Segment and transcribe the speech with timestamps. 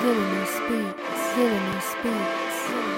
[0.00, 2.97] Villainous Beats, Villainous Beats,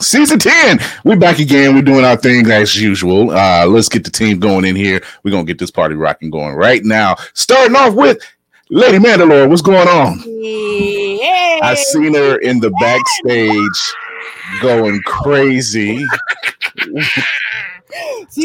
[0.00, 0.80] Season 10.
[1.04, 1.74] We're back again.
[1.74, 3.30] We're doing our thing as usual.
[3.32, 5.02] Uh, let's get the team going in here.
[5.22, 7.16] We're to get this party rocking going right now.
[7.34, 8.18] Starting off with
[8.70, 9.48] Lady Mandalore.
[9.48, 10.18] What's going on?
[10.20, 11.60] Hey.
[11.62, 13.94] I seen her in the backstage
[14.62, 16.06] going crazy.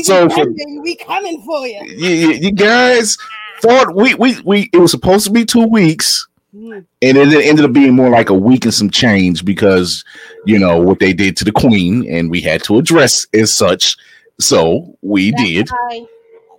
[0.03, 1.85] So for- we coming for you.
[1.85, 3.17] You, you, you guys
[3.61, 6.27] thought we, we, we, it was supposed to be two weeks.
[6.55, 10.03] And it ended up being more like a week and some change because
[10.45, 13.97] you know what they did to the queen and we had to address as such.
[14.39, 15.69] So we that's did.
[15.69, 16.05] Why,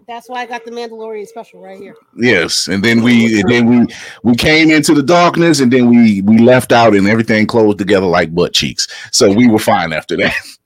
[0.06, 1.96] that's why I got the Mandalorian special right here.
[2.16, 6.22] yes and then we and then we we came into the darkness and then we
[6.22, 8.86] we left out and everything closed together like butt cheeks.
[9.12, 10.34] So we were fine after that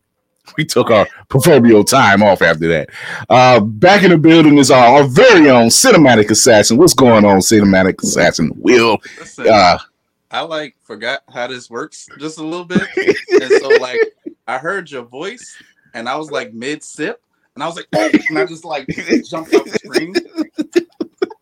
[0.61, 2.91] we took our proverbial time off after that
[3.31, 7.39] uh back in the building is our, our very own cinematic assassin what's going on
[7.39, 9.79] cinematic assassin will Listen, uh
[10.31, 13.99] I like forgot how this works just a little bit, and so like
[14.47, 15.57] I heard your voice,
[15.93, 17.21] and I was like mid sip,
[17.57, 18.87] and I was like, oh, and I just like
[19.29, 20.15] jumped off the screen.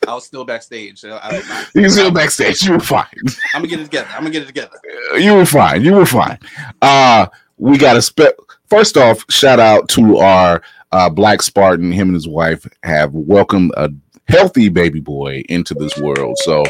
[0.09, 1.05] I was still backstage.
[1.05, 1.37] I,
[1.75, 3.05] you can still backstage you were fine
[3.53, 4.09] I'm gonna get it together.
[4.13, 4.79] I'm gonna get it together.
[5.19, 5.85] you were fine.
[5.85, 6.39] You were fine.
[6.81, 7.27] Uh,
[7.59, 8.39] we got a spe-
[8.69, 10.63] first off, shout out to our
[10.93, 11.93] uh, Black Spartan.
[11.93, 13.91] Him and his wife have welcomed a
[14.29, 16.37] healthy baby boy into this world.
[16.39, 16.63] So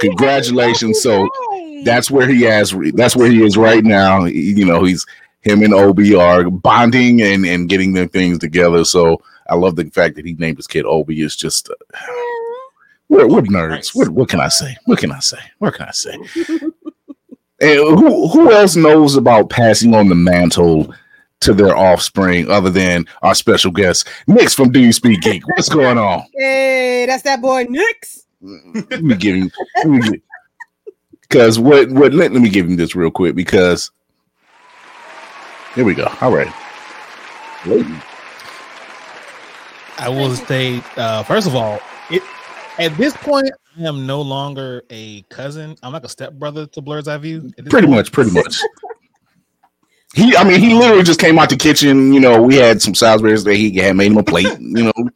[0.00, 1.00] congratulations.
[1.02, 1.28] So
[1.84, 2.74] that's where he has.
[2.94, 4.24] That's where he is right now.
[4.24, 5.04] He- you know, he's
[5.40, 8.84] him and Obi are bonding and and getting their things together.
[8.84, 11.20] So I love the fact that he named his kid Obi.
[11.22, 11.74] Is just uh,
[13.08, 13.94] we're, we're nerds.
[13.94, 14.76] What, what can I say?
[14.86, 15.38] What can I say?
[15.58, 16.16] What can I say?
[17.60, 20.92] And who who else knows about passing on the mantle
[21.42, 25.46] to their offspring other than our special guest, Nix from Do You Speak Geek?
[25.48, 26.24] What's going on?
[26.34, 28.26] Hey, that's that boy Nix.
[28.40, 30.22] Let me give him
[31.22, 33.90] because what what let, let me give him this real quick because
[35.74, 36.12] here we go.
[36.20, 36.52] All right.
[39.98, 41.78] I will say, uh, first of all,
[42.10, 42.22] it
[42.78, 45.76] at this point, I am no longer a cousin.
[45.82, 47.52] I'm like a stepbrother to Blerd's Eye View.
[47.56, 47.90] Pretty point.
[47.90, 48.56] much, pretty much.
[50.14, 52.12] He, I mean, he literally just came out the kitchen.
[52.12, 54.58] You know, we had some Salisbury's that he had made him a plate.
[54.60, 55.10] You know,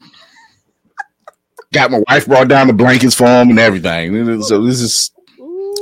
[1.72, 4.43] got my wife brought down the blankets for him and everything.
[4.43, 5.10] So this is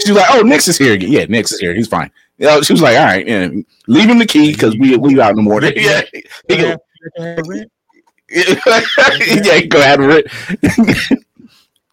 [0.04, 1.12] She was like, "Oh, Nix is here again.
[1.12, 1.74] Yeah, Nix is here.
[1.74, 3.48] He's fine." You know, she was like, "All right, yeah,
[3.86, 6.02] leave him the key because we we out in the morning." Yeah,
[6.48, 6.76] he go,
[8.28, 10.26] yeah, he go have it.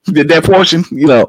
[0.06, 1.28] Did that portion, you know.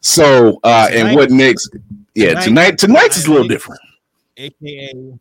[0.00, 1.68] So, uh, and what Nix?
[2.14, 3.80] Yeah, tonight tonight's is a little different.
[4.36, 5.18] AKA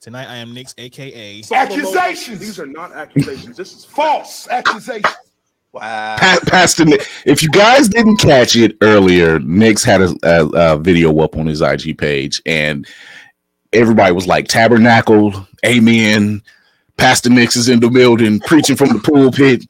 [0.00, 1.42] tonight, I am Nick's AKA.
[1.52, 2.38] Accusations.
[2.38, 3.56] These are not accusations.
[3.56, 5.14] This is false accusations.
[5.72, 6.16] Wow.
[6.18, 10.78] Pa- Pastor Nick, if you guys didn't catch it earlier, Nick's had a, a, a
[10.78, 12.86] video up on his IG page, and
[13.72, 16.42] everybody was like, "Tabernacle, Amen."
[16.96, 19.64] Pastor Nix is in the building preaching from the pulpit.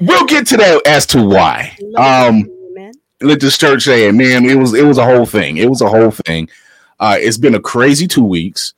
[0.00, 1.76] We'll get to that as to why.
[1.96, 2.50] Um,
[3.20, 5.58] let this church say, man, it was it was a whole thing.
[5.58, 6.48] It was a whole thing.
[6.98, 8.72] Uh, it's been a crazy two weeks,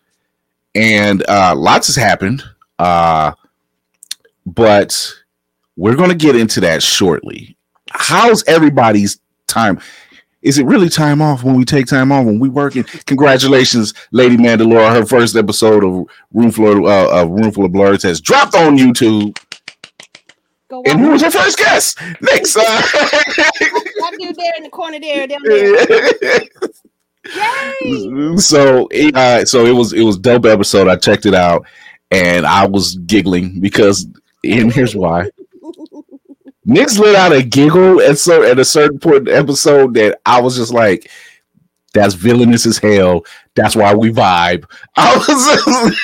[0.77, 2.45] and uh, lots has happened.
[2.79, 3.33] Uh,
[4.45, 5.13] but
[5.77, 7.57] we're going to get into that shortly.
[7.91, 9.81] How's everybody's time?
[10.43, 12.85] Is it really time off when we take time off when we working?
[13.07, 14.93] Congratulations, Lady Mandalore.
[14.93, 18.77] Her first episode of Room Full uh, of Room Full of Blerds has dropped on
[18.77, 19.37] YouTube.
[20.69, 21.99] Go And who was her first guest?
[22.21, 22.57] Next.
[22.57, 26.43] Uh, That dude there in the corner there, down there.
[27.35, 28.37] Yay!
[28.37, 30.89] so it, uh, so it was it was dope episode.
[30.89, 31.67] I checked it out
[32.11, 34.07] and I was giggling because
[34.45, 35.31] and here's why.
[36.65, 40.21] Nick's let out a giggle at so at a certain point in the episode that
[40.27, 41.11] I was just like,
[41.95, 44.65] "That's villainous as hell." That's why we vibe.
[44.97, 45.97] I was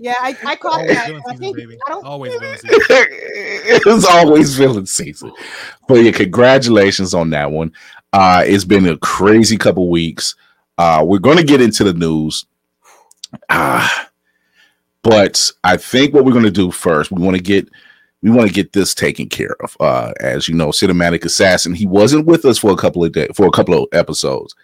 [0.00, 1.06] yeah, I, I caught Always that.
[1.08, 1.78] villain I think baby.
[1.86, 2.04] I don't.
[2.06, 2.80] Always villain season.
[2.88, 5.30] it was always villain season.
[5.86, 7.72] But yeah, congratulations on that one.
[8.14, 10.34] Uh, it's been a crazy couple weeks.
[10.78, 12.46] Uh, we're going to get into the news.
[13.50, 14.08] Ah,
[15.02, 17.68] but I think what we're going to do first, we want to get
[18.22, 19.76] we want to get this taken care of.
[19.80, 23.28] Uh, as you know, cinematic assassin, he wasn't with us for a couple of days,
[23.34, 24.54] for a couple of episodes,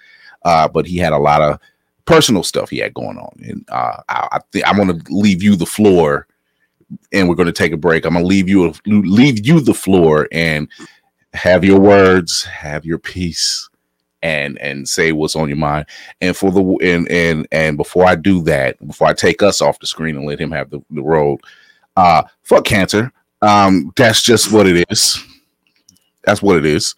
[0.46, 1.60] uh, but he had a lot of
[2.06, 5.42] personal stuff he had going on, and uh, I, I think I'm going to leave
[5.42, 6.26] you the floor
[7.12, 8.04] and we're going to take a break.
[8.04, 10.68] I'm going to leave you leave you the floor and
[11.34, 13.68] have your words, have your peace,
[14.22, 15.86] and and say what's on your mind.
[16.20, 19.78] And for the and and and before I do that, before I take us off
[19.78, 21.40] the screen and let him have the, the road,
[21.96, 23.12] uh, fuck cancer.
[23.42, 25.22] Um, that's just what it is.
[26.24, 26.94] That's what it is.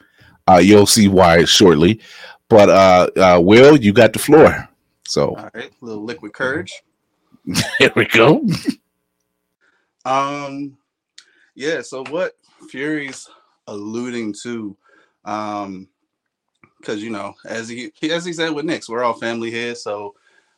[0.46, 2.00] Uh, you'll see why shortly.
[2.48, 4.68] But uh, uh, Will, you got the floor.
[5.08, 6.82] So All right, little liquid courage.
[7.78, 8.46] here we go.
[10.04, 10.76] Um,
[11.54, 11.80] yeah.
[11.80, 12.36] So what
[12.68, 13.26] Fury's
[13.68, 14.76] alluding to,
[15.24, 15.88] um,
[16.78, 19.74] because you know, as he as he said with Nix, we're all family here.
[19.74, 20.14] So,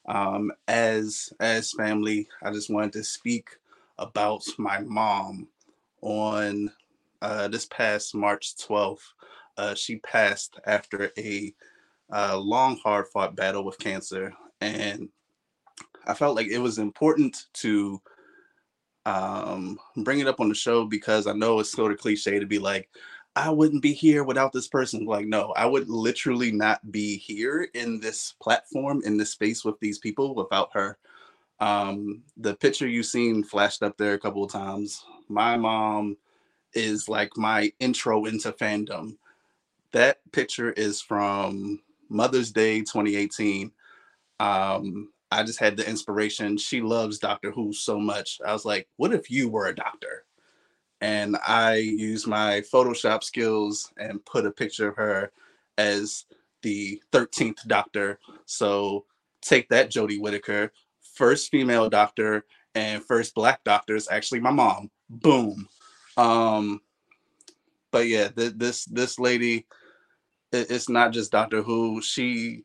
[0.08, 3.50] um, as as family, I just wanted to speak
[3.98, 5.46] about my mom
[6.00, 6.72] on
[7.22, 9.12] uh this past March twelfth.
[9.56, 11.54] Uh, she passed after a
[12.12, 15.08] uh, long, hard fought battle with cancer, and
[16.06, 18.00] I felt like it was important to
[19.06, 22.46] um bring it up on the show because I know it's sort of cliche to
[22.46, 22.88] be like,
[23.36, 25.04] I wouldn't be here without this person.
[25.06, 29.78] Like, no, I would literally not be here in this platform, in this space with
[29.80, 30.98] these people without her.
[31.60, 35.04] Um, the picture you've seen flashed up there a couple of times.
[35.28, 36.16] My mom
[36.72, 39.16] is like my intro into fandom.
[39.92, 43.72] That picture is from Mother's Day 2018.
[44.40, 46.56] Um, I just had the inspiration.
[46.56, 48.40] She loves Doctor Who so much.
[48.44, 50.24] I was like, what if you were a doctor?
[51.00, 55.32] And I used my Photoshop skills and put a picture of her
[55.78, 56.26] as
[56.62, 58.18] the 13th doctor.
[58.44, 59.06] So
[59.40, 60.72] take that, Jodie Whittaker.
[61.14, 64.90] First female doctor and first black doctor is actually my mom.
[65.08, 65.68] Boom.
[66.16, 66.80] Um,
[67.90, 69.66] but yeah, th- this this lady,
[70.52, 72.02] it- it's not just Doctor Who.
[72.02, 72.64] She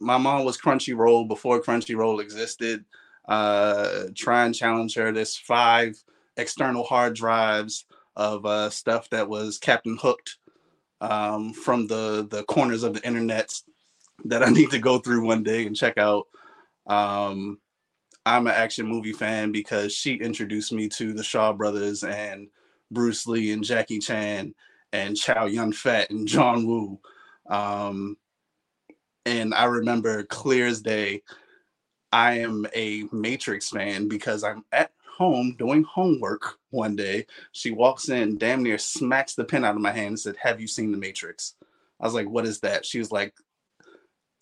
[0.00, 2.84] my mom was Crunchyroll before Crunchyroll existed.
[3.28, 5.12] Uh, try and challenge her.
[5.12, 6.02] There's five
[6.36, 7.84] external hard drives
[8.16, 10.36] of uh, stuff that was Captain Hooked
[11.00, 13.52] um, from the the corners of the internet
[14.24, 16.26] that I need to go through one day and check out.
[16.86, 17.58] Um,
[18.26, 22.48] I'm an action movie fan because she introduced me to the Shaw Brothers and
[22.90, 24.54] Bruce Lee and Jackie Chan
[24.92, 26.98] and Chow Yun Fat and John Woo.
[27.48, 28.16] Um,
[29.26, 31.22] and I remember clear as day,
[32.12, 37.26] I am a Matrix fan because I'm at home doing homework one day.
[37.52, 40.60] She walks in, damn near smacks the pen out of my hand and said, Have
[40.60, 41.54] you seen The Matrix?
[42.00, 42.86] I was like, What is that?
[42.86, 43.34] She was like,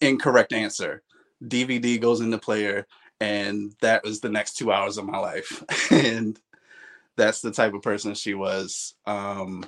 [0.01, 1.03] Incorrect answer.
[1.43, 2.87] DVD goes in the player,
[3.21, 5.65] and that was the next two hours of my life.
[5.91, 6.39] and
[7.17, 8.95] that's the type of person she was.
[9.07, 9.65] Um,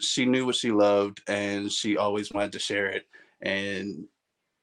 [0.00, 3.06] she knew what she loved, and she always wanted to share it
[3.42, 4.06] and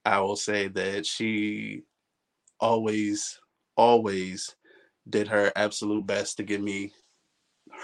[0.06, 1.84] I will say that she
[2.60, 3.40] always,
[3.78, 4.56] always
[5.10, 6.94] did her absolute best to give me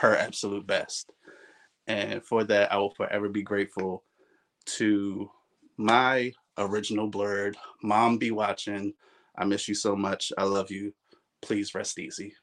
[0.02, 1.12] her absolute best.
[1.88, 4.04] And for that, I will forever be grateful
[4.78, 5.30] to
[5.78, 8.94] my original blerd mom be watching.
[9.38, 10.32] I miss you so much.
[10.38, 10.94] I love you.
[11.42, 12.34] Please rest easy.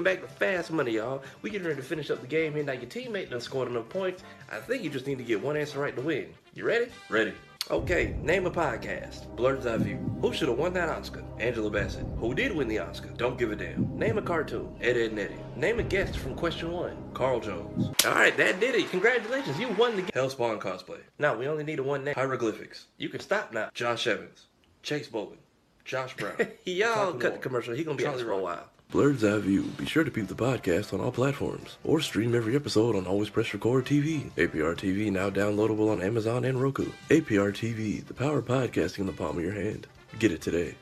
[0.00, 1.22] Welcome back to Fast Money, y'all.
[1.42, 2.64] We getting ready to finish up the game here.
[2.64, 4.22] Now your teammate done scored enough points.
[4.50, 6.32] I think you just need to get one answer right to win.
[6.54, 6.86] You ready?
[7.10, 7.34] Ready.
[7.70, 9.26] Okay, name a podcast.
[9.36, 9.98] Blerd's Eye View.
[10.22, 11.22] Who should have won that Oscar?
[11.38, 12.06] Angela Bassett.
[12.16, 13.10] Who did win the Oscar?
[13.18, 13.94] Don't give a damn.
[13.98, 14.74] Name a cartoon.
[14.80, 15.36] Ed, Ed, and Eddie.
[15.54, 16.96] Name a guest from question one.
[17.12, 17.90] Carl Jones.
[18.06, 18.88] All right, that did it.
[18.88, 20.12] Congratulations, you won the game.
[20.14, 21.00] Hellspawn cosplay.
[21.18, 22.14] Now we only need a one name.
[22.14, 22.86] Hieroglyphics.
[22.96, 23.68] You can stop now.
[23.74, 24.46] Josh Evans.
[24.82, 25.36] Chase Bogan.
[25.84, 26.36] Josh Brown.
[26.64, 27.74] Y'all cut the commercial.
[27.74, 28.64] He gonna be out for a while.
[28.90, 29.62] Blerd's Eye View.
[29.76, 33.30] Be sure to peep the podcast on all platforms or stream every episode on Always
[33.30, 34.30] Press Record TV.
[34.32, 36.90] APR TV now downloadable on Amazon and Roku.
[37.08, 39.86] APR TV, the power of podcasting in the palm of your hand.
[40.18, 40.74] Get it today.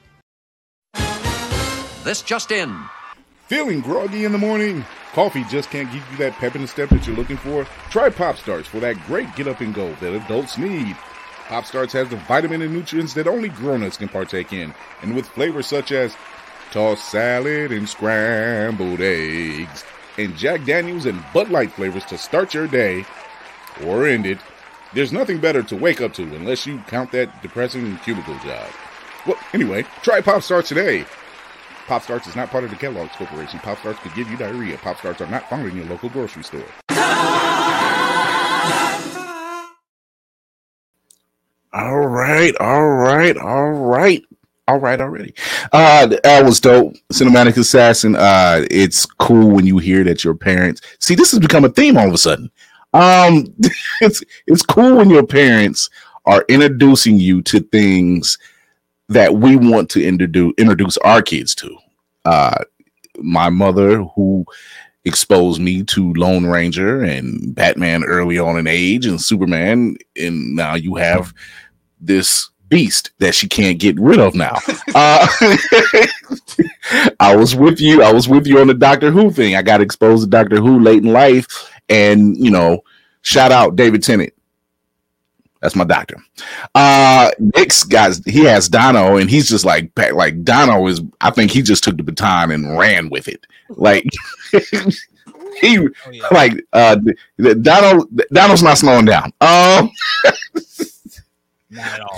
[2.03, 2.75] This just in.
[3.47, 4.87] Feeling groggy in the morning?
[5.13, 7.67] Coffee just can't give you that pep in the step that you're looking for?
[7.91, 10.97] Try Pop Starts for that great get up and go that adults need.
[11.49, 15.27] Pop Starts has the vitamin and nutrients that only grown-ups can partake in, and with
[15.27, 16.15] flavors such as
[16.71, 19.85] tossed salad and scrambled eggs,
[20.17, 23.05] and Jack Daniels and Bud Light flavors to start your day
[23.85, 24.39] or end it.
[24.95, 28.69] There's nothing better to wake up to unless you count that depressing cubicle job.
[29.27, 31.05] Well, anyway, try Pop Starts today.
[31.87, 33.59] Pop Starts is not part of the Kellogg's Corporation.
[33.61, 34.79] Pop Starts could give you diarrhea.
[34.79, 36.65] Pop Starts are not found in your local grocery store.
[41.73, 44.25] All right, all right, all right.
[44.69, 45.35] All right, already.
[45.73, 46.95] Uh that was dope.
[47.13, 48.15] Cinematic Assassin.
[48.15, 51.97] Uh it's cool when you hear that your parents see this has become a theme
[51.97, 52.51] all of a sudden.
[52.93, 53.53] Um
[54.01, 55.91] it's it's cool when your parents
[56.27, 58.39] are introducing you to things
[59.09, 61.77] that we want to introduce introduce our kids to.
[62.25, 62.65] Uh,
[63.17, 64.45] my mother, who
[65.05, 70.75] exposed me to Lone Ranger and Batman early on in age, and Superman, and now
[70.75, 71.33] you have
[72.01, 74.57] this beast that she can't get rid of now.
[74.95, 75.27] Uh,
[77.21, 78.03] I was with you.
[78.03, 79.55] I was with you on the Doctor Who thing.
[79.57, 81.47] I got exposed to Doctor Who late in life,
[81.89, 82.83] and you know,
[83.23, 84.33] shout out David Tennant.
[85.61, 86.17] That's my doctor.
[86.77, 91.01] Uh Nick's guys, he has Dono, and he's just like like Dono is.
[91.21, 93.45] I think he just took the baton and ran with it.
[93.71, 94.05] Like
[95.61, 96.29] he Oh, yeah.
[96.31, 96.97] like uh
[97.41, 99.33] Dono Dono's not slowing down.
[99.41, 99.91] Um
[100.25, 100.68] Not at all.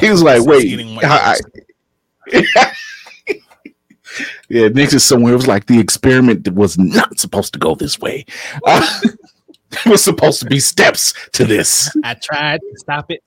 [0.00, 1.36] He was like, wait, getting way I-
[2.32, 2.72] I-
[4.48, 5.32] yeah, Nick's is somewhere.
[5.32, 8.24] It was like the experiment was not supposed to go this way.
[8.64, 9.00] Uh,
[9.72, 11.90] it was supposed to be steps to this.
[12.04, 13.22] I tried to stop it,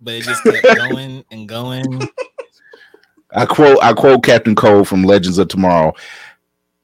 [0.00, 2.02] but it just kept going and going.
[3.32, 5.94] I quote I quote Captain Cold from Legends of Tomorrow.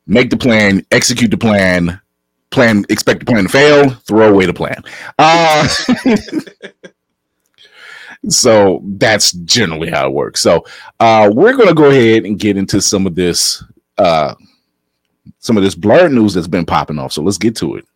[0.06, 2.00] Make the plan, execute the plan,
[2.50, 4.82] plan expect the plan to fail, throw away the plan.
[5.18, 5.68] Uh
[8.28, 10.40] so that's generally how it works.
[10.40, 10.64] So
[11.00, 13.62] uh we're gonna go ahead and get into some of this
[13.98, 14.34] uh
[15.38, 17.12] some of this blerd news that's been popping off.
[17.12, 17.86] So let's get to it.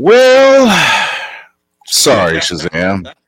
[0.00, 0.68] Well,
[1.86, 3.12] sorry, Shazam.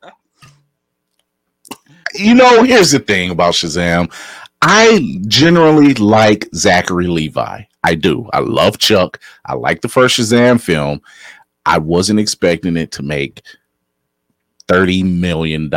[2.13, 4.13] You know, here's the thing about Shazam.
[4.63, 7.63] I generally like Zachary Levi.
[7.83, 8.29] I do.
[8.33, 9.21] I love Chuck.
[9.47, 11.01] I like the first Shazam film.
[11.65, 13.43] I wasn't expecting it to make
[14.69, 15.71] $30 million,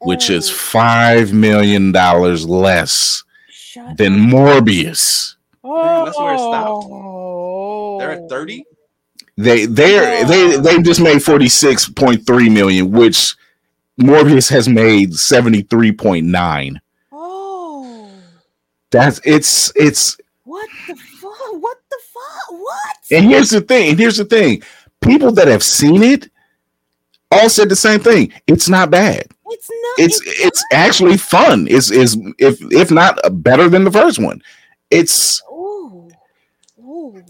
[0.00, 5.34] which is $5 million less Shut than Morbius.
[5.62, 6.86] Damn, that's where it stopped.
[6.90, 7.98] Oh.
[7.98, 8.64] They're at 30?
[9.36, 13.34] They they they they just made 46.3 million, which
[14.00, 16.76] Morbius has made 73.9.
[16.76, 16.80] Oh.
[18.94, 21.32] That's it's it's What the fuck?
[21.52, 22.52] What the fuck?
[22.60, 22.96] What?
[23.10, 24.62] and here's the thing, and here's the thing.
[25.02, 26.30] People that have seen it
[27.32, 28.32] all said the same thing.
[28.46, 29.26] It's not bad.
[29.46, 29.98] It's not.
[29.98, 31.66] It's it's actually fun.
[31.68, 34.42] It's is if if not better than the first one.
[34.90, 36.08] It's Ooh.
[36.80, 37.24] Ooh.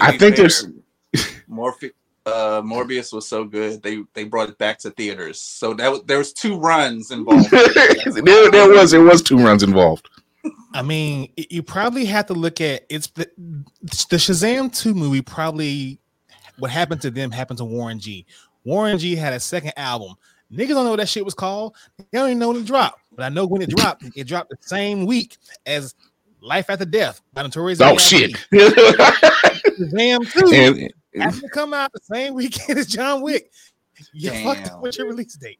[0.00, 0.66] I think fair, there's
[1.50, 1.92] Morphe-
[2.26, 5.40] uh, Morbius was so good they they brought it back to theaters.
[5.40, 7.50] So that was, there was two runs involved.
[7.50, 10.08] there, there was it was two runs involved.
[10.74, 13.30] I mean, you probably have to look at it's the,
[13.82, 15.22] the Shazam 2 movie.
[15.22, 16.00] Probably
[16.58, 18.26] what happened to them happened to Warren G.
[18.64, 20.14] Warren G had a second album.
[20.52, 21.76] Niggas don't know what that shit was called.
[21.98, 23.00] They don't even know when it dropped.
[23.14, 25.94] But I know when it dropped, it dropped the same week as
[26.40, 27.80] Life After Death by Notorious.
[27.80, 28.32] Oh shit.
[28.52, 33.50] Shazam 2 and, happened to come out the same weekend as John Wick.
[34.12, 35.58] You fucked up with your release date.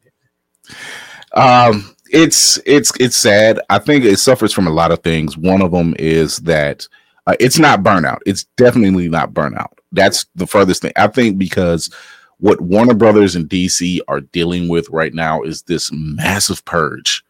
[1.33, 3.59] Um, it's it's it's sad.
[3.69, 5.37] I think it suffers from a lot of things.
[5.37, 6.87] One of them is that
[7.25, 8.19] uh, it's not burnout.
[8.25, 9.73] It's definitely not burnout.
[9.91, 10.93] That's the furthest thing.
[10.95, 11.93] I think because
[12.37, 17.23] what Warner Brothers and DC are dealing with right now is this massive purge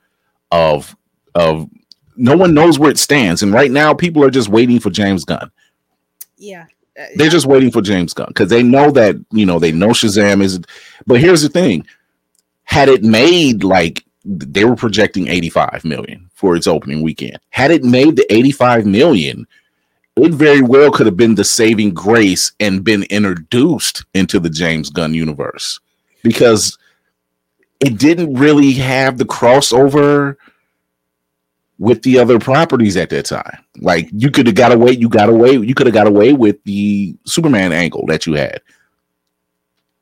[0.51, 0.95] of
[1.35, 1.69] of
[2.15, 5.23] no one knows where it stands, and right now people are just waiting for James
[5.23, 5.51] Gunn.
[6.37, 6.65] Yeah.
[6.99, 9.89] Uh, They're just waiting for James Gunn because they know that you know they know
[9.89, 10.59] Shazam is.
[11.07, 11.85] But here's the thing:
[12.73, 17.83] had it made like they were projecting 85 million for its opening weekend, had it
[17.83, 19.45] made the 85 million,
[20.15, 24.89] it very well could have been the saving grace and been introduced into the James
[24.89, 25.79] Gunn universe
[26.23, 26.79] because
[27.79, 30.35] it didn't really have the crossover
[31.77, 33.63] with the other properties at that time.
[33.81, 36.55] Like you could have got away, you got away, you could have got away with
[36.63, 38.61] the Superman angle that you had.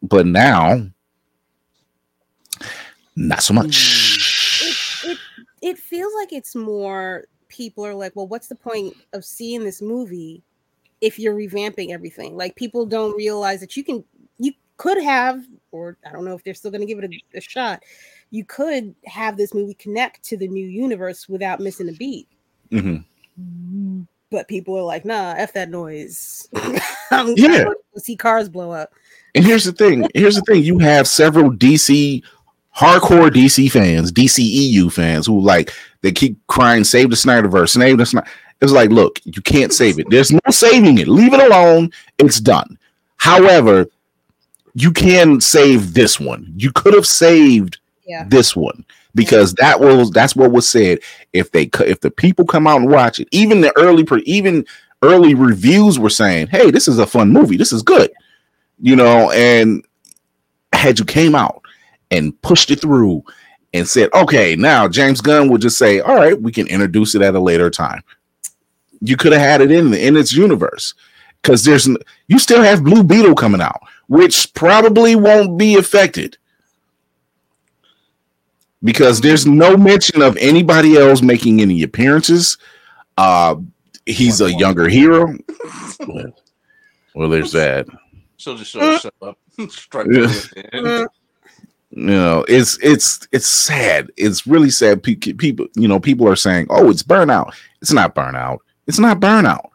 [0.02, 0.88] But now,
[3.28, 5.02] not so much.
[5.06, 5.18] it
[5.62, 9.82] it feels like it's more people are like, well, what's the point of seeing this
[9.82, 10.42] movie
[11.02, 12.36] if you're revamping everything?
[12.36, 14.04] Like people don't realize that you can
[14.40, 17.42] you could have, or I don't know if they're still gonna give it a, a
[17.42, 17.84] shot,
[18.32, 22.28] you could have this movie connect to the new universe without missing a beat.
[22.72, 23.06] Mhm.
[24.30, 26.48] But people are like, nah, F that noise.
[27.12, 27.66] I'm, Yeah.
[27.98, 28.94] See cars blow up.
[29.36, 30.08] And here's the thing.
[30.16, 30.64] Here's the thing.
[30.64, 32.24] You have several DC
[32.82, 38.06] hardcore DC fans, DCEU fans who like they keep crying, save the Snyderverse, save the
[38.06, 38.28] Snyder.
[38.62, 40.08] It's like, look, you can't save it.
[40.10, 41.08] There's no saving it.
[41.08, 41.92] Leave it alone.
[42.18, 42.78] It's done.
[43.18, 43.86] However,
[44.74, 46.52] you can save this one.
[46.58, 48.26] You could have saved Yeah.
[48.28, 48.84] this one.
[49.14, 51.00] because that was that's what was said.
[51.34, 54.66] If they if the people come out and watch it, even the early even
[55.02, 57.58] early reviews were saying, "Hey, this is a fun movie.
[57.58, 58.10] This is good,"
[58.80, 59.30] you know.
[59.32, 59.84] And
[60.72, 61.61] had you came out
[62.12, 63.24] and pushed it through
[63.74, 67.22] and said, "Okay, now James Gunn would just say, all right, we can introduce it
[67.22, 68.04] at a later time."
[69.02, 70.94] You could have had it in the, in its universe
[71.42, 71.88] because there's
[72.28, 76.38] you still have Blue Beetle coming out, which probably won't be affected
[78.84, 82.58] because there's no mention of anybody else making any appearances.
[83.18, 83.56] Uh,
[84.06, 85.36] he's a younger hero.
[87.16, 87.88] well, there's that.
[88.38, 89.38] She'll just show, show up.
[91.92, 94.12] You know, it's it's it's sad.
[94.16, 95.04] It's really sad.
[95.04, 98.60] People, you know, people are saying, "Oh, it's burnout." It's not burnout.
[98.88, 99.70] It's not burnout.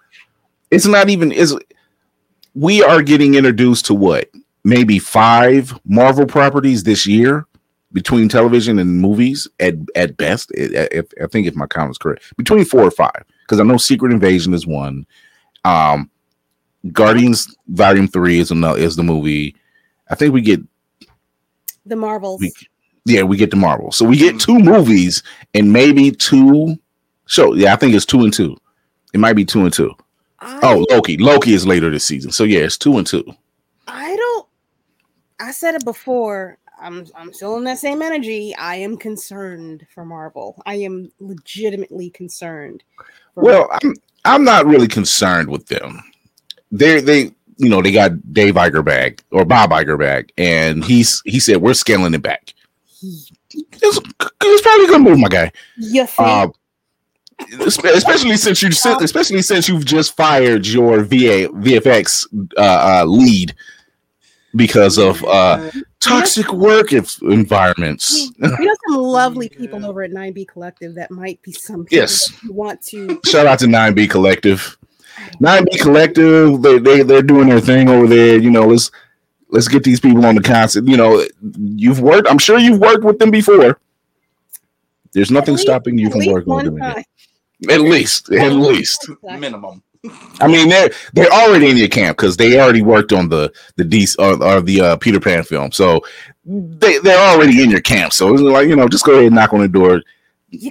[0.71, 1.31] It's not even.
[1.31, 1.57] Is
[2.55, 4.31] we are getting introduced to what
[4.65, 7.47] maybe five Marvel properties this year
[7.93, 10.51] between television and movies at at best.
[10.55, 13.77] If I think if my count is correct, between four or five, because I know
[13.77, 15.07] Secret Invasion is one.
[15.67, 16.11] Um,
[16.93, 19.55] Guardians Volume Three is another is the movie.
[20.09, 20.61] I think we get
[21.87, 22.41] The Marvels.
[22.41, 22.53] we,
[23.07, 23.93] yeah, we get the Marvel.
[23.93, 24.59] So we get mm-hmm.
[24.59, 25.23] two movies
[25.55, 26.77] and maybe two.
[27.27, 28.57] So yeah, I think it's two and two.
[29.15, 29.95] It might be two and two.
[30.41, 31.17] I, Oh, Loki.
[31.17, 32.33] Loki is later this season.
[32.33, 33.25] So yeah, it's two and two.
[33.87, 34.47] I don't.
[35.41, 36.59] I said it before.
[36.79, 38.55] I'm I'm still in that same energy.
[38.57, 40.61] I am concerned for Marvel.
[40.67, 42.83] I am legitimately concerned.
[43.35, 43.95] Well, I'm
[44.25, 46.03] I'm not really concerned with them.
[46.71, 51.23] They they you know they got Dave Iger back or Bob Iger back, and he's
[51.25, 52.53] he said we're scaling it back.
[53.03, 55.53] It's, it's probably a good move, my guy.
[56.07, 56.19] think?
[56.19, 56.49] Uh,
[57.65, 63.55] especially since you especially since you've just fired your VA VFX uh, uh, lead
[64.55, 68.31] because of uh, toxic work environments.
[68.39, 72.33] we have some lovely people over at 9B Collective that might be some Yes.
[72.43, 74.79] you want to Shout out to 9B Collective.
[75.41, 78.39] 9B Collective, they, they they're doing their thing over there.
[78.39, 78.91] You know, let's
[79.49, 80.89] let's get these people on the concept.
[80.89, 81.25] You know,
[81.59, 82.29] you've worked.
[82.31, 83.79] I'm sure you've worked with them before.
[85.13, 86.77] There's nothing least- stopping you from working with them.
[86.77, 87.05] again.
[87.71, 89.09] At least, at least.
[89.23, 89.83] Minimum.
[90.41, 93.85] I mean, they're they're already in your camp because they already worked on the the
[93.85, 96.01] D or, or the uh, Peter Pan film, so
[96.45, 98.13] they they're already in your camp.
[98.13, 100.03] So it's like you know, just go ahead and knock on the door,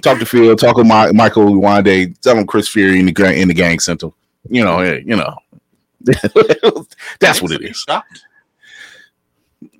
[0.02, 3.36] talk to Phil, talk with my, Michael Wande, tell him Chris Fury in the gang
[3.38, 4.12] in the gang sent him.
[4.48, 5.36] You know, hey, you know,
[7.20, 7.76] that's what it is.
[7.78, 8.22] Shocked.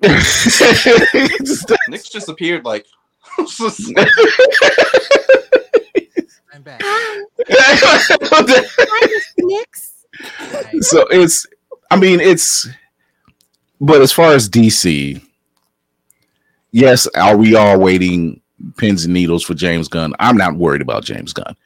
[1.88, 2.86] Nick's just appeared like.
[6.52, 6.80] I'm back.
[9.38, 9.92] Nix.
[10.80, 11.46] so it's
[11.90, 12.66] i mean it's
[13.80, 15.20] but as far as dc
[16.72, 18.40] yes are we all waiting
[18.78, 21.65] pins and needles for james gunn i'm not worried about james gunn No.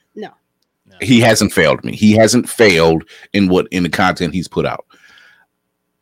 [1.01, 1.95] He hasn't failed me.
[1.95, 4.85] He hasn't failed in what in the content he's put out.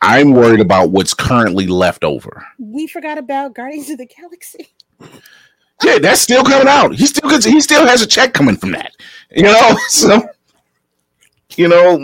[0.01, 2.47] I'm worried about what's currently left over.
[2.59, 4.69] We forgot about Guardians of the Galaxy.
[5.83, 6.95] yeah that's still coming out.
[6.95, 8.93] He still gets he still has a check coming from that.
[9.35, 10.29] You know so
[11.57, 11.95] you know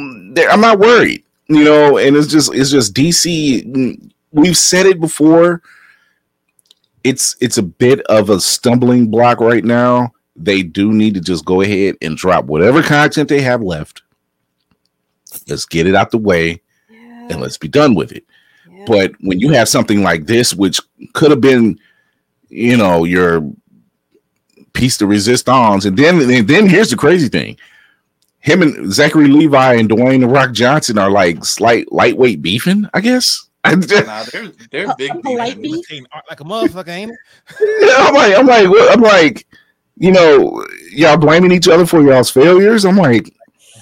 [0.50, 5.62] i'm not worried you know and it's just it's just dc we've said it before.
[7.04, 11.44] It's it's a bit of a stumbling block right now they do need to just
[11.44, 14.02] go ahead and drop whatever content they have left
[15.48, 18.24] let's get it out the way Yeah, and let's be done with it
[18.70, 18.84] yeah.
[18.86, 20.80] but when you have something like this, which
[21.12, 21.78] could have been,
[22.48, 23.48] you know, your
[24.72, 27.56] piece de resistance, and then and then here's the crazy thing:
[28.40, 32.86] him and Zachary Levi and Dwayne the Rock Johnson are like slight lightweight beefing.
[32.94, 33.48] I guess.
[33.66, 35.10] Nah, they're they're big.
[35.10, 36.02] A polite beefing.
[36.02, 36.22] beef?
[36.28, 38.14] Like a motherfucker, ain't it?
[38.14, 39.46] like, I'm like, what- I'm like,
[39.96, 42.84] you know, y'all blaming each other for y'all's failures.
[42.84, 43.32] I'm like,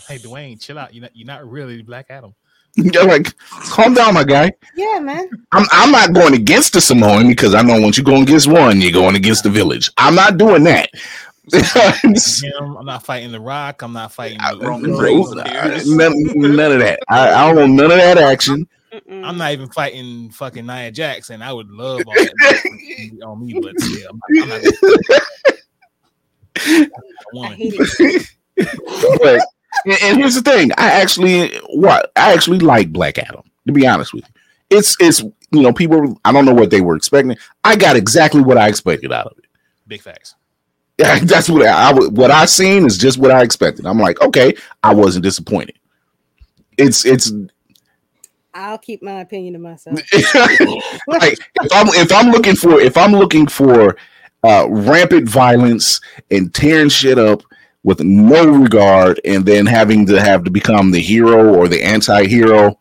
[0.09, 0.93] Hey, Dwayne, chill out.
[0.93, 2.35] You're not, you're not really Black Adam.
[2.77, 4.53] you're like, calm down, my guy.
[4.77, 5.29] yeah, man.
[5.53, 8.81] I'm I'm not going against the Samoan because I know once you go against one,
[8.81, 9.91] you're going against the village.
[9.99, 10.89] I'm not doing that.
[11.53, 13.83] Him, I'm not fighting The Rock.
[13.83, 14.39] I'm not fighting.
[14.61, 15.35] Roman Reigns
[15.87, 17.01] none, none of that.
[17.09, 18.67] I, I don't want none of that action.
[18.93, 19.25] Mm-mm.
[19.25, 21.43] I'm not even fighting fucking Nia Jackson.
[21.43, 24.63] I would love all that on me, but yeah, I'm not, I'm
[25.09, 25.55] not
[26.57, 26.89] I
[27.33, 27.53] one.
[27.53, 28.27] hate it.
[28.57, 29.41] but
[29.85, 33.43] and, and here's the thing: I actually what I actually like Black Adam.
[33.67, 36.21] To be honest with you, it's it's you know people.
[36.25, 37.37] I don't know what they were expecting.
[37.65, 39.45] I got exactly what I expected out of it.
[39.87, 40.35] Big facts.
[40.99, 43.87] Yeah, that's what I, I what I seen is just what I expected.
[43.87, 45.79] I'm like, okay, I wasn't disappointed.
[46.77, 47.33] It's it's
[48.55, 49.97] I'll keep my opinion to myself.
[51.07, 53.97] like if I'm if I'm looking for if I'm looking for
[54.43, 56.01] uh, rampant violence
[56.31, 57.43] and tearing shit up
[57.85, 62.79] with no regard, and then having to have to become the hero or the anti-hero.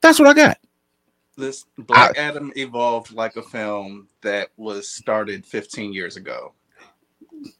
[0.00, 0.58] That's what I got.
[1.36, 6.52] This Black Adam evolved like a film that was started 15 years ago.
[7.42, 7.50] It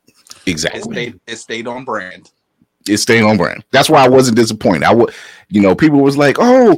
[0.47, 0.81] Exactly.
[0.93, 2.31] stayed, it stayed on brand.
[2.89, 3.65] It stayed on brand.
[3.71, 4.85] That's why I wasn't disappointed.
[4.85, 5.15] I would,
[5.49, 6.77] you know, people was like, "Oh,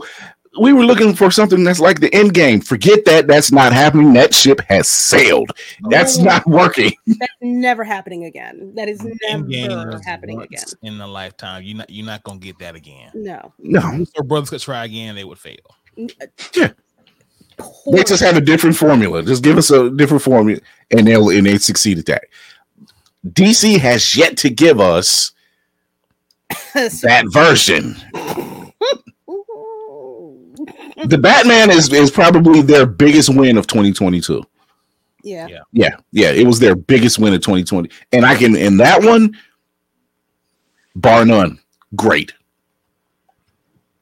[0.61, 3.27] we were looking for something that's like the end game." Forget that.
[3.27, 4.12] That's not happening.
[4.12, 5.51] That ship has sailed.
[5.90, 6.23] That's Oh.
[6.25, 6.93] not working.
[7.07, 8.73] That's never happening again.
[8.77, 10.64] That is Endgame never happening again.
[10.83, 11.62] in a lifetime.
[11.64, 13.11] You're not you're not gonna get that again.
[13.14, 13.53] No.
[13.59, 15.57] No, Or brothers could try again, they would fail.
[15.99, 16.71] Uh, yeah.
[17.93, 19.23] they just have a different formula.
[19.23, 22.25] Just give us a different formula, and they'll and they succeed at that.
[23.29, 25.33] DC has yet to give us
[26.75, 27.97] that version.
[31.07, 34.42] The Batman is is probably their biggest win of 2022.
[35.22, 35.46] Yeah.
[35.48, 35.59] Yeah.
[35.72, 39.37] Yeah, yeah, it was their biggest win of 2020, and I can in that one,
[40.94, 41.59] bar none,
[41.96, 42.33] great.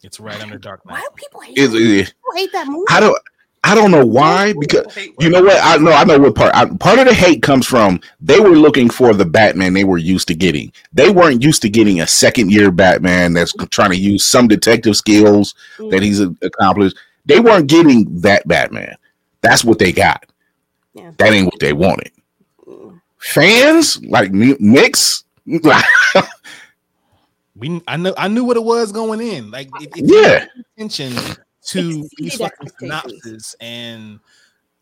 [0.02, 0.94] It's right under Dark Knight.
[0.94, 1.76] Why do people hate, It- that?
[1.78, 2.85] it- people hate that movie?
[2.90, 3.16] I don't,
[3.64, 4.85] I don't know why because
[5.20, 5.92] you know what I know.
[5.92, 6.55] I know what part.
[6.55, 9.98] I, part of the hate comes from they were looking for the Batman they were
[9.98, 10.72] used to getting.
[10.92, 14.96] They weren't used to getting a second year Batman that's trying to use some detective
[14.96, 15.55] skills
[15.90, 16.96] that he's accomplished.
[17.25, 18.96] They weren't getting that Batman.
[19.42, 20.27] That's what they got.
[20.94, 21.12] Yeah.
[21.18, 22.11] That ain't what they wanted.
[23.18, 25.22] Fans like me, Nix,
[27.55, 29.51] We I know I knew what it was going in.
[29.51, 30.46] Like if, if Yeah.
[30.46, 31.37] pay attention
[31.68, 34.18] to these fucking synopses and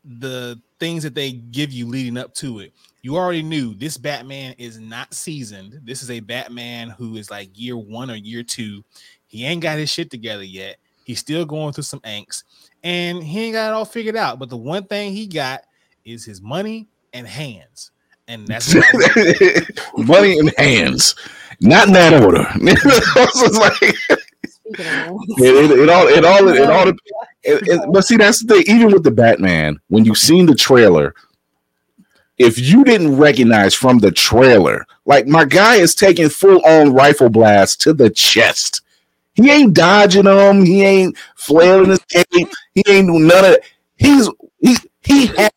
[0.04, 2.72] the things that they give you leading up to it.
[3.02, 5.80] You already knew this Batman is not seasoned.
[5.84, 8.82] This is a Batman who is like year one or year two.
[9.26, 10.76] He ain't got his shit together yet.
[11.04, 12.44] He's still going through some angst
[12.82, 14.38] and he ain't got it all figured out.
[14.38, 15.62] But the one thing he got
[16.04, 17.90] is his money and hands.
[18.28, 18.74] And that's
[19.96, 21.14] money and hands,
[21.60, 22.46] not in that order.
[22.56, 24.19] It's just like- Speaking of which,
[25.38, 26.96] it, it, it all it all it all it,
[27.44, 31.14] it- but see that's the thing even with the batman when you've seen the trailer
[32.38, 37.80] if you didn't recognize from the trailer like my guy is taking full-on rifle blast
[37.82, 38.82] to the chest.
[39.34, 43.64] He ain't dodging them he ain't flailing his cape he ain't doing none of it
[43.96, 44.28] he's
[44.60, 45.52] he he had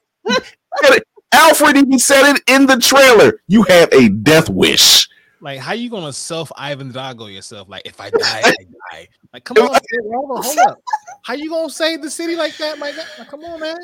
[1.34, 5.03] alfred even said it in the trailer you have a death wish
[5.44, 7.68] Like, how you gonna self Ivan Drago yourself?
[7.68, 8.56] Like, if I die, I
[8.92, 9.08] die.
[9.34, 10.82] Like, come on, dude, hold, up, hold up.
[11.24, 13.04] How you gonna save the city like that, my guy?
[13.20, 13.78] Like, come on, man.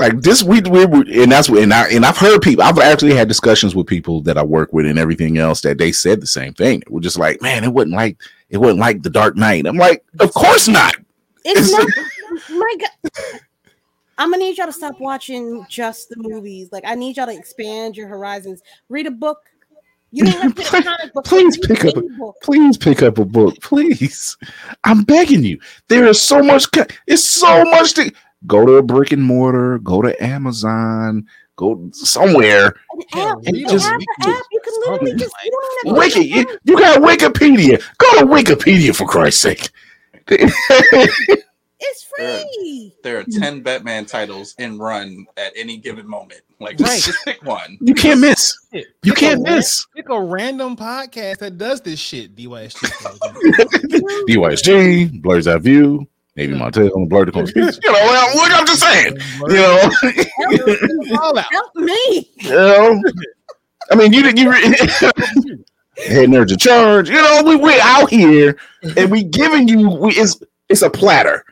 [0.00, 2.78] like this we, we were- and that's what and I and I've heard people I've
[2.78, 6.20] actually had discussions with people that I work with and everything else that they said
[6.20, 6.82] the same thing.
[6.88, 8.18] We're just like, man, it wasn't like
[8.50, 9.64] it wasn't like the Dark Knight.
[9.64, 10.94] I'm like, of course not.
[11.44, 11.86] it's not
[12.50, 13.40] my God.
[14.18, 16.70] I'm gonna need y'all to stop watching just the movies.
[16.72, 18.60] Like I need y'all to expand your horizons.
[18.88, 19.38] Read a book.
[20.10, 21.24] You don't have to read a comic book.
[21.24, 22.36] Please pick up a book.
[22.42, 24.36] please pick up a book, please.
[24.84, 25.60] I'm begging you.
[25.88, 26.66] There is so much.
[27.06, 28.12] It's so much to
[28.46, 29.78] go to a brick and mortar.
[29.78, 31.26] Go to Amazon.
[31.56, 32.66] Go somewhere.
[32.68, 33.38] An Yeah, app.
[33.44, 34.44] read You can have week to app.
[34.52, 37.82] You can literally just with, you don't have to Wiki, you, you got Wikipedia.
[37.98, 39.70] Go to Wikipedia for Christ's sake.
[41.80, 42.94] It's free.
[43.02, 46.40] There are 10 Batman titles in run at any given moment.
[46.60, 47.00] Like, Right.
[47.00, 47.78] just pick one.
[47.80, 48.58] You can't miss.
[48.72, 48.86] Shit.
[49.04, 49.86] You Pick can't ran- miss.
[49.94, 52.34] Pick a random podcast that does this shit.
[52.34, 52.80] DYSG.
[54.28, 57.78] DYSG, Blerd's Eye View, Navy Montel, Blur the Coast Speaks.
[57.84, 59.16] You know, well, look, I'm just saying.
[59.48, 62.30] You know, Help me.
[62.38, 63.02] you know.
[63.90, 64.38] I mean, you didn't.
[64.38, 67.08] you head nerds in charge.
[67.08, 68.58] You know, we we out here
[68.96, 71.44] and we giving you we it's it's a platter.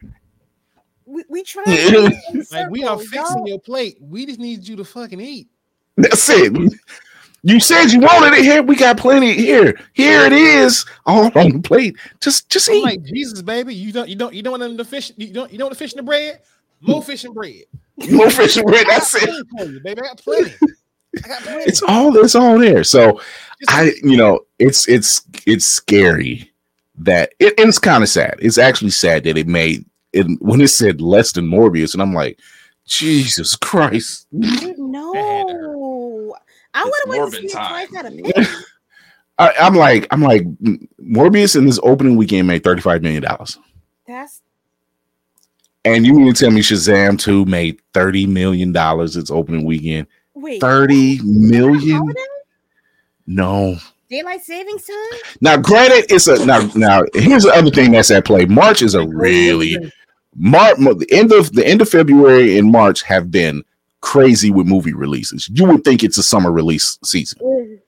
[1.16, 1.64] We, we try.
[2.52, 3.96] Like, we are fixing your plate.
[4.02, 5.48] We just need you to fucking eat.
[5.96, 6.52] That's it.
[7.42, 8.62] You said you wanted it here.
[8.62, 9.80] We got plenty here.
[9.94, 11.96] Here it is, all on the plate.
[12.20, 12.82] Just just I'm eat.
[12.84, 13.74] like Jesus, baby.
[13.74, 15.10] You don't, you don't, you don't want the fish.
[15.16, 16.40] You don't, you don't want the fish and the bread.
[16.82, 17.62] More fish and bread.
[18.10, 18.86] More fish and bread.
[18.86, 19.46] That's I it.
[19.70, 20.02] you, baby.
[20.02, 20.52] I got plenty.
[21.24, 21.62] I got plenty.
[21.64, 22.84] It's all it's all there.
[22.84, 26.52] So Just- I, you know, it's it's it's scary
[26.98, 28.34] that it, and it's kind of sad.
[28.40, 32.14] It's actually sad that it made it when it said less than Morbius, and I'm
[32.14, 32.38] like,
[32.86, 34.26] Jesus Christ.
[34.32, 36.34] No.
[36.74, 37.88] I would have went to Morbin see it time.
[37.88, 38.46] twice out of pity.
[39.38, 40.44] I, I'm like, I'm like,
[41.00, 43.58] Morbius in this opening weekend made 35 million dollars,
[44.06, 44.42] That's
[45.84, 50.06] and you mean to tell me Shazam 2 made 30 million dollars its opening weekend?
[50.34, 50.60] wait.
[50.60, 52.14] 30 million?
[53.26, 53.76] No.
[54.08, 55.20] Daylight savings time?
[55.40, 56.60] Now, granted, it's a now.
[56.76, 58.44] Now, here's the other thing that's at play.
[58.46, 59.76] March is a really
[60.36, 60.76] March.
[60.78, 63.64] The end of the end of February and March have been
[64.00, 65.48] crazy with movie releases.
[65.48, 67.80] You would think it's a summer release season.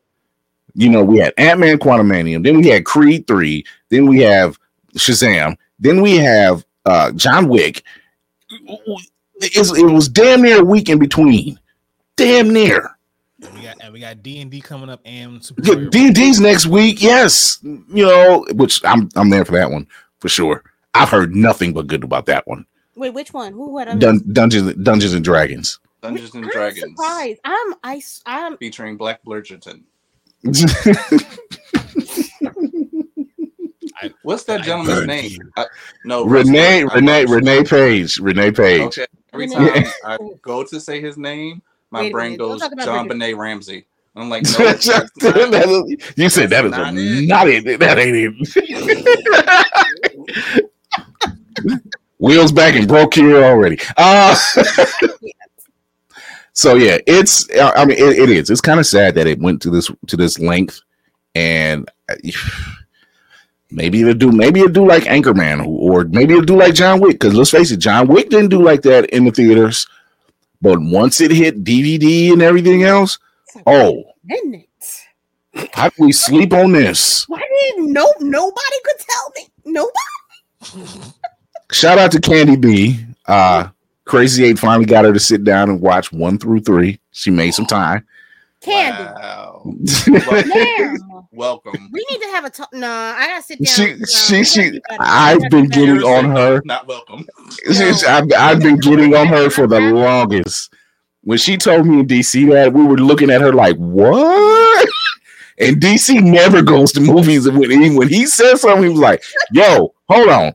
[0.74, 4.58] You know, we had Ant Man Quantumanium, then we had Creed 3, then we have
[4.94, 7.82] Shazam, then we have uh John Wick.
[9.40, 11.60] It's, it was damn near a week in between.
[12.16, 12.96] Damn near.
[13.40, 15.40] And we got and we got D and D coming up and
[15.90, 17.58] D&D's next week, yes.
[17.62, 19.86] You know, which I'm I'm there for that one
[20.18, 20.64] for sure.
[20.94, 22.66] I've heard nothing but good about that one.
[22.96, 23.52] Wait, which one?
[23.52, 23.70] Who?
[23.70, 23.88] What?
[23.88, 25.78] I Dun- Dungeons Dungeons and Dragons.
[26.02, 27.40] Dungeons and I'm Dragons surprised.
[27.44, 27.74] I'm.
[28.26, 29.82] i'm featuring Black Blurgerton.
[34.22, 35.38] What's that I gentleman's name?
[35.56, 35.66] I, uh,
[36.04, 38.80] no, Renee Renee Renee Page Renee Page.
[38.82, 42.38] Okay, every Renee- time I go to say his name, my Wait a brain minute,
[42.38, 43.08] goes John Bridget.
[43.08, 43.86] Benet Ramsey.
[44.14, 45.08] I'm like, no, that's not-
[46.16, 47.66] you said that is That's not, not it.
[47.66, 47.80] it.
[47.80, 48.36] That ain't
[50.28, 50.64] it.
[52.18, 53.78] Wheels back and broke here already.
[53.96, 54.34] Uh,
[56.52, 57.48] so yeah, it's.
[57.60, 58.50] I mean, it, it is.
[58.50, 60.80] It's kind of sad that it went to this to this length,
[61.36, 61.88] and
[63.70, 64.32] maybe it'll do.
[64.32, 67.12] Maybe it'll do like Anchorman, or maybe it'll do like John Wick.
[67.12, 69.86] Because let's face it, John Wick didn't do like that in the theaters.
[70.60, 73.18] But once it hit DVD and everything else,
[73.64, 74.64] oh, Isn't it?
[75.72, 77.28] how do we sleep on this?
[77.28, 79.48] Why didn't no nobody could tell me?
[79.64, 81.12] Nobody.
[81.72, 82.98] Shout out to Candy B.
[83.26, 83.68] Uh
[84.04, 86.98] Crazy Eight finally got her to sit down and watch one through three.
[87.10, 88.06] She made some time.
[88.60, 89.04] Candy.
[89.04, 89.62] Wow.
[90.08, 90.96] Ma'am,
[91.30, 91.90] Welcome.
[91.92, 92.72] we need to have a talk.
[92.72, 93.66] No, I gotta sit down.
[93.74, 96.62] she and- she nah, she I've been getting on her.
[96.64, 97.26] Not welcome.
[97.66, 100.72] She's- I've, I've been getting on her for the longest.
[101.22, 104.88] When she told me in DC that we were looking at her like, what?
[105.58, 107.44] And DC never goes to movies.
[107.46, 110.54] And when he when he said something, he was like, yo, hold on.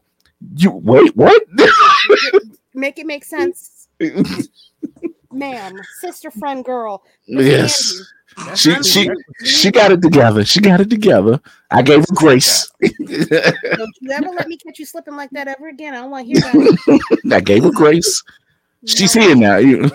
[0.55, 1.41] You wait, what?
[2.75, 3.87] Make it make sense,
[5.31, 5.79] ma'am.
[5.99, 7.03] Sister, friend, girl.
[7.27, 7.93] yes.
[8.55, 9.09] She she
[9.45, 10.43] she got it together.
[10.43, 11.39] She got it together.
[11.69, 12.67] I gave her grace.
[12.81, 15.93] Don't you ever let me catch you slipping like that ever again.
[15.93, 17.31] I don't want to hear that.
[17.31, 18.23] I gave her grace.
[18.85, 19.57] She's here now.
[19.57, 19.91] You,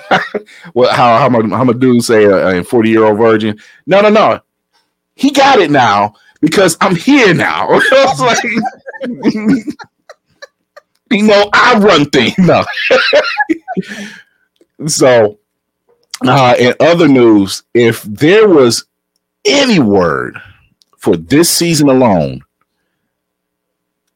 [0.75, 3.59] well, how how my how my dude say uh, a forty year old virgin?
[3.87, 4.41] No, no, no.
[5.17, 7.69] He got it now because I'm here now.
[7.69, 8.39] I was like,
[11.11, 12.37] you know, I run things.
[12.39, 12.65] No.
[14.87, 15.39] so,
[16.27, 18.85] uh, in other news, if there was
[19.45, 20.41] any word
[20.97, 22.41] for this season alone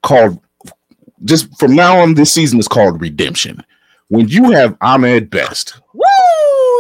[0.03, 0.41] called
[1.25, 3.65] just from now on, this season is called redemption.
[4.09, 6.03] When you have Ahmed Best, Woo!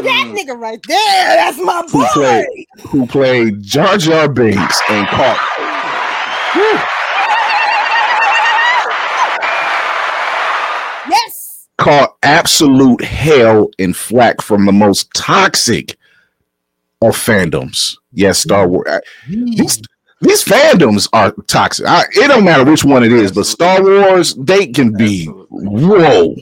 [0.03, 0.37] That Mm.
[0.37, 1.37] nigga right there.
[1.37, 2.07] That's my who boy.
[2.13, 5.39] played who played Jar Jar Binks and caught
[11.09, 11.69] Yes.
[11.83, 15.97] Caught absolute hell and flack from the most toxic
[17.01, 17.97] of fandoms.
[18.13, 18.87] Yes, Star Wars.
[19.29, 19.83] These,
[20.21, 21.87] these fandoms are toxic.
[21.87, 26.37] I, it don't matter which one it is, but Star Wars they can be whoa.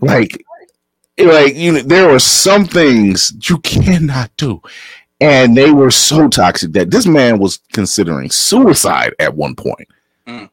[0.00, 0.44] Like,
[1.16, 4.60] like you know, there are some things you cannot do,
[5.20, 9.86] and they were so toxic that this man was considering suicide at one point.
[10.26, 10.50] Mm.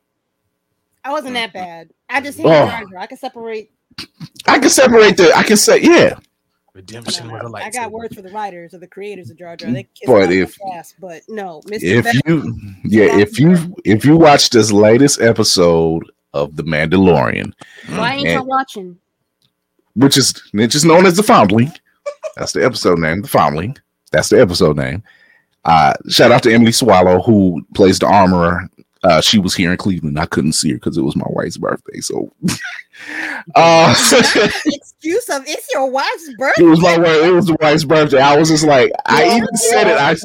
[1.04, 1.90] I wasn't that bad.
[2.10, 2.68] I just hate Oh.
[2.68, 3.00] Jar Jar.
[3.00, 3.72] I can separate.
[4.48, 5.34] I can separate the.
[5.36, 6.16] I can say, yeah,
[6.74, 7.62] Redemption with a lightsaber.
[7.64, 9.70] I got words for the writers or the creators of Jar Jar.
[9.72, 11.84] They kiss But if- ass, but no, Mr.
[11.84, 17.54] if Best- you, yeah, if you, if you watch this latest episode of The Mandalorian,
[17.90, 18.98] why ain't and- y'all watching?
[19.96, 21.72] which is which is known as the Foundling.
[22.36, 23.78] That's the episode name, the Foundling.
[24.12, 25.04] That's the episode name.
[25.66, 28.68] Uh, shout out to Emily Swallow who plays the armorer.
[29.04, 30.18] Uh, she was here in Cleveland.
[30.20, 32.00] I couldn't see her because it was my wife's birthday.
[32.00, 32.32] So,
[33.56, 33.94] uh,
[34.66, 36.64] Excuse of it's your wife's birthday.
[36.64, 37.24] it was my wife.
[37.24, 38.22] It was the wife's birthday.
[38.22, 39.98] I was just like, I even said it.
[39.98, 40.16] I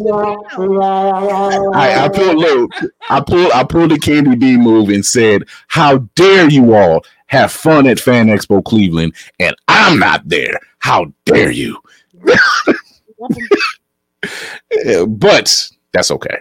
[1.75, 2.71] I, I pulled look,
[3.11, 7.51] I pulled I pulled a Candy B move and said, How dare you all have
[7.53, 10.59] fun at Fan Expo Cleveland and I'm not there.
[10.79, 11.79] How dare you?
[15.07, 16.41] But that's okay.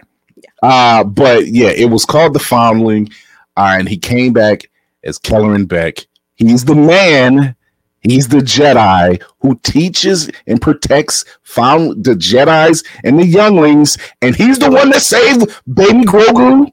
[0.62, 3.08] Uh but yeah, it was called the Foundling,
[3.56, 4.70] uh, and he came back
[5.04, 6.06] as Kelleran Beq.
[6.34, 7.54] He's the man.
[8.00, 14.58] He's the Jedi who teaches and protects found the Jedi's and the younglings, and he's
[14.58, 16.72] the one that saved baby Grogu.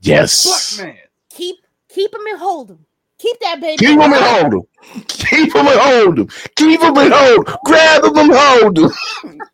[0.00, 0.96] Yes, Fuck man.
[1.30, 1.56] keep
[1.88, 2.84] keep him and hold him.
[3.18, 3.76] Keep that baby.
[3.78, 4.62] keep him and hold him.
[5.06, 6.28] Keep him and hold him.
[6.56, 7.46] Keep him and hold.
[7.64, 8.92] Grab him and hold him.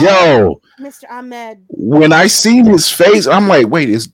[0.00, 1.04] Yo, oh, Mr.
[1.10, 1.64] Ahmed.
[1.68, 4.06] when I seen his face, I'm like, wait, is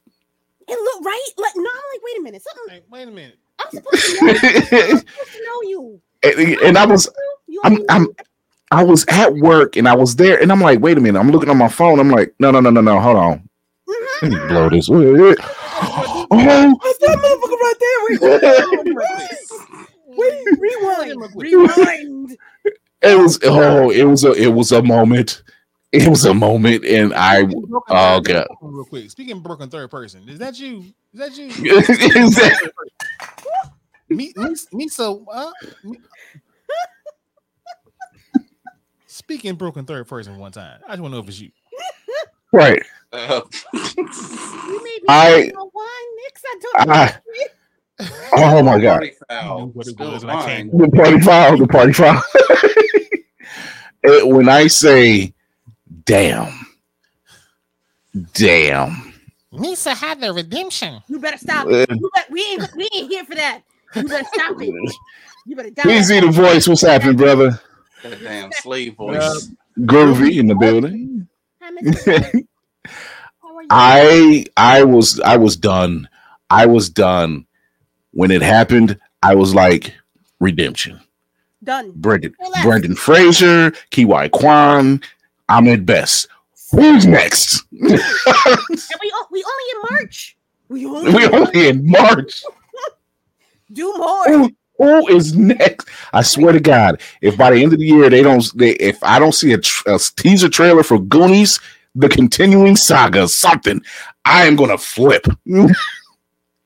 [0.68, 1.28] It look right.
[1.38, 2.42] Like no, I'm like, wait a minute.
[2.42, 2.74] Something.
[2.74, 3.38] Hey, wait a minute.
[3.58, 4.32] I'm supposed to know.
[4.32, 4.40] you.
[4.72, 6.00] I'm supposed to know you.
[6.22, 7.08] and, and I was
[7.46, 8.08] You I'm I'm
[8.72, 11.30] I was at work and I was there and I'm like, wait a minute, I'm
[11.30, 11.98] looking on my phone.
[11.98, 13.48] I'm like, no, no, no, no, no, hold on.
[13.88, 14.26] Mm-hmm.
[14.26, 14.88] Let me blow this.
[16.32, 19.00] Oh, That's that motherfucker right there.
[20.16, 22.38] Wait, wait, rewind, rewind.
[23.02, 25.42] it was oh, it was a it was a moment.
[25.92, 28.46] It was a moment, and I oh third god.
[28.62, 30.84] Real quick, speaking broken third person, is that you?
[31.12, 31.46] Is that you?
[31.48, 31.56] Is
[32.36, 32.72] that-
[34.08, 35.24] me, me, me so.
[35.32, 35.50] Uh,
[35.84, 35.98] me-
[39.06, 40.80] Speaking broken third person one time.
[40.86, 41.50] I just want to know if it's you.
[42.52, 42.82] right.
[43.12, 43.40] Uh,
[43.72, 45.84] You made me I- I, wine,
[46.76, 47.14] I
[47.98, 48.92] I- Oh my god.
[48.98, 49.58] party foul.
[49.58, 50.70] knew what it Spilled was and I wine.
[50.72, 52.22] The party foul, the party foul.
[54.34, 55.34] When I say
[56.10, 56.66] damn,
[58.34, 59.12] damn.
[59.52, 61.02] Misa had the redemption.
[61.08, 61.66] You better stop.
[61.66, 63.62] Uh, You bet- we ain't we ain't here for that.
[63.94, 64.94] You better stop it.
[65.46, 65.90] You better die.
[65.98, 66.68] Easy the voice.
[66.68, 67.58] What's happening, brother?
[68.02, 69.48] That damn slave voice.
[69.80, 71.26] Groovy in the building.
[71.62, 72.44] Hi, Mr.
[73.42, 73.68] How are you?
[73.70, 76.08] I I was I was done.
[76.50, 77.46] I was done
[78.12, 78.98] when it happened.
[79.22, 79.94] I was like
[80.40, 81.00] redemption.
[81.64, 81.92] Done.
[81.96, 85.00] Brendan Brendan Fraser, Ke Huy Quan.
[85.50, 86.28] Ahmed Best.
[86.70, 87.64] Who's next?
[87.72, 90.36] And we we only in March.
[90.68, 92.44] We only, we only in March.
[93.72, 94.24] do more.
[94.26, 95.88] Who, who is next?
[96.12, 99.02] I swear to God, if by the end of the year they don't, they, if
[99.02, 101.58] I don't see a, tr- a teaser trailer for Goonies,
[101.96, 103.82] the continuing saga, something,
[104.24, 105.26] I am gonna flip.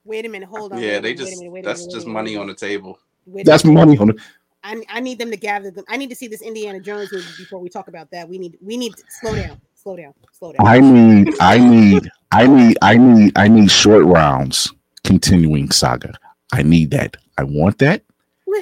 [0.04, 0.48] Wait a minute.
[0.50, 0.82] Hold on.
[0.82, 2.98] Yeah, they minute, just wait a minute that's minute, just money on the table.
[3.24, 3.78] wait That's minute.
[3.78, 4.16] money on it.
[4.64, 5.84] I, I need them to gather them.
[5.88, 8.28] I need to see this Indiana Jones movie before we talk about that.
[8.28, 10.66] We need we need to slow down, slow down, slow down.
[10.66, 14.72] I need, I need, I need, I need, I need short rounds.
[15.04, 16.14] Continuing saga.
[16.54, 17.18] I need that.
[17.36, 18.02] I want that.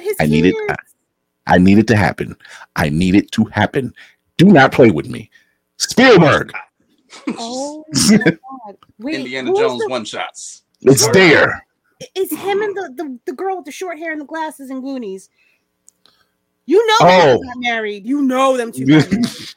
[0.01, 0.55] His I need it.
[0.67, 0.95] kids.
[1.47, 2.35] I need it to happen.
[2.75, 3.93] I need it to happen.
[4.37, 5.29] Do not play with me,
[5.77, 6.51] Spielberg.
[7.37, 8.17] Oh my
[8.65, 8.77] god!
[8.99, 10.63] Wait, Indiana Jones the- one shots.
[10.81, 11.65] It's there.
[12.15, 14.81] It's him and the, the the girl with the short hair and the glasses and
[14.83, 15.29] Goonies.
[16.65, 17.27] You know Oh.
[17.27, 18.05] them two got married.
[18.05, 18.85] You know them two.
[18.85, 19.55] got.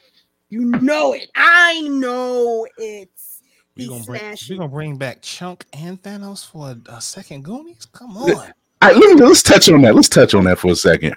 [0.49, 1.29] You know it.
[1.35, 3.41] I know it's.
[3.75, 4.55] We He's gonna bring smashing.
[4.55, 7.85] we gonna bring back Chunk and Thanos for a, a second Goonies.
[7.91, 8.31] Come on.
[8.31, 8.43] All
[8.81, 9.95] right, let me let's touch on that.
[9.95, 11.15] Let's touch on that for a second.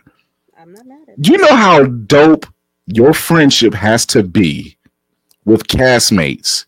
[0.59, 2.47] I'm not mad at Do you know how dope
[2.87, 4.77] your friendship has to be
[5.45, 6.67] with castmates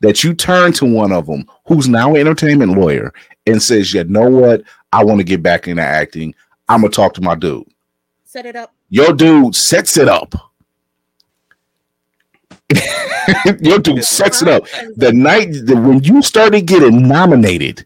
[0.00, 3.12] that you turn to one of them who's now an entertainment lawyer
[3.46, 4.62] and says, "You know what?
[4.92, 6.34] I want to get back into acting.
[6.68, 7.64] I'm gonna talk to my dude."
[8.32, 8.74] Set it up.
[8.88, 10.34] Your dude sets it up.
[13.60, 14.64] your dude sets it up.
[14.96, 17.84] The night the, when you started getting nominated,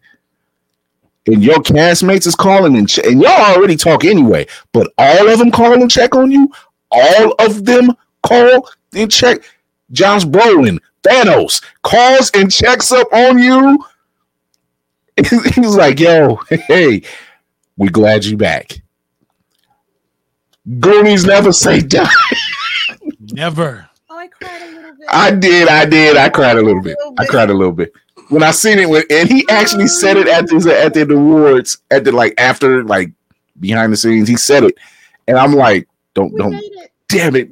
[1.26, 5.51] and your castmates is calling and and y'all already talk anyway, but all of them
[5.51, 6.49] call and check on you.
[6.92, 9.38] All of them call and check.
[9.90, 13.84] Josh Brolin, Thanos calls and checks up on you.
[15.16, 16.36] he was like, "Yo,
[16.68, 17.03] hey,
[17.76, 18.80] we glad you back."
[20.81, 22.09] Goonies never say die.
[23.33, 23.89] Never.
[24.11, 25.07] Oh, I cried a little bit.
[25.11, 26.17] I did, I did.
[26.17, 26.97] I cried a little bit.
[27.19, 27.93] I cried a little bit
[28.29, 28.89] when I seen it.
[28.89, 32.83] When, and he actually said it at the at the awards, at the like after
[32.85, 33.11] like
[33.61, 34.29] behind the scenes.
[34.29, 34.75] He said it,
[35.29, 36.93] and I'm like, don't we don't, made it.
[37.09, 37.51] damn it,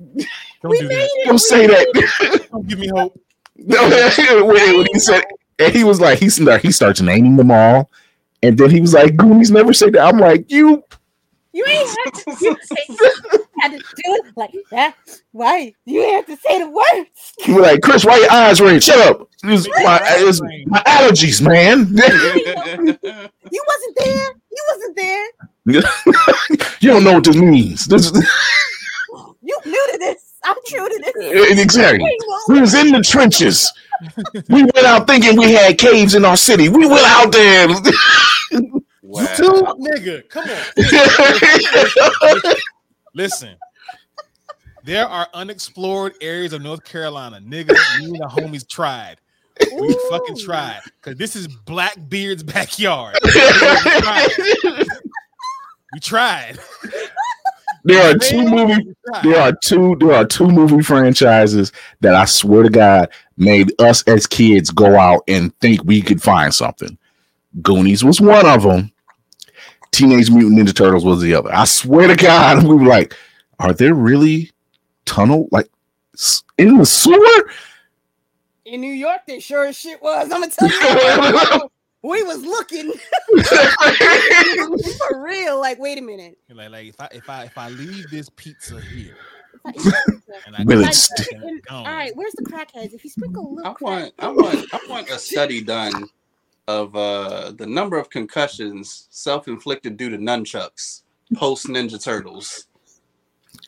[0.63, 1.05] Don't We do made that.
[1.13, 1.25] it.
[1.27, 2.49] don't We say made that.
[2.51, 3.21] Don't give me hope.
[3.57, 3.89] No,
[4.47, 5.23] when, when he said,
[5.59, 7.91] and he was like, he start, he starts naming them all,
[8.43, 10.03] and then he was like, Goonies never say that.
[10.03, 10.83] I'm like, you,
[11.55, 13.01] You ain't had to, you ain't
[13.61, 14.97] had to do it like that.
[15.31, 15.73] Why?
[15.85, 17.33] You ain't have to say the words.
[17.47, 18.83] you were like, Chris, why your eyes red?
[18.83, 19.29] Shut up.
[19.45, 21.87] It was my, it was my allergies, man.
[21.95, 24.31] You wasn't there.
[24.51, 25.27] You wasn't there.
[26.81, 27.87] you don't know what this means.
[27.87, 28.29] This is
[29.41, 30.33] You new to this.
[30.43, 31.61] I'm true to this.
[31.61, 32.19] exactly.
[32.49, 33.73] We was in the trenches.
[34.49, 36.69] We went out thinking we had caves in our city.
[36.69, 37.69] We went out there.
[39.07, 39.27] Wow.
[39.37, 40.57] Two nigga, come on.
[43.15, 43.55] Listen,
[44.83, 47.39] there are unexplored areas of North Carolina.
[47.39, 49.17] Nigga, me and the homies tried.
[49.79, 50.81] We fucking tried.
[50.85, 53.19] Because this is Blackbeard's backyard.
[55.93, 56.59] we tried.
[57.85, 58.97] there are two movie.
[59.23, 59.97] There are two.
[60.01, 64.99] There are two movie franchises that I swear to God made us as kids go
[64.99, 66.97] out and think we could find something.
[67.61, 68.91] Goonies was one of them.
[69.95, 71.53] Teenage Mutant Ninja Turtles was the other.
[71.55, 73.15] I swear to God, we were like,
[73.59, 74.51] "Are there really
[75.07, 75.69] tunnel like
[76.59, 77.51] in the sewer?"
[78.65, 80.31] In New York, they sure as shit was.
[80.33, 80.69] I'm gonna tell
[81.61, 81.69] you.
[82.03, 82.93] we was looking
[85.09, 85.61] for real.
[85.61, 86.39] Like, wait a minute.
[86.49, 89.17] You're like, like if I if I if I leave this pizza here,
[89.67, 90.01] If I-
[90.47, 91.87] and I Will go it Like, st- and and- it's gone.
[91.87, 92.93] all right, where's the crackheads?
[92.95, 96.09] If you sprinkle a little, I crack- want, I want, I want a study done
[96.67, 101.03] of uh the number of concussions self-inflicted due to nunchucks
[101.35, 102.67] post Ninja Turtles.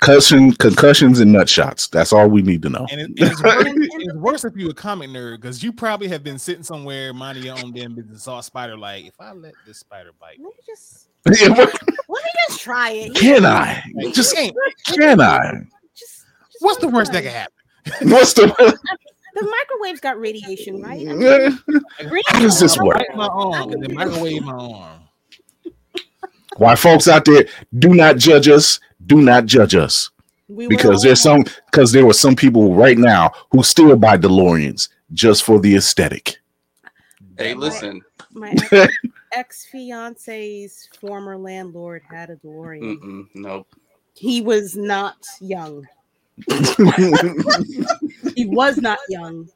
[0.00, 1.88] Concussion, concussions, and nut shots.
[1.88, 2.86] That's all we need to know.
[2.90, 6.08] And, it, and it's, worse, it's worse if you a comic nerd because you probably
[6.08, 9.32] have been sitting somewhere minding your own damn business, saw a spider like, if I
[9.32, 13.14] let this spider bite, Let me just let me just try it.
[13.14, 13.82] can I?
[13.94, 14.54] like, Just can't-
[14.86, 15.52] can I?
[15.94, 16.26] Just, just
[16.60, 17.32] what's the worst that time.
[17.32, 18.10] can happen?
[18.10, 18.78] What's the?
[19.36, 21.06] The microwave's got radiation, right?
[21.06, 21.58] I mean,
[22.28, 23.02] How does this work?
[23.14, 25.00] My arm and then microwave my arm.
[26.56, 27.44] Why folks out there
[27.78, 28.80] do not judge us?
[29.04, 30.08] Do not judge us
[30.48, 34.88] We because there's some because there were some people right now who still buy DeLoreans
[35.12, 36.38] just for the aesthetic.
[37.36, 38.00] Hey, listen,
[38.32, 38.54] my
[39.34, 42.98] ex fiance's former landlord had a DeLorean.
[42.98, 43.68] mm-mm, nope.
[44.14, 45.86] He was not young.
[48.34, 49.48] He was not young.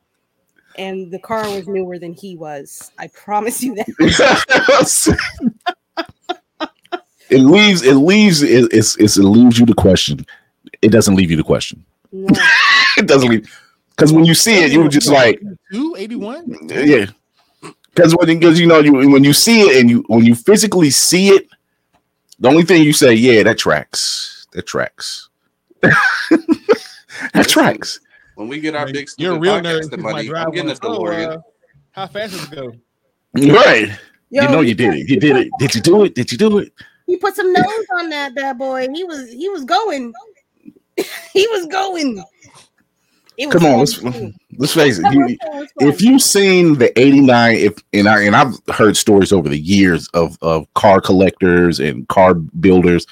[0.78, 2.92] And the car was newer than he was.
[2.98, 3.88] I promise you that.
[7.30, 10.24] it leaves it leaves it, it's, it's it leaves you to question.
[10.80, 11.84] It doesn't leave you to question.
[12.12, 12.40] No.
[12.98, 13.48] It doesn't leave
[13.90, 15.40] because when you see it, you were just like,
[15.72, 16.44] Two eighty one.
[16.68, 17.06] yeah.
[17.94, 20.90] Because when because you know you when you see it and you when you physically
[20.90, 21.48] see it,
[22.38, 24.46] the only thing you say, yeah, that tracks.
[24.52, 25.29] That tracks.
[27.32, 28.00] that tracks.
[28.34, 29.90] When we get our big You're stupid real podcasting nerd.
[29.90, 31.36] 'cause my money, I'm getting a was, oh, DeLorean.
[31.36, 31.40] uh,
[31.92, 32.72] how fast does it go?
[33.34, 33.90] Right.
[34.30, 35.08] Yo, you know you did it.
[35.08, 35.48] You did it.
[35.58, 36.14] Did you do it?
[36.14, 36.72] Did you do it?
[37.06, 37.64] He put some nose
[37.98, 38.86] on that bad boy.
[38.94, 40.12] He was he was going.
[41.32, 42.22] he was going.
[43.36, 44.02] It was Come on, let's
[44.58, 45.06] let's face it.
[45.06, 45.88] It You, was fun, it was fun.
[45.88, 50.08] if you've seen the 89 if and I and I've heard stories over the years
[50.14, 53.06] of of car collectors and car builders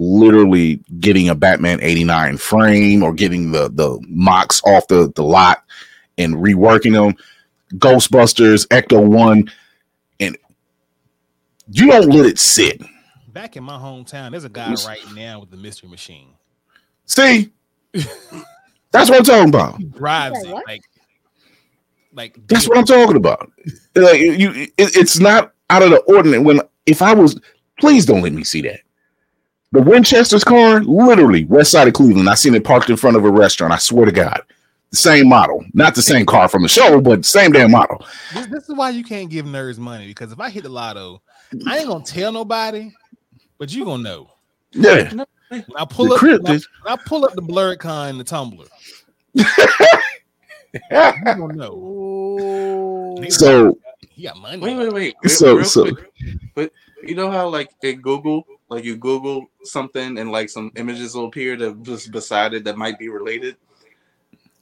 [0.00, 5.62] literally getting a Batman 89 frame or getting the the mocks off the the lot
[6.16, 7.14] and reworking them
[7.74, 9.50] Ghostbusters Ecto 1
[10.20, 10.38] and
[11.70, 12.82] you don't let it sit.
[13.28, 16.30] Back in my hometown, there's a guy right now with the mystery machine.
[17.04, 17.52] See?
[17.92, 19.76] That's what I'm talking about.
[19.78, 20.82] He drives it like,
[22.14, 23.52] like That's what I'm talking about.
[23.94, 26.42] Like you, it, it's not out of the ordinary.
[26.42, 27.38] When if I was,
[27.78, 28.80] please don't let me see that.
[29.72, 32.28] The Winchester's car, literally west side of Cleveland.
[32.28, 33.72] I seen it parked in front of a restaurant.
[33.72, 34.42] I swear to God,
[34.90, 38.04] the same model, not the same car from the show, but same damn model.
[38.34, 41.22] This, this is why you can't give nerds money because if I hit the lotto,
[41.68, 42.90] I ain't gonna tell nobody,
[43.58, 44.30] but you gonna know.
[44.72, 45.08] Yeah,
[45.48, 48.24] When I pull The up, when I, when I pull up the blerd con, the
[48.24, 48.66] tumbler,
[49.34, 49.44] you
[51.24, 53.16] gonna know.
[53.28, 53.78] So
[54.10, 54.58] He got money.
[54.60, 55.16] Wait, wait, wait.
[55.22, 56.10] wait So- so- quick.
[56.56, 56.72] But
[57.04, 61.26] you know how like in Google, like you Google something and like some images will
[61.26, 63.56] appear that just beside it that might be related.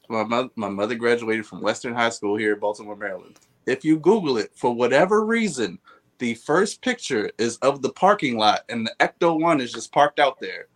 [0.09, 3.39] My mother, my mother graduated from Western High School here in Baltimore, Maryland.
[3.67, 5.79] If you Google it for whatever reason,
[6.19, 10.19] the first picture is of the parking lot and the Ecto One is just parked
[10.19, 10.69] out there.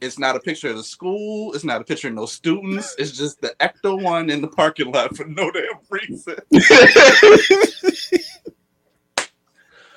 [0.00, 1.54] It's not a picture of the school.
[1.54, 2.94] It's not a picture of no students.
[2.98, 6.36] It's just the Ecto One in the parking lot for no damn reason.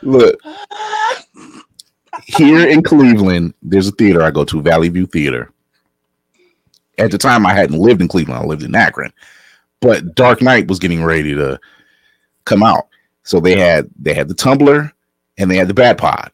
[0.01, 0.39] look,
[2.25, 5.51] here in Cleveland, there's a theater I go to, Valley View Theater.
[6.97, 9.13] At the time, I hadn't lived in Cleveland; I lived in Akron.
[9.79, 11.59] But Dark Knight was getting ready to
[12.45, 12.87] come out,
[13.23, 14.91] so they had they had the tumbler
[15.37, 16.31] and they had the Bat Pod,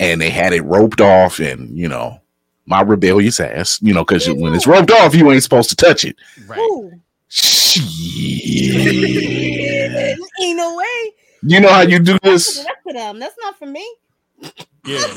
[0.00, 2.18] and they had it roped off, and you know,
[2.66, 6.04] my rebellious ass, you know, because when it's roped off, you ain't supposed to touch
[6.04, 6.16] it.
[6.46, 6.58] Right.
[6.58, 6.92] Ooh.
[7.28, 7.82] Shit.
[10.42, 11.12] Ain't no way.
[11.42, 12.66] You know how you do That's for this?
[12.84, 13.18] the them.
[13.18, 13.96] That's not for me.
[14.84, 15.02] Yeah.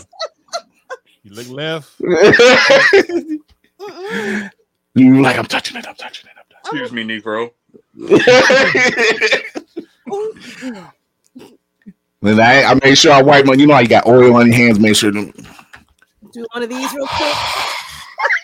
[1.23, 1.91] You look left.
[4.97, 7.51] You like, I'm touching it, I'm touching it, I'm Excuse me, Negro.
[12.21, 14.47] Then I, I made sure I wipe my, you know, how you got oil on
[14.47, 15.33] your hands, make sure To...
[16.31, 17.35] Do one of these real quick.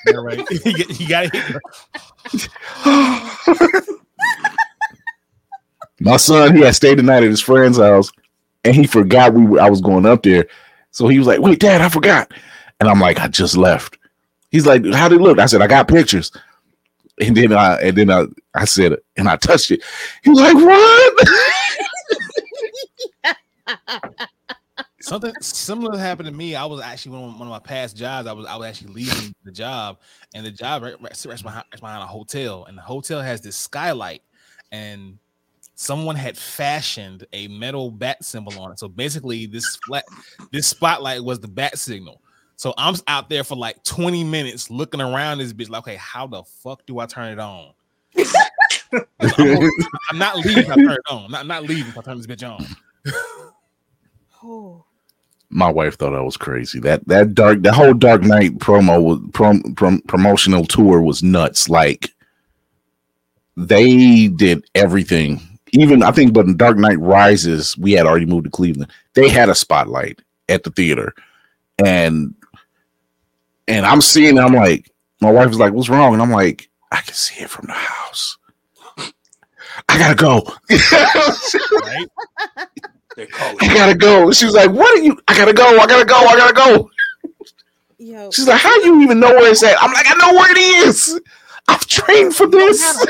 [0.08, 0.40] Yeah, right.
[0.50, 1.62] you get- you got it.
[6.02, 8.12] My son, he had stayed the night at his friend's house
[8.64, 10.48] and he forgot we were, I was going up there.
[10.92, 12.32] So he was like, Wait, dad, I forgot.
[12.80, 13.98] And I'm like, I just left.
[14.52, 15.40] He's like, How did it look?
[15.40, 16.32] I said, I got pictures.
[17.20, 18.26] And then I and then I,
[18.56, 19.84] I said and I touched it.
[20.24, 21.28] He was like, What?
[25.02, 26.56] Something similar happened to me.
[26.56, 28.28] I was actually one of, one of my past jobs.
[28.28, 29.98] I was I was actually leaving the job,
[30.34, 33.42] and the job right, right, right behind, right behind a hotel, and the hotel has
[33.42, 34.22] this skylight,
[34.72, 35.18] and
[35.82, 38.78] someone had fashioned a metal bat symbol on it.
[38.78, 40.06] So basically, this flat,
[40.52, 42.22] this spotlight was the bat signal.
[42.56, 46.28] So I'm out there for like 20 minutes looking around this bitch, like, okay, how
[46.28, 47.74] the fuck do I turn it on?
[48.96, 49.04] I'm,
[50.12, 51.26] I'm not leaving if I turn it on.
[51.26, 52.64] I'm not, I'm not leaving if I turn this bitch on.
[54.44, 54.86] Oh,
[55.50, 56.80] My wife thought I was crazy.
[56.80, 61.70] That that dark, the whole Dark Knight promo was prom, prom, promotional tour was nuts.
[61.70, 62.12] Like
[63.58, 65.48] they did everything.
[65.74, 68.92] Even I think, but in Dark Knight Rises, we had already moved to Cleveland.
[69.14, 71.14] They had a spotlight at the theater,
[71.84, 72.36] and
[73.68, 74.38] and I'm seeing.
[74.38, 74.92] I'm like,
[75.22, 77.74] my wife was like, "What's wrong?" And I'm like, "I can see it from the
[77.74, 78.38] house.
[79.88, 80.46] I gotta go.
[81.86, 82.08] Right?
[83.62, 85.18] I gotta go." She was like, "What are you?
[85.28, 85.78] I gotta go.
[85.80, 86.16] I gotta go.
[86.16, 86.90] I gotta go."
[87.98, 90.34] yo, She's like, "How do you even know where it's at?" I'm like, "I know
[90.38, 90.58] where it
[90.88, 91.20] is.
[91.68, 93.06] I've trained for this."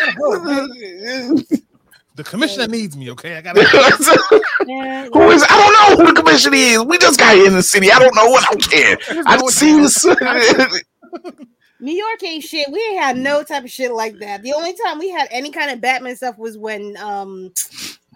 [2.16, 3.38] The commissioner needs me, okay?
[3.38, 3.64] I gotta
[5.14, 5.44] who is?
[5.50, 6.84] I don't know who the commissioner is.
[6.84, 7.92] We just got here in the city.
[7.92, 8.44] I don't know what.
[8.44, 8.98] I don't care.
[9.26, 10.06] I just see this.
[11.80, 12.70] New York ain't shit.
[12.72, 14.44] We ain't had no type of shit like that.
[14.44, 17.52] The only time we had any kind of Batman stuff was when um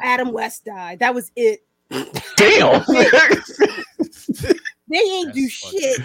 [0.02, 1.00] Adam West died.
[1.00, 1.66] That was it.
[2.36, 2.84] Damn.
[4.88, 6.02] They ain't do That's fucked shit.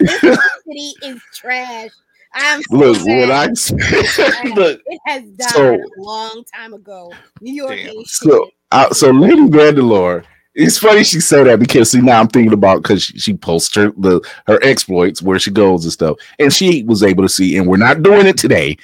[0.00, 0.20] this
[0.66, 1.90] city is trash.
[2.34, 3.06] I'm so Look, sad.
[3.06, 3.46] when I
[4.54, 7.12] look, it has died So- a long time ago.
[7.40, 7.88] New York Damn.
[7.88, 8.30] ain't shit.
[8.30, 10.24] so uh, so Lady Vandalore.
[10.54, 13.72] It's funny she said that because see now I'm thinking about because she, she posts
[13.76, 17.56] her the her exploits where she goes and stuff, and she was able to see.
[17.56, 18.76] And we're not doing it today,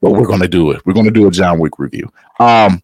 [0.00, 0.80] but we're gonna do it.
[0.86, 2.12] We're gonna do a John Wick review.
[2.38, 2.80] Um,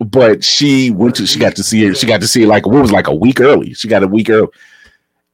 [0.00, 1.96] but she went to she got to see it.
[1.96, 3.72] She got to see it like what was like a week early.
[3.72, 4.48] She got a week early,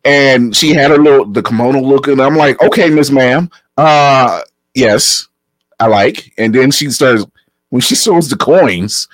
[0.08, 4.40] and she had her little the kimono look, and I'm like, okay, Miss Ma'am, uh,
[4.74, 5.28] yes,
[5.78, 6.32] I like.
[6.38, 7.24] And then she starts
[7.70, 9.08] when she shows the coins.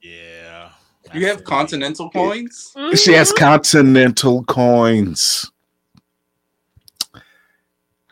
[0.00, 0.70] Yeah.
[1.12, 2.72] You have continental coins?
[2.96, 3.36] She has Mhm.
[3.38, 5.50] continental coins.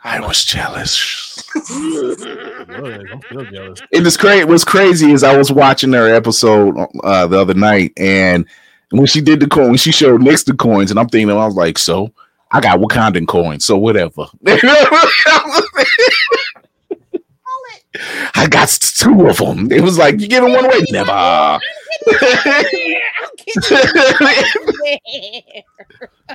[0.05, 1.43] I was jealous.
[1.55, 3.81] I'm still jealous.
[3.93, 4.45] It was crazy.
[4.45, 8.45] What's crazy is I was watching her episode uh, the other night, and
[8.93, 11.55] when she did the coin, she showed next to coins, and I'm thinking, I was
[11.57, 12.13] like, so
[12.51, 14.27] I got Wakandan coins, so whatever.
[18.35, 19.71] I got two of them.
[19.71, 21.11] It was like you giving one away, never.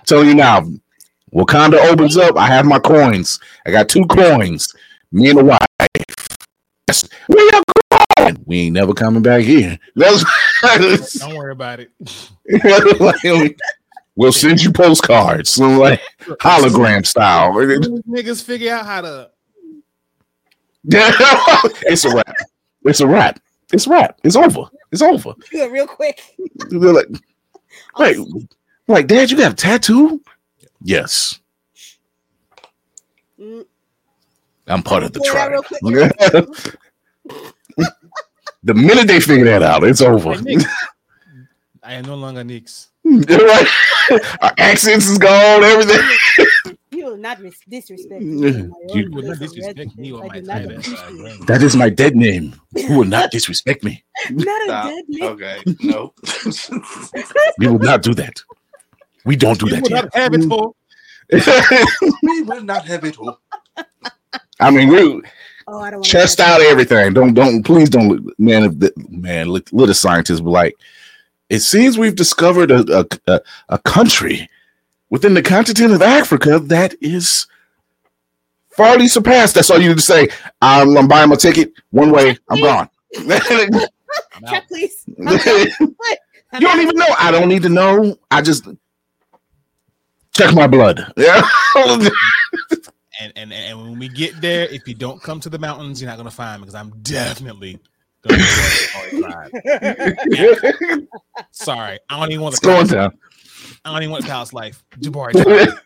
[0.05, 0.67] Tell you now,
[1.33, 2.37] Wakanda opens up.
[2.37, 3.39] I have my coins.
[3.65, 4.73] I got two coins.
[5.11, 5.59] Me and the wife.
[7.27, 7.63] Where y'all
[8.17, 8.43] going?
[8.45, 9.77] We ain't never coming back here.
[9.95, 10.23] That's,
[10.61, 11.91] Don't worry about it.
[12.99, 13.59] like,
[14.15, 16.01] we'll send you postcards, like
[16.39, 17.53] hologram style.
[17.53, 19.29] Niggas figure out how to.
[20.89, 22.35] it's a wrap.
[22.85, 23.39] It's a wrap.
[23.73, 24.19] It's a wrap.
[24.23, 24.63] It's over.
[24.91, 25.33] It's over.
[25.51, 26.21] Good, real quick.
[26.69, 27.07] They're like,
[27.97, 28.17] wait,
[28.87, 30.21] like, Dad, you got a tattoo?
[30.81, 31.39] Yes,
[33.39, 33.65] Mm,
[34.67, 35.63] I'm part of the tribe.
[38.67, 38.87] Real quick.
[38.87, 40.35] the minute they figure that out, it's over.
[41.83, 42.89] I am no longer Nix.
[43.05, 43.67] Right?
[44.41, 46.01] Our accents is gone, everything.
[46.91, 48.49] You will not dis- disrespect me.
[48.49, 51.47] you own would not disrespect me or my I do not Thailand side, appreciate right?
[51.47, 52.55] That is my dead name.
[52.75, 54.03] You will not disrespect me.
[54.31, 54.89] Not a Stop.
[54.89, 55.23] dead name.
[55.23, 56.13] Okay, no.
[57.59, 58.41] We will not do that.
[59.25, 60.73] We don't do You that will not have it for.
[62.23, 63.39] we will not have it all.
[64.59, 65.21] I mean, we
[65.67, 67.13] Oh, I don't chest out everything.
[67.13, 68.63] Don't don't please don't look- man.
[68.63, 70.75] If the, man, look, little scientists be like,
[71.49, 74.49] it seems we've discovered a, a a country
[75.09, 77.47] within the continent of Africa that is
[78.77, 79.55] farly surpassed.
[79.55, 80.29] That's all you need to say.
[80.61, 81.73] I'm, I'm buying my ticket.
[81.91, 82.37] One way.
[82.49, 82.89] I'm gone.
[84.49, 85.03] Check, please.
[86.53, 87.13] You don't even know.
[87.19, 88.17] I don't need to know.
[88.31, 88.65] I just
[90.33, 91.11] check my blood.
[91.17, 91.41] Yeah.
[93.19, 96.09] And, and and when we get there, if you don't come to the mountains, you're
[96.09, 97.79] not gonna find me because I'm definitely
[98.27, 101.07] gonna be on.
[101.51, 103.17] Sorry, I don't even want it's the going down.
[103.83, 104.83] I don't even want the palace life.
[104.99, 105.33] Jabari.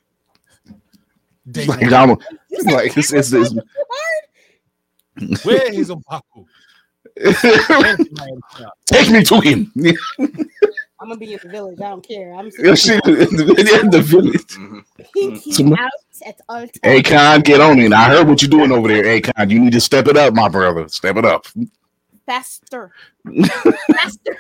[1.49, 1.93] Day like, one.
[1.93, 2.09] I'm,
[2.49, 5.45] You like it's, it's, Africa it's, was too hard?
[5.45, 6.45] Where is Opaku?
[8.85, 9.71] take me to him.
[11.01, 11.79] I'm gonna be in the village.
[11.81, 12.33] I don't care.
[12.35, 14.55] I'm Yeah, she- in the village.
[14.55, 14.83] Mhm.
[15.13, 15.89] pinky Some- out
[16.25, 16.71] at all times.
[16.83, 17.91] Akon, get on it.
[17.91, 19.49] I heard what you're doing over there, Akon.
[19.49, 20.87] You need to step it up, my brother.
[20.89, 21.47] Step it up.
[22.27, 22.91] Faster.
[23.91, 24.37] Faster.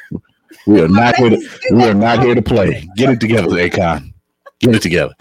[0.67, 2.87] We are not here to, we are not here to play.
[2.95, 4.13] Get it together, Akon.
[4.59, 5.15] Get it together.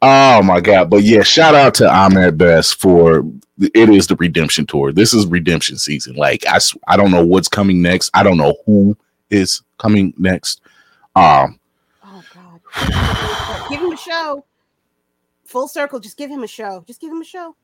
[0.00, 0.88] Oh my god.
[0.88, 3.22] But yeah, shout out to Ahmed Best for
[3.60, 4.92] it is the redemption tour.
[4.92, 6.16] This is redemption season.
[6.16, 8.10] Like I, I don't know what's coming next.
[8.14, 8.96] I don't know who
[9.28, 10.62] is coming next.
[11.16, 11.58] Um,
[12.04, 13.68] Oh God.
[13.70, 14.44] give him a show.
[15.44, 15.98] Full circle.
[16.00, 16.84] Just give him a show.
[16.86, 17.54] Just give him a show.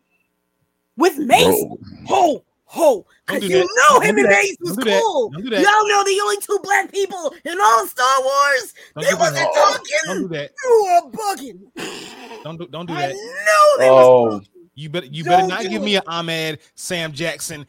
[0.97, 1.45] With Mace.
[1.47, 3.07] bro, Ho, ho.
[3.27, 3.69] Because do you that.
[3.91, 4.43] know him do and that.
[4.43, 5.03] Mace was Don't do that.
[5.03, 5.31] cool.
[5.35, 8.75] Y'all know the only two black people in all Star Wars.
[8.95, 9.53] Don't they do wasn't that.
[9.55, 9.85] talking.
[10.05, 10.51] Don't do that.
[10.65, 12.43] You are bugging.
[12.45, 13.15] Don't do, don't do I that.
[13.15, 14.25] know they Oh.
[14.25, 14.49] was bugging.
[14.77, 15.85] You better you better Don't not give it.
[15.85, 17.65] me an Ahmed, Sam Jackson,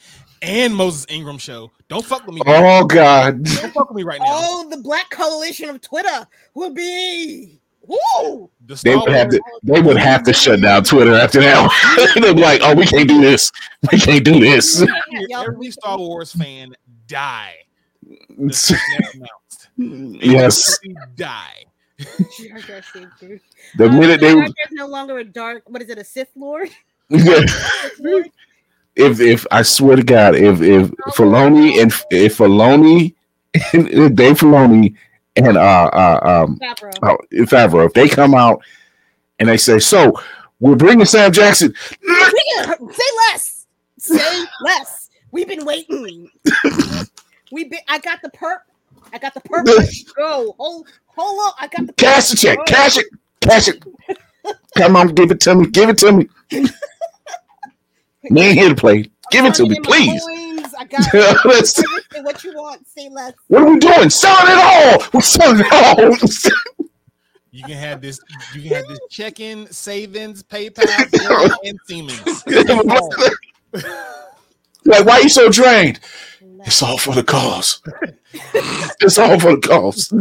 [0.46, 1.72] and Moses Ingram show.
[1.88, 2.41] Don't fuck with me.
[2.43, 2.54] bro.
[2.56, 4.26] oh God, Don't fuck with me right now.
[4.28, 7.60] Oh, the black coalition of Twitter would be.
[7.88, 8.50] Woo!
[8.66, 9.39] The they would have to.
[9.62, 12.12] They would have to shut down Twitter after that.
[12.16, 13.52] They'd be like, "Oh, we can't do this.
[13.91, 14.84] We can't do this."
[15.32, 16.76] Every Star Wars fan
[17.08, 17.54] die.
[18.39, 20.24] The second that's announced.
[20.26, 20.80] yes,
[21.16, 21.64] die.
[22.00, 23.41] Jar Jar Binks, dude.
[23.78, 24.34] the minute they.
[24.34, 25.70] Jar Jar's no longer a dark.
[25.70, 26.00] What is it?
[26.00, 26.70] A Sith Lord?
[27.10, 27.46] Yeah.
[28.96, 33.14] If if I swear to God, if if Filoni and if Filoni
[33.74, 34.96] and if Dave Filoni
[35.36, 36.93] and uh uh um Favreau.
[37.04, 38.62] oh, Favreau, if they come out
[39.39, 40.14] and they say, "So
[40.60, 41.74] we're bringing Sam Jackson,"
[42.91, 43.68] Say less.
[44.00, 45.10] Say less.
[45.32, 46.30] We've been waiting.
[47.52, 47.80] We've been.
[47.88, 48.60] I got the perp.
[49.14, 49.66] I got the perp.
[50.16, 50.56] Go.
[50.58, 51.56] Hold, hold up.
[51.60, 51.98] I got the perp.
[51.98, 53.08] cash the check, cash it,
[53.41, 53.84] cash it.
[54.78, 56.30] Come on, give it to me, give it to me.
[58.30, 59.09] Man, here to play.
[59.32, 60.21] Give it to me, please.
[60.21, 60.73] coins.
[60.78, 61.13] I got
[61.45, 61.82] Let's-
[62.21, 62.88] What you want?
[62.88, 63.34] Say less.
[63.47, 64.09] What are we doing?
[64.09, 65.07] Selling it all.
[65.13, 66.15] We're selling it all.
[67.51, 68.19] You can have this.
[68.53, 72.43] You can have this check-in, savings, PayPal, and Siemens.
[74.84, 76.01] like, why are you so drained?
[76.65, 77.82] It's all for the cause.
[78.99, 80.11] it's all for the cause.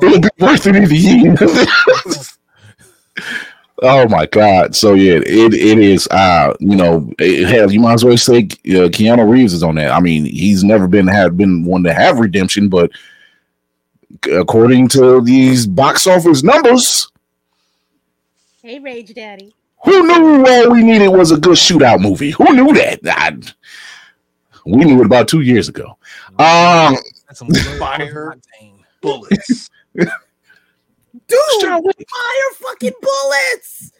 [0.00, 1.38] It'll be worth it in the end.
[3.82, 4.74] Oh my god!
[4.74, 6.06] So yeah, it it is.
[6.08, 9.74] Uh, you know, it, hell, you might as well say uh, Keanu Reeves is on
[9.76, 9.90] that.
[9.90, 12.90] I mean, he's never been had been one to have redemption, but
[14.32, 17.10] according to these box office numbers,
[18.62, 19.54] Hey, Rage Daddy.
[19.84, 22.30] who knew all we needed was a good shootout movie?
[22.30, 23.00] Who knew that?
[23.06, 23.36] I,
[24.64, 25.96] we knew it about two years ago.
[26.38, 26.96] Um,
[27.28, 27.48] That's some
[27.78, 28.36] Fire.
[29.00, 29.70] Bullets.
[31.28, 31.96] Dude, John Wick.
[31.96, 33.92] fire fucking bullets.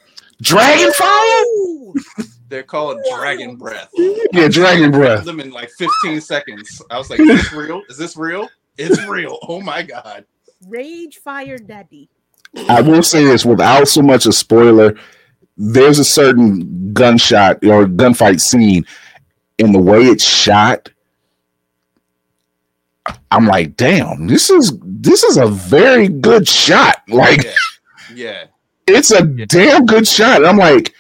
[0.43, 2.25] Dragon Fire?
[2.49, 3.89] They're called Dragon Breath.
[4.33, 5.25] Yeah, Dragon Breath.
[5.25, 6.81] Them in like 15 seconds.
[6.91, 7.83] I was like, is this real?
[7.89, 8.49] Is this real?
[8.79, 9.39] It's real.
[9.49, 10.25] Oh my god.
[10.69, 12.09] Rage Fire Daddy.
[12.69, 14.97] I will say this without so much a spoiler.
[15.57, 18.85] There's a certain gunshot or gunfight scene,
[19.59, 20.91] and the way it's shot,
[23.31, 27.03] I'm like, damn, this is this is a very good shot.
[27.09, 27.53] Like, Yeah.
[28.15, 28.45] Yeah.
[28.87, 30.39] it's a damn good shot.
[30.39, 30.95] And I'm like,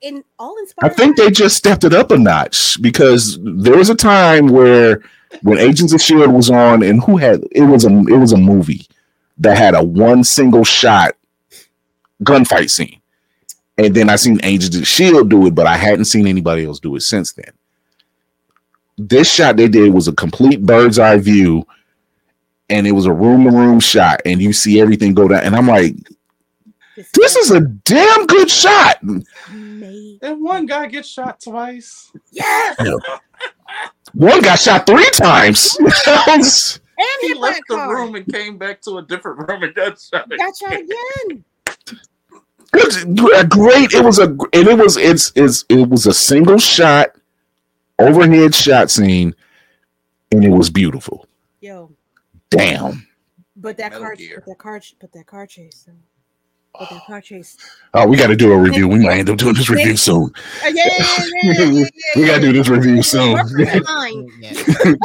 [0.00, 3.94] In all I think they just stepped it up a notch because there was a
[3.94, 5.02] time where
[5.42, 8.36] when Agents of Shield was on, and who had it was a it was a
[8.38, 8.86] movie
[9.38, 11.16] that had a one single shot
[12.22, 13.00] gunfight scene,
[13.78, 16.80] and then I seen Agents of Shield do it, but I hadn't seen anybody else
[16.80, 17.52] do it since then.
[18.98, 21.66] This shot they did was a complete bird's eye view,
[22.68, 25.56] and it was a room to room shot, and you see everything go down, and
[25.56, 25.94] I'm like,
[27.14, 29.02] this is a damn good shot.
[29.50, 32.12] May- And one guy gets shot twice.
[32.30, 32.76] Yes.
[34.14, 35.78] One got shot three times.
[36.98, 37.94] And He left the car.
[37.96, 40.28] room and came back to a different room and got shot.
[40.30, 41.44] Got shot again.
[42.70, 43.92] Good, a great.
[43.92, 44.38] It was a, and
[44.68, 47.16] it was it's it's it was a single shot,
[48.08, 49.34] overhead shot scene,
[50.30, 51.26] and it was beautiful.
[51.60, 51.90] Yo,
[52.50, 53.06] Damn.
[53.56, 54.42] but that Metal car, Gear.
[54.46, 55.84] that car, but that car chase.
[55.86, 55.94] Though.
[56.78, 57.56] But that car chase.
[57.94, 58.88] Oh, we got to do a review.
[58.88, 60.30] We might end up doing this review soon.
[60.64, 61.04] Uh, yeah, yeah,
[61.42, 61.86] yeah, yeah, yeah, yeah,
[62.16, 63.38] We got to do this review soon.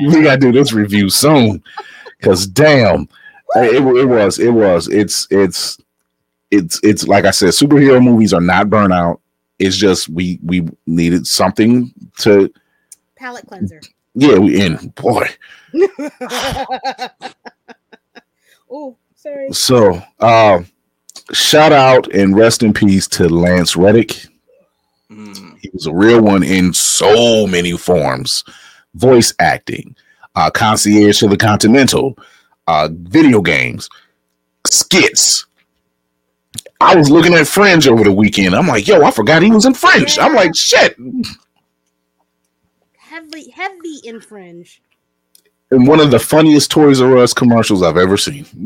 [0.00, 1.62] We got to do this review soon.
[2.20, 3.08] Cause damn,
[3.56, 5.78] it, it was it was it's it's
[6.50, 9.20] it's it's like I said, superhero movies are not burnout.
[9.58, 12.52] It's just we we needed something to
[13.16, 13.80] Palette cleanser.
[14.14, 15.26] yeah we in boy.
[18.70, 19.52] oh, sorry.
[19.52, 20.62] So, uh,
[21.32, 24.26] shout out and rest in peace to Lance Reddick.
[25.10, 25.58] Mm.
[25.60, 28.44] He was a real one in so many forms
[28.94, 29.96] voice acting,
[30.34, 32.18] uh, concierge to the Continental,
[32.66, 33.88] uh, video games,
[34.66, 35.46] skits.
[36.80, 38.54] I was looking at Fringe over the weekend.
[38.54, 40.18] I'm like, yo, I forgot he was in Fringe.
[40.18, 40.96] I'm like, shit.
[42.96, 44.80] Heavy, heavy infringe.
[45.70, 48.46] And one of the funniest Toys R Us commercials I've ever seen.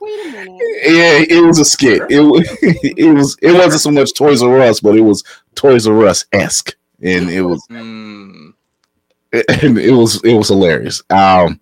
[0.00, 0.62] Wait a minute.
[0.84, 2.02] yeah, it was a skit.
[2.08, 5.24] It was it was it wasn't so much Toys R Us, but it was
[5.54, 8.54] Toys R Us esque, and it was Mm,
[9.32, 11.02] and it was it was hilarious.
[11.10, 11.60] Um,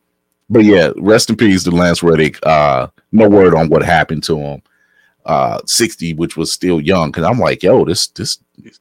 [0.49, 2.39] but yeah, rest in peace to Lance Reddick.
[2.47, 4.63] Uh, no word on what happened to him.
[5.25, 8.39] Uh, sixty, which was still young, because I'm like, yo, this this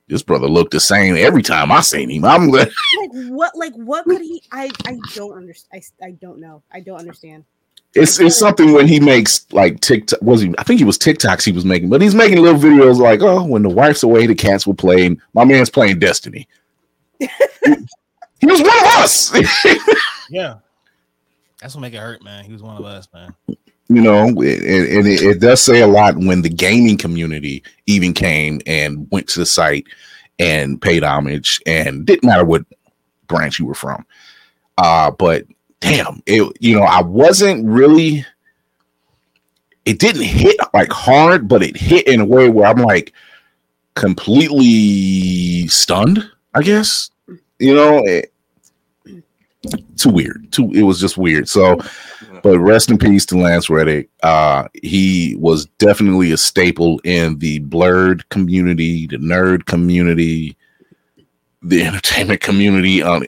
[0.08, 2.24] this brother looked the same every time I seen him.
[2.24, 3.56] I'm like, Like what?
[3.56, 4.44] Like what could he?
[4.52, 5.84] I I don't understand.
[6.02, 6.62] I, I don't know.
[6.72, 7.46] I don't understand.
[7.96, 10.22] it's it's something when he makes like TikTok.
[10.22, 10.54] Was he?
[10.60, 13.44] I think he was TikToks he was making, but he's making little videos like, oh,
[13.44, 15.08] when the wife's away, the cats will play.
[15.08, 16.48] And my man's playing Destiny.
[17.20, 17.28] he
[18.44, 19.34] was one of us.
[20.30, 20.56] Yeah.
[21.62, 22.44] That's what make it hurt, man.
[22.46, 23.36] He was one of us, man.
[23.88, 28.14] You know, and, and it, it does say a lot when the gaming community even
[28.14, 29.86] came and went to the site
[30.40, 32.66] and paid homage, and didn't matter what
[33.28, 34.06] branch you were from.
[34.78, 35.46] Uh, but
[35.82, 38.26] damn, it you know, I wasn't really.
[39.86, 43.14] It didn't hit like hard, but it hit in a way where I'm like
[43.94, 46.28] completely stunned.
[46.54, 47.12] I guess
[47.60, 48.00] you know.
[48.04, 48.32] It,
[49.98, 50.52] too weird.
[50.52, 50.72] Too.
[50.74, 51.50] It was just weird.
[51.50, 51.80] So,
[52.46, 54.08] but rest in peace to Lance Reddick.
[54.22, 60.56] Uh, he was definitely a staple in the blerd community, the nerd community,
[61.64, 63.02] the entertainment community.
[63.02, 63.26] On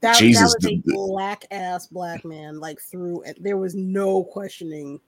[0.00, 2.58] That, Jesus, that was a black ass black man.
[2.58, 4.98] Like through there was no questioning.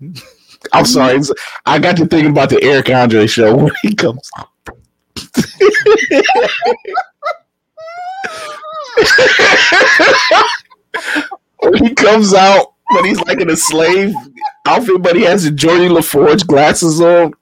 [0.72, 1.20] I'm sorry,
[1.64, 4.28] I got to thinking about the Eric Andre show when he comes.
[4.34, 4.76] when
[11.82, 14.12] he comes out, but he's like in a slave
[14.66, 17.34] outfit, but he has the Geordi La Forge glasses on.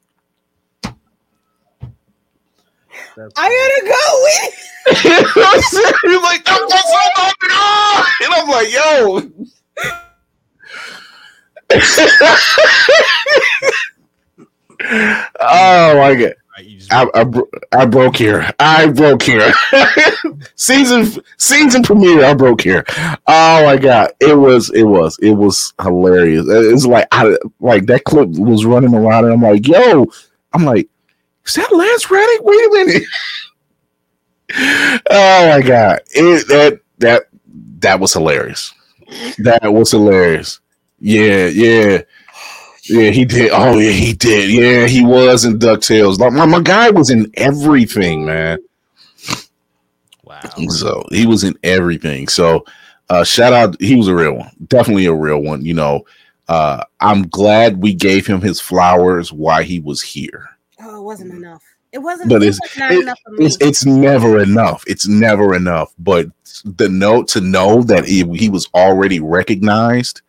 [3.37, 4.23] I gotta go.
[4.25, 4.69] With
[6.03, 7.35] he's like, "That's what's up, on!"
[8.23, 9.21] and I'm like, "Yo."
[15.41, 16.35] oh my god!
[16.59, 17.24] Right, you just- I, I,
[17.72, 18.50] I broke here.
[18.59, 19.52] I broke here.
[20.56, 22.24] season season premiere.
[22.24, 22.84] I broke here.
[23.28, 24.11] Oh my god!
[24.18, 26.46] It was it was it was hilarious.
[26.48, 30.06] It's like I like that clip was running around, and I'm like, yo,
[30.52, 30.88] I'm like,
[31.46, 32.40] is that Lance Reddick?
[32.42, 33.02] Wait a minute.
[35.11, 36.00] oh my god!
[36.11, 37.22] It that that
[37.78, 38.74] that was hilarious.
[39.38, 40.59] That was hilarious.
[40.98, 42.02] Yeah, yeah.
[42.89, 43.51] Yeah, he did.
[43.53, 44.51] Oh, yeah, he did.
[44.51, 46.18] Yeah, he was in DuckTales.
[46.18, 48.59] Like my, my guy was in everything, man.
[50.24, 50.41] wow.
[50.68, 52.28] So he was in everything.
[52.28, 52.64] So
[53.11, 54.51] uh shout out, he was a real one.
[54.66, 55.64] Definitely a real one.
[55.64, 56.07] You know,
[56.49, 60.49] uh I'm glad we gave him his flowers while he was here.
[60.80, 61.62] oh, it wasn't enough.
[61.93, 62.28] It wasn't.
[62.28, 63.47] But it's was not it- enough for me.
[63.47, 64.84] it's it's never enough.
[64.86, 65.93] It's never enough.
[65.99, 66.26] But
[66.64, 70.20] the note to know that he, he was already recognized,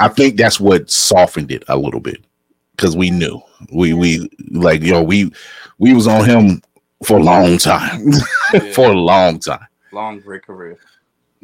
[0.00, 2.24] I think that's what softened it a little bit
[2.72, 3.40] because we knew
[3.72, 5.32] we we like yo we
[5.78, 6.62] we was on him
[7.04, 8.02] for a long time
[8.52, 9.66] yeah, for a long time.
[9.92, 10.78] long great career.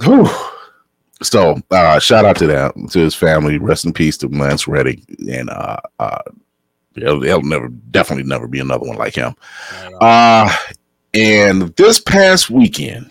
[0.02, 0.28] Whew.
[1.22, 3.58] So uh shout out to that to his family.
[3.58, 5.00] Rest in peace to Lance Reddick
[5.30, 6.22] and uh uh
[6.94, 9.34] there'll, there'll never definitely never be another one like him.
[10.00, 10.54] Uh
[11.14, 13.10] and this past weekend,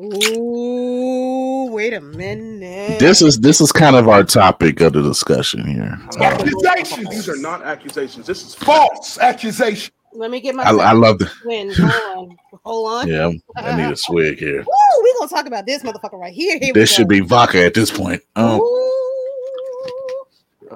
[0.00, 1.11] Ooh,
[1.82, 3.00] wait a minute.
[3.00, 5.98] this is this is kind of our topic of the discussion here.
[6.20, 7.08] Accusations.
[7.10, 8.24] These are not accusations.
[8.26, 9.92] This is false accusation.
[10.14, 10.62] Let me get my.
[10.62, 11.72] I, I love the win.
[11.74, 12.36] Hold on.
[12.64, 13.08] Hold on.
[13.08, 13.30] yeah.
[13.56, 14.58] I need a swig here.
[14.62, 16.58] Woo, we gonna talk about this motherfucker right here.
[16.60, 17.14] Here This should go.
[17.16, 18.22] be vodka at this point.
[18.36, 18.60] Um,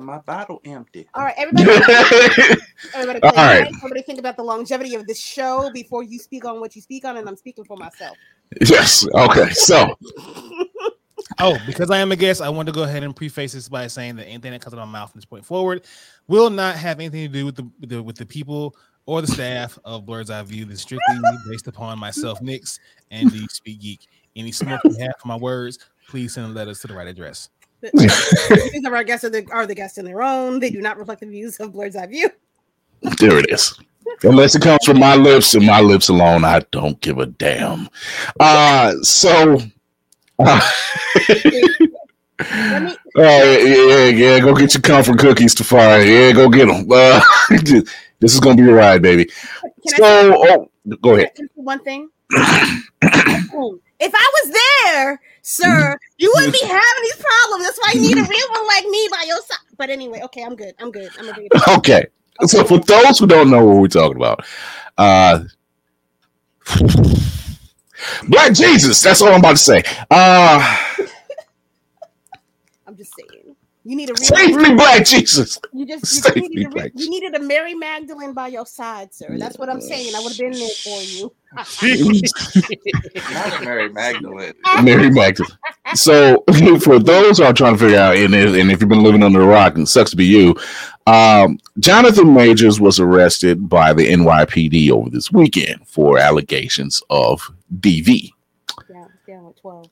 [0.00, 1.08] My bottle empty.
[1.14, 1.70] All right, everybody.
[2.94, 3.60] Everybody, All play right.
[3.62, 3.72] right.
[3.78, 7.04] Everybody think about the longevity of this show before you speak on what you speak
[7.06, 8.16] on, and I'm speaking for myself.
[8.60, 9.06] yes.
[9.14, 9.50] Okay.
[9.50, 9.96] So
[11.38, 13.88] Oh, because I am a guest, I want to go ahead and preface this by
[13.88, 15.84] saying that anything that comes out of my mouth from this point forward
[16.28, 19.26] will not have anything to do with the with the, with the people or the
[19.26, 20.64] staff of Blerd's Eye View.
[20.64, 21.16] This strictly
[21.48, 22.78] based upon myself, Nix,
[23.10, 24.06] and the Speak Geek.
[24.36, 27.48] Any smoke you have for my words, please send letters to the right address.
[27.80, 27.90] The
[28.48, 30.60] the views of our guests are the, are the guests in their own.
[30.60, 32.30] They do not reflect the views of Blerd's Eye View.
[33.18, 33.78] there it is.
[34.22, 37.88] Unless it comes from my lips and my lips alone, I don't give a damn.
[38.38, 39.60] Uh so
[40.38, 40.60] uh,
[42.38, 46.06] Let me, Uh, yeah, yeah, yeah, go get your comfort cookies, Tafari.
[46.06, 46.86] Yeah, go get them.
[46.90, 47.20] Uh,
[48.20, 49.24] this is gonna be a ride, baby.
[49.24, 50.70] can So, oh,
[51.00, 51.34] go ahead.
[51.34, 52.10] Can I say one thing?
[53.98, 57.64] if I was there, sir, you wouldn't be having these problems.
[57.64, 59.56] That's why you need a real one like me by your side.
[59.78, 60.74] But anyway, okay, I'm good.
[60.78, 61.10] I'm good.
[61.18, 61.68] I'm it back.
[61.78, 62.06] Okay,
[62.44, 64.44] so for those who don't know what we're talking about,
[64.98, 65.40] uh,
[68.28, 69.00] Black Jesus.
[69.02, 69.82] That's all I'm about to say.
[70.10, 70.78] Uh,
[72.86, 73.56] I'm just saying.
[73.86, 75.60] You need a real Save me, Black Jesus.
[75.72, 78.32] You just you, Save just me, needed a, re- Black you needed a Mary Magdalene
[78.32, 79.38] by your side, sir.
[79.38, 80.12] That's what I'm saying.
[80.12, 81.32] I would have been there for you.
[83.32, 84.54] Not a Mary Magdalene.
[84.82, 85.52] Mary Magdalene.
[85.94, 86.42] So,
[86.80, 89.22] for those who are trying to figure out, and if, and if you've been living
[89.22, 90.56] under a rock, and it sucks to be you,
[91.06, 97.48] um, Jonathan Majors was arrested by the NYPD over this weekend for allegations of
[97.80, 98.30] DV.
[98.92, 99.86] down, down at 12.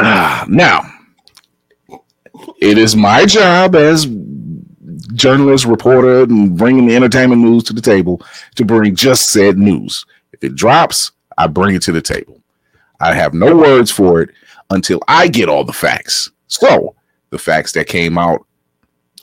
[0.00, 0.82] Ah, now,
[2.60, 4.06] it is my job as
[5.14, 8.20] journalist, reporter, and bringing the entertainment news to the table
[8.56, 10.04] to bring just said news.
[10.32, 12.40] If it drops, I bring it to the table.
[13.00, 14.30] I have no words for it
[14.70, 16.30] until I get all the facts.
[16.48, 16.94] So,
[17.30, 18.46] the facts that came out,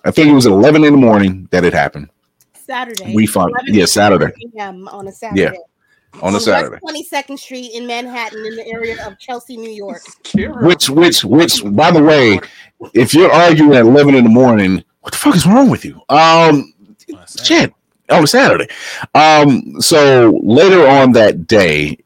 [0.05, 2.09] I think it was at 11 in the morning that it happened
[2.53, 3.13] Saturday.
[3.13, 4.33] We found- 11 yeah, Saturday.
[4.57, 5.57] on a Saturday.
[6.21, 6.79] On a Saturday.
[6.79, 10.01] Twenty second Street in Manhattan, in the area of Chelsea, New York.
[10.33, 12.39] Which, which, which, by the way,
[12.93, 16.01] if you're arguing at 11 in the morning, what the fuck is wrong with you?
[16.09, 16.73] Um,
[17.43, 17.73] shit,
[18.09, 18.67] on a Saturday.
[19.15, 21.97] Um, so later on that day,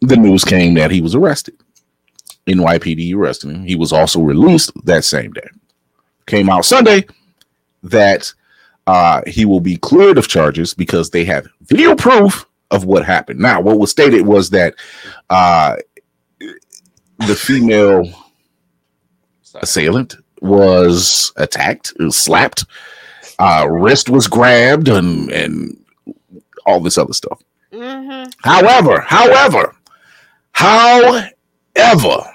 [0.00, 1.56] the news came that he was arrested.
[2.46, 3.64] NYPD arrested him.
[3.64, 5.48] He was also released that same day.
[6.26, 7.04] Came out Sunday
[7.82, 8.32] that
[8.86, 13.40] uh, he will be cleared of charges because they have video proof of what happened.
[13.40, 14.74] Now, what was stated was that
[15.30, 15.76] uh,
[16.38, 18.08] the female
[19.56, 22.64] assailant was attacked, was slapped,
[23.38, 25.84] uh, wrist was grabbed, and and
[26.64, 27.42] all this other stuff.
[27.72, 28.30] Mm-hmm.
[28.42, 29.76] However, however,
[30.52, 32.30] however,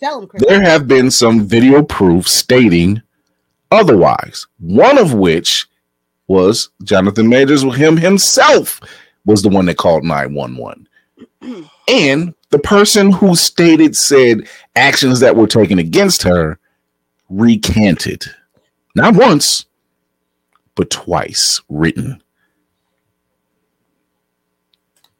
[0.00, 3.02] Tell there have been some video proof stating
[3.70, 4.46] otherwise.
[4.58, 5.66] One of which
[6.26, 8.80] was Jonathan Majors, With him himself
[9.24, 10.88] was the one that called 911.
[11.88, 16.58] and the person who stated said actions that were taken against her
[17.28, 18.24] recanted.
[18.94, 19.66] Not once,
[20.74, 22.22] but twice written.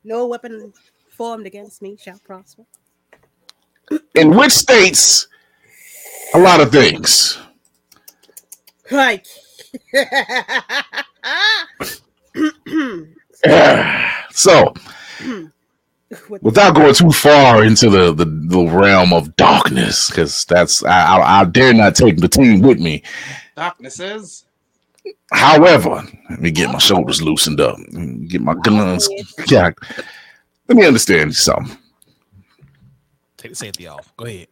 [0.05, 0.73] No weapon
[1.11, 2.65] formed against me shall prosper.
[4.15, 5.27] In which states
[6.35, 7.39] a lot of things.
[8.91, 9.27] Right.
[14.31, 14.73] so
[16.41, 21.41] without going too far into the the, the realm of darkness because that's I, I,
[21.41, 23.03] I dare not take the team with me
[23.57, 24.47] Darknesses.
[25.33, 27.77] however let me get my shoulders loosened up
[28.29, 29.07] get my guns
[29.49, 29.71] yeah
[30.69, 31.77] let me understand something
[33.39, 34.13] Take the safety off.
[34.17, 34.49] Go ahead.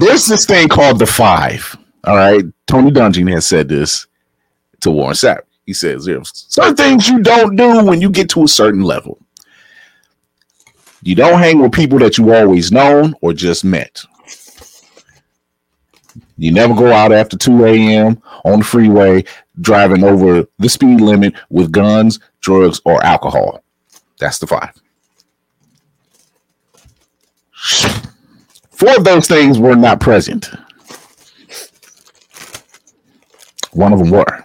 [0.00, 4.06] there's this thing called the five all right tony dungy has said this
[4.80, 5.40] to warren sapp.
[5.66, 9.18] He says there's certain things you don't do when you get to a certain level.
[11.02, 14.02] You don't hang with people that you always known or just met.
[16.36, 19.24] You never go out after 2 a.m on the freeway
[19.60, 23.62] driving over the speed limit with guns drugs or alcohol.
[24.18, 24.72] That's the five.
[28.70, 30.48] Four of those things were not present
[33.72, 34.44] one of them were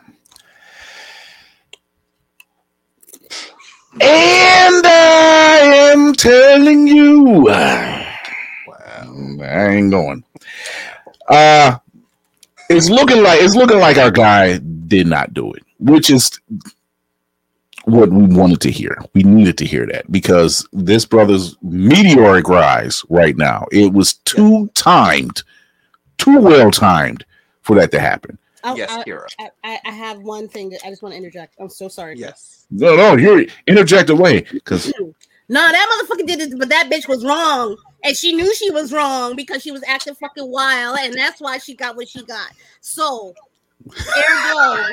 [4.02, 5.60] And I
[5.94, 8.06] am telling you, I
[9.42, 10.24] ain't going.
[11.30, 11.78] Uh
[12.70, 16.40] it's looking like it's looking like our guy did not do it, which is
[17.86, 18.98] what we wanted to hear.
[19.14, 24.70] We needed to hear that because this brother's meteoric rise right now, it was too
[24.74, 25.44] timed,
[26.18, 27.26] too well timed
[27.62, 28.38] for that to happen.
[28.66, 29.28] I, Yes, I, Kira.
[29.64, 31.56] I, I- have one thing that I just want to interject.
[31.60, 32.18] I'm so sorry.
[32.18, 32.66] Yes.
[32.72, 34.92] No, no, you're interject away because
[35.48, 37.78] No, that motherfucker did it, but that bitch was wrong.
[38.04, 41.60] And she knew she was wrong because she was acting fucking wild, and that's why
[41.60, 42.50] she got what she got.
[42.82, 43.34] So,
[43.88, 44.84] ergo,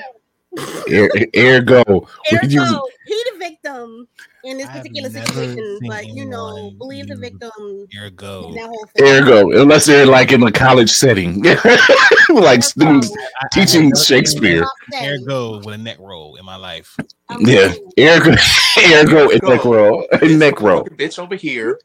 [0.90, 4.08] er, ergo, we could ergo, he the victim
[4.44, 5.78] in this particular situation.
[5.86, 7.86] But you know, believe the victim.
[7.98, 8.48] Ergo.
[8.48, 9.06] in That whole thing.
[9.06, 11.42] ergo, unless they're like in a college setting,
[12.28, 13.10] like students
[13.52, 14.64] teaching Shakespeare.
[15.02, 16.96] Ergo with a neck roll in my life.
[17.38, 18.34] Yeah, ergo,
[18.92, 20.84] ergo, and neck roll, neck roll.
[20.84, 21.80] Bitch over here.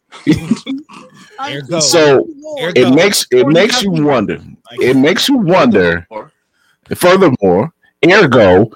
[1.39, 1.79] Ergo.
[1.79, 2.27] So
[2.61, 2.73] Ergo.
[2.75, 4.39] it makes it makes you wonder.
[4.73, 6.05] It makes you wonder.
[6.09, 6.31] Or
[6.95, 7.73] Furthermore,
[8.05, 8.71] ergo.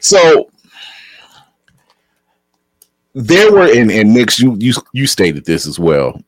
[0.00, 0.50] so
[3.14, 6.20] there were and, and Nix, you you you stated this as well.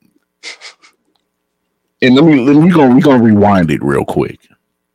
[2.03, 4.39] And let me let me go we're gonna rewind it real quick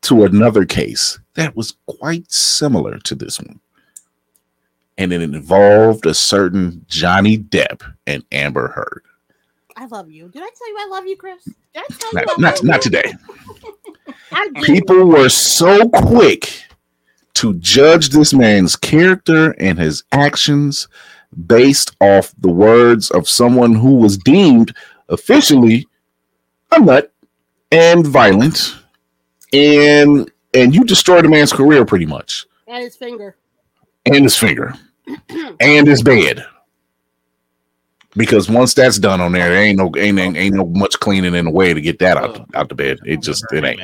[0.04, 3.60] to another case that was quite similar to this one.
[4.98, 9.04] And it involved a certain Johnny Depp and Amber Heard.
[9.76, 10.28] I love you.
[10.28, 11.44] Did I tell you I love you, Chris?
[11.44, 12.20] Did I tell you?
[12.20, 12.92] Not, I not, not you?
[12.92, 13.14] today.
[14.64, 16.64] People were so quick
[17.36, 20.88] to judge this man's character and his actions
[21.48, 24.76] based off the words of someone who was deemed
[25.10, 25.88] officially
[26.72, 27.12] a nut
[27.72, 28.76] and violent
[29.54, 33.36] and and you destroyed a man's career pretty much and his finger.
[34.06, 34.74] and his finger
[35.62, 36.46] and his bed
[38.16, 41.36] because once that's done on there, there ain't no ain't, ain't ain't no much cleaning
[41.36, 42.46] in the way to get that out oh.
[42.54, 43.00] out the bed.
[43.06, 43.82] It just it ain't.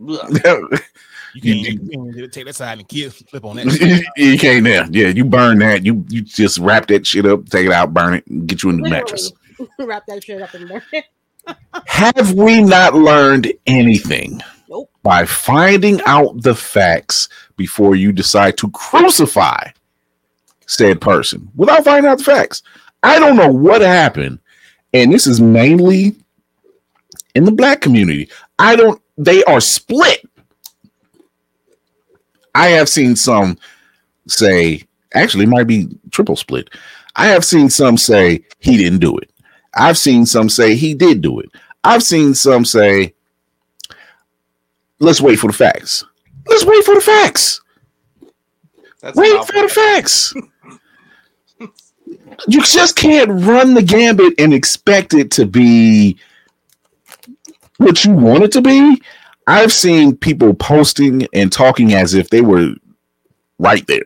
[0.00, 0.80] Blech.
[1.36, 4.04] You can't, you can't take that side and kid flip on that.
[4.16, 4.86] you can't there.
[4.92, 5.84] Yeah, you burn that.
[5.84, 8.70] You you just wrap that shit up, take it out, burn it, and get you
[8.70, 9.32] a new mattress.
[9.80, 11.06] Wrap that shit up and burn it.
[11.86, 14.88] Have we not learned anything Nope.
[15.02, 19.70] by finding out the facts before you decide to crucify
[20.66, 22.62] said person without finding out the facts?
[23.02, 24.38] I don't know what happened,
[24.92, 26.14] and this is mainly
[27.34, 28.28] in the black community.
[28.60, 29.00] I don't.
[29.16, 30.28] They are split.
[32.54, 33.58] I have seen some
[34.28, 34.84] say,
[35.14, 36.70] actually, it might be triple split.
[37.16, 39.30] I have seen some say he didn't do it.
[39.74, 41.50] I've seen some say he did do it.
[41.82, 43.14] I've seen some say,
[45.00, 46.04] let's wait for the facts.
[46.46, 47.60] Let's wait for the facts.
[49.00, 50.34] That's Wait for the facts.
[52.48, 56.16] you just can't run the gambit and expect it to be
[57.84, 59.00] what you want it to be.
[59.46, 62.74] I've seen people posting and talking as if they were
[63.58, 64.04] right there.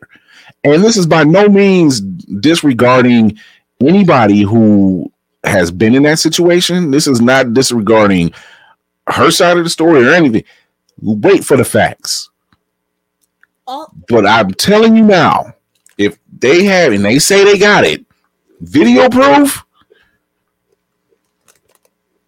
[0.64, 3.38] And this is by no means disregarding
[3.80, 5.12] anybody who
[5.44, 6.90] has been in that situation.
[6.90, 8.32] This is not disregarding
[9.06, 10.44] her side of the story or anything.
[11.00, 12.30] Wait for the facts.
[13.66, 15.54] Oh, But I'm telling you now,
[15.96, 18.04] if they have and they say they got it,
[18.60, 19.62] video proof,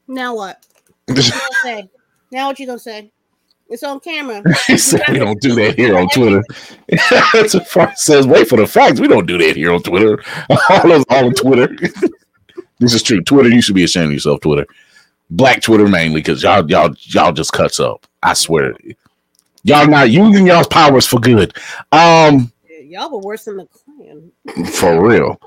[0.07, 0.65] now what?
[1.17, 1.91] What you gonna say?
[2.33, 3.13] Now what you gonna say?
[3.69, 4.43] It's on camera.
[4.77, 6.43] said we don't do that here on Twitter.
[7.33, 8.27] That's what says.
[8.27, 9.01] Wait for the facts.
[9.01, 10.23] We don't do that here on Twitter.
[10.69, 11.69] All of on Twitter.
[12.81, 13.23] this is true.
[13.23, 14.67] Twitter, you should be ashamed of yourself, Twitter.
[15.31, 18.07] Black Twitter mainly, because y'all y'all y'all just cuts up.
[18.23, 18.75] I swear.
[19.63, 21.55] Y'all not using y'all's powers for good.
[21.93, 22.53] Um,
[22.91, 24.33] Y'all were worse than the Klan.
[24.73, 25.41] for real.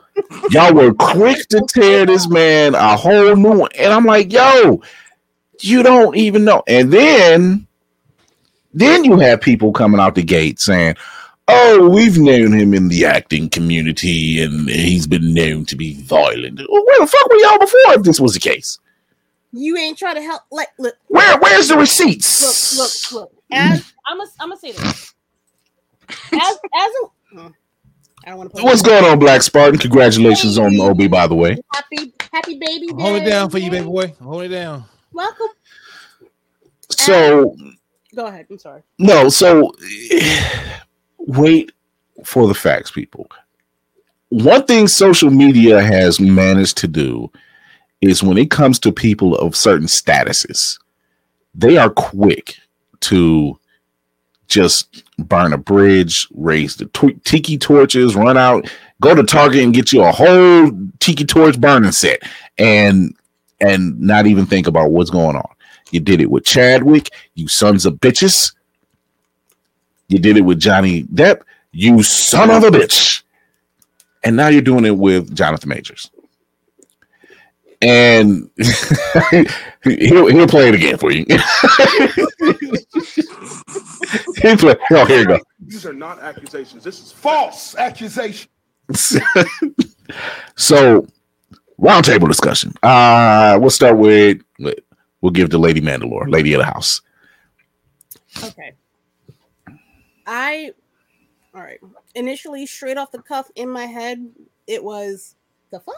[0.52, 3.70] Y'all were quick to tear this man a whole new one.
[3.78, 4.82] And I'm like, yo,
[5.64, 6.64] you don't even know.
[6.68, 7.68] And then,
[8.74, 10.96] then you have people coming out the gate saying,
[11.48, 16.60] oh, we've known him in the acting community and he's been known to be violent.
[16.70, 18.80] Well, where the fuck were y'all before if this was the case?
[19.52, 20.42] You ain't trying to help.
[20.52, 22.76] Like, look, Where, where's the receipts?
[22.78, 23.44] look, look, look.
[23.52, 25.14] As I'm gonna, I'm gonna say this.
[26.34, 27.48] As, as a, hmm,
[28.26, 28.64] I don't want to.
[28.64, 29.80] What's going on, Black Spartan?
[29.80, 31.56] Congratulations on OB, by the way.
[31.72, 32.88] Happy, happy baby.
[32.90, 34.14] I'm holding it down for you, baby boy.
[34.20, 34.86] I'm it down.
[35.14, 35.48] Welcome.
[36.90, 37.56] So,
[38.16, 38.48] Go ahead.
[38.50, 38.84] I'm sorry.
[39.00, 39.74] No, so
[41.18, 41.72] wait
[42.24, 43.28] for the facts, people.
[44.30, 47.32] One thing social media has managed to do
[48.02, 50.80] is when it comes to people of certain statuses,
[51.56, 52.58] they are quick
[53.02, 53.58] to
[54.48, 58.70] just burn a bridge, raise the tw- tiki torches, run out,
[59.02, 62.22] go to Target and get you a whole tiki torch burning set,
[62.58, 63.16] and
[63.64, 65.56] and not even think about what's going on.
[65.92, 68.54] You did it with Chadwick, you sons of bitches.
[70.10, 71.42] You did it with Johnny Depp,
[71.72, 73.24] you son of a bitch.
[74.24, 76.12] And now you're doing it with Jonathan Majors.
[77.82, 78.50] And
[79.84, 81.26] he'll he'll play it again for you.
[84.42, 84.76] he'll play.
[84.92, 85.40] Oh, here you go.
[85.60, 86.84] These are not accusations.
[86.84, 88.50] This is false accusation.
[90.56, 91.06] so
[91.80, 92.74] roundtable discussion.
[92.84, 94.42] Uh we'll start with
[95.22, 97.02] we'll give the Lady Mandalore, Lady of the House.
[98.44, 98.74] Okay.
[100.26, 100.72] I,
[101.54, 101.80] all right.
[102.16, 104.26] Initially, straight off the cuff in my head,
[104.68, 105.36] it was
[105.72, 105.96] the fuck.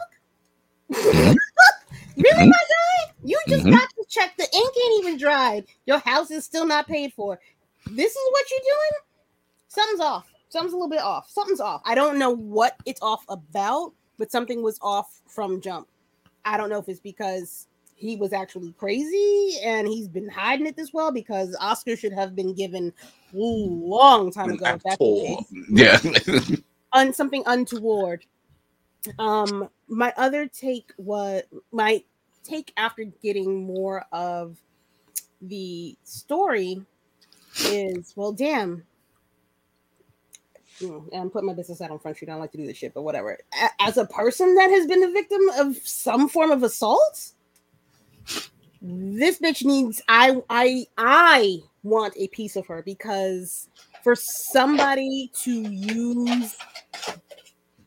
[0.92, 1.36] Mhm.
[2.16, 3.12] really, my guy?
[3.24, 3.70] You just Mhm.
[3.72, 4.36] got to check.
[4.36, 5.66] The ink ain't even dried.
[5.86, 7.38] Your house is still not paid for.
[7.86, 8.90] This is what you're doing?
[9.68, 10.26] Something's off.
[10.48, 11.30] Something's a little bit off.
[11.30, 11.82] Something's off.
[11.84, 15.88] I don't know what it's off about, but something was off from jump.
[16.44, 17.66] I don't know if it's because
[17.96, 22.36] he was actually crazy and he's been hiding it this well because Oscar should have
[22.36, 22.92] been given
[23.32, 24.66] a long time ago.
[24.66, 25.42] if that's the
[25.88, 26.00] actor.
[26.08, 26.52] case.
[26.52, 26.56] Yeah.
[26.92, 28.24] On something untoward.
[29.18, 32.02] Um, my other take was my
[32.44, 34.58] take after getting more of
[35.40, 36.82] the story
[37.64, 38.84] is well, damn.
[40.80, 42.28] Mm, I'm putting my business out on Front Street.
[42.28, 43.38] I don't like to do this shit, but whatever.
[43.80, 47.32] As a person that has been the victim of some form of assault,
[48.82, 53.68] this bitch needs I I I want a piece of her because
[54.04, 56.56] for somebody to use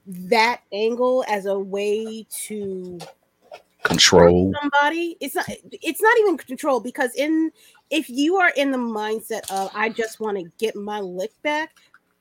[0.08, 3.00] that angle as a way to
[3.84, 4.54] Control.
[4.62, 7.50] somebody it's not it's not even control because in
[7.90, 11.72] if you are in the mindset of i just want to get my lick back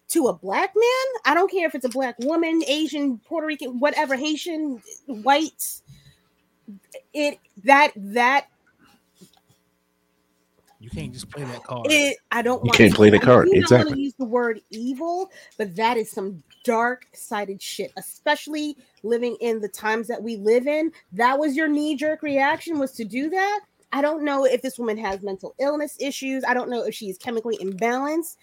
[0.09, 1.23] to a black man?
[1.25, 5.81] I don't care if it's a black woman asian puerto rican whatever haitian white.
[7.15, 8.47] It that that
[10.81, 11.87] You can't just play that card.
[11.91, 13.87] it i don't You want can't play the I card, do not exactly.
[13.87, 19.37] want to use the word evil but that is some dark sided shit especially living
[19.41, 20.91] in the times that we live in.
[21.13, 23.61] That was your knee jerk reaction was to do that?
[23.93, 26.45] I don't know if this woman has mental illness issues.
[26.47, 28.37] I don't know if she's chemically imbalanced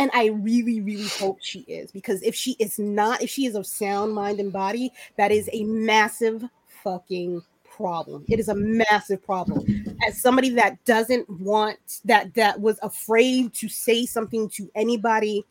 [0.00, 3.54] and i really really hope she is because if she is not if she is
[3.54, 6.42] of sound mind and body that is a massive
[6.82, 9.64] fucking problem it is a massive problem
[10.06, 15.44] as somebody that doesn't want that that was afraid to say something to anybody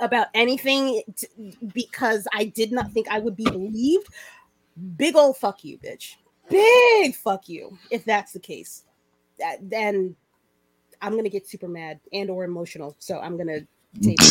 [0.00, 4.08] about anything t- because I did not think I would be believed.
[4.96, 6.16] Big old fuck you, bitch.
[6.48, 7.78] Big fuck you.
[7.90, 8.84] If that's the case,
[9.38, 10.14] that, then
[11.02, 12.96] I'm gonna get super mad and or emotional.
[12.98, 13.60] So I'm gonna
[14.02, 14.18] take.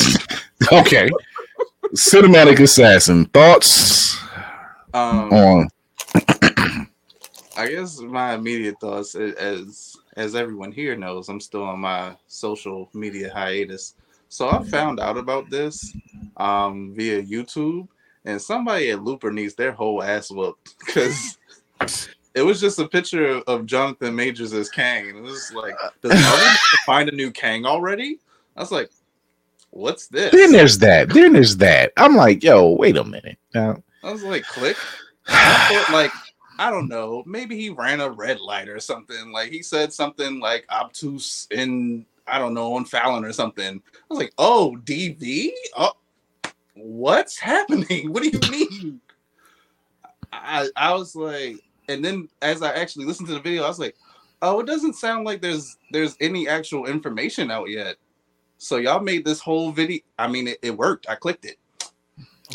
[0.72, 1.10] Okay.
[1.94, 3.26] Cinematic Assassin.
[3.26, 4.18] Thoughts
[4.94, 5.68] Um, on
[7.58, 12.90] I guess my immediate thoughts, as as everyone here knows, I'm still on my social
[12.94, 13.96] media hiatus.
[14.30, 15.96] So I found out about this
[16.38, 17.88] um, via YouTube,
[18.26, 21.38] and somebody at Looper needs their whole ass whooped because
[22.36, 25.90] it was just a picture of, Jonathan Majors as Kang, and it was like, uh,
[26.02, 28.20] does Marvel find a new Kang already?
[28.56, 28.92] I was like,
[29.72, 30.32] what's this?
[30.32, 31.10] then there's that.
[31.10, 31.94] Then there's that.
[31.98, 33.38] I'm like, yo, wait a minute.
[33.54, 34.78] Now I was like, click.
[35.28, 36.12] I thought, like,
[36.60, 39.32] I don't know, maybe he ran a red light or something.
[39.32, 43.82] Like he said something like obtuse in I don't know on Fallon or something.
[43.94, 45.52] I was like, oh, DV?
[45.78, 45.94] Oh,
[46.74, 48.12] what's happening?
[48.12, 49.02] What do you mean?
[50.32, 51.58] I I was like,
[51.90, 53.96] and then as I actually listened to the video, I was like,
[54.42, 57.98] oh, it doesn't sound like there's there's any actual information out yet.
[58.58, 60.00] So y'all made this whole video.
[60.18, 61.08] I mean, it, it worked.
[61.10, 61.58] I clicked it.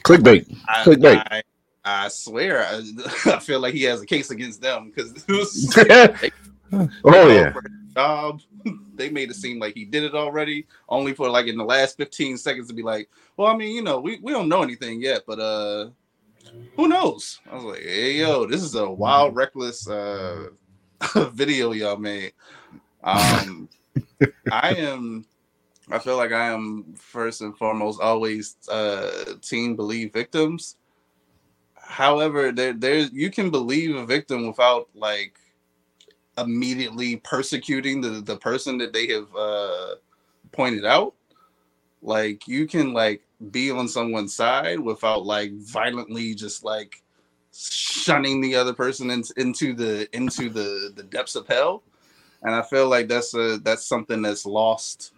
[0.02, 0.56] clickbait.
[0.68, 1.22] I, Clickbait.
[1.30, 1.42] I,
[1.84, 2.82] I swear, I,
[3.26, 5.12] I feel like he has a case against them because
[6.72, 7.52] oh yeah.
[7.94, 8.40] job.
[8.94, 11.96] They made it seem like he did it already, only for like in the last
[11.96, 15.00] 15 seconds to be like, well, I mean, you know, we, we don't know anything
[15.00, 15.88] yet, but uh
[16.76, 17.40] who knows?
[17.50, 20.48] I was like, hey yo, this is a wild, reckless uh
[21.32, 22.32] video y'all made.
[23.02, 23.68] Um
[24.50, 25.26] I am
[25.90, 30.76] I feel like I am first and foremost always uh team believe victims.
[31.74, 35.36] However, there there's you can believe a victim without like
[36.38, 39.94] immediately persecuting the the person that they have uh
[40.52, 41.14] pointed out.
[42.02, 47.02] Like you can like be on someone's side without like violently just like
[47.52, 51.82] shunning the other person in, into the into the the depths of hell.
[52.42, 55.12] And I feel like that's a that's something that's lost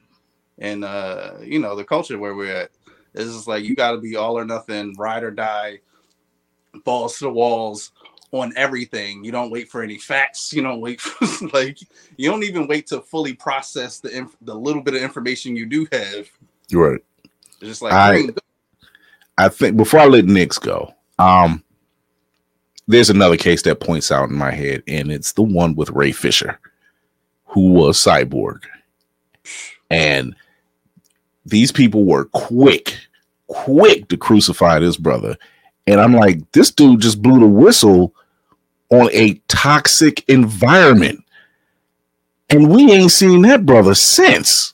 [0.59, 2.71] in uh you know the culture where we're at.
[3.15, 5.81] It's just like you got to be all or nothing, ride or die,
[6.85, 7.93] balls to the walls
[8.31, 9.23] on everything.
[9.23, 10.53] You don't wait for any facts.
[10.53, 11.79] You don't wait for like
[12.17, 15.67] you don't even wait to fully process the inf- the little bit of information you
[15.67, 16.29] do have.
[16.73, 17.01] Right.
[17.63, 18.31] It's just like I- hmm,
[19.39, 21.63] I think before I let Nix go, um,
[22.89, 26.11] there's another case that points out in my head, and it's the one with Ray
[26.11, 26.59] Fisher,
[27.47, 28.65] who was cyborg.
[29.91, 30.35] And
[31.47, 32.99] these people were quick,
[33.47, 35.37] quick to crucify this brother.
[35.87, 38.15] And I'm like, this dude just blew the whistle
[38.91, 41.23] on a toxic environment.
[42.51, 44.72] And we ain't seen that brother since.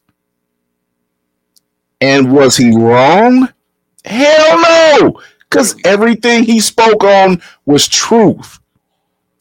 [2.00, 3.48] And was he wrong?
[4.04, 4.60] Hell
[5.00, 8.58] no, because everything he spoke on was truth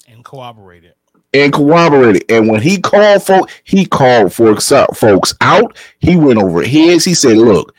[0.08, 0.94] and corroborated.
[1.34, 2.26] and corroborated.
[2.30, 5.78] And when he called folk, he called folks out, folks out.
[6.00, 7.06] He went over his.
[7.06, 7.76] He said, "Look,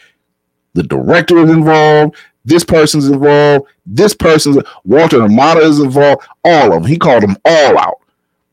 [0.74, 2.16] the director is involved.
[2.44, 3.66] This person's involved.
[3.84, 6.22] This person's Walter Hamada is involved.
[6.44, 6.84] All of them.
[6.84, 7.96] He called them all out.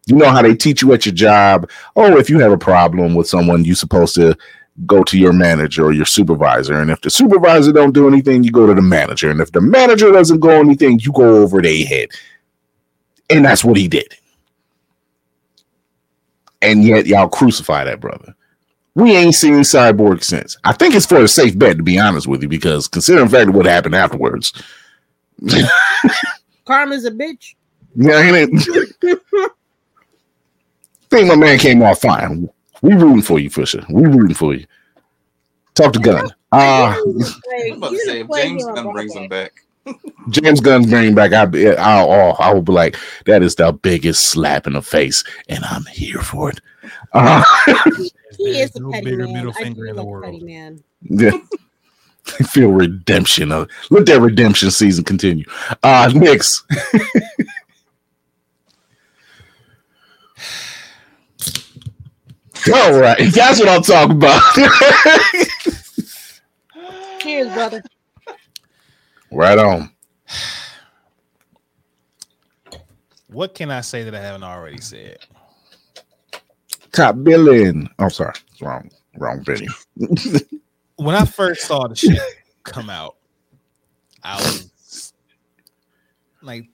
[0.07, 1.69] You know how they teach you at your job.
[1.95, 4.35] Oh, if you have a problem with someone, you're supposed to
[4.85, 6.79] go to your manager or your supervisor.
[6.79, 9.29] And if the supervisor don't do anything, you go to the manager.
[9.29, 12.09] And if the manager doesn't go anything, you go over their head.
[13.29, 14.13] And that's what he did.
[16.61, 18.35] And yet y'all crucify that brother.
[18.95, 20.57] We ain't seen Cyborg since.
[20.63, 23.49] I think it's for a safe bet, to be honest with you, because considering fact
[23.49, 24.53] what happened afterwards.
[26.65, 27.55] Karma's a bitch.
[27.95, 28.65] Yeah, ain't
[29.01, 29.51] it?
[31.15, 32.49] think my man came off fine.
[32.85, 33.83] We rooting for you, Fisher.
[33.89, 34.65] We rooting for you.
[35.73, 36.29] Talk to Gunn.
[36.51, 39.53] Uh, I'm about to say if James Gunn brings him back.
[40.29, 41.33] James Gunn's bringing back.
[41.33, 41.43] I,
[41.73, 45.63] I, oh, I will be like, that is the biggest slap in the face, and
[45.65, 46.61] I'm here for it.
[47.13, 47.43] Uh,
[48.37, 49.33] He is a no petty bigger man.
[49.33, 50.25] middle I finger in the world.
[50.25, 50.83] petty man.
[51.01, 51.31] yeah.
[52.39, 53.51] I feel redemption.
[53.51, 55.45] Uh, let that redemption season continue.
[55.83, 56.63] Uh, Nix.
[62.73, 64.41] All right, that's what I'm talking about.
[67.19, 67.81] Cheers, brother.
[69.31, 69.91] right on.
[73.27, 75.17] What can I say that I haven't already said?
[76.91, 77.89] Top billing.
[77.99, 79.69] I'm sorry, it's wrong, wrong venue.
[80.97, 82.17] When I first saw the shit
[82.63, 83.17] come out,
[84.23, 85.11] I was
[86.41, 86.69] like,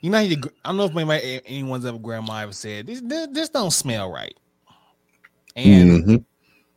[0.00, 3.02] you know, you, I don't know if maybe anyone's ever grandma ever said this.
[3.02, 4.34] This, this don't smell right,
[5.66, 6.24] and Mhm.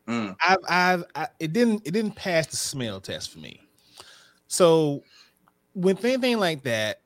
[0.07, 0.35] Mm.
[0.45, 3.61] I've, I've, I, it didn't, it didn't pass the smell test for me.
[4.47, 5.03] So,
[5.73, 7.01] with anything like that,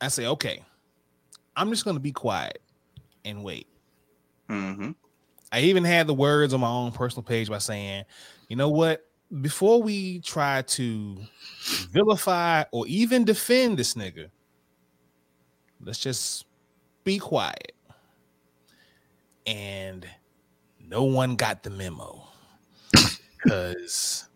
[0.00, 0.64] I say, okay,
[1.56, 2.62] I'm just gonna be quiet
[3.24, 3.66] and wait.
[4.48, 4.92] hmm
[5.50, 8.04] I even had the words on my own personal page by saying,
[8.48, 9.06] you know what?
[9.40, 11.18] Before we try to
[11.90, 14.30] vilify or even defend this nigga,
[15.82, 16.44] let's just
[17.04, 17.72] be quiet.
[19.46, 20.06] And
[20.88, 22.22] no one got the memo
[23.44, 24.28] because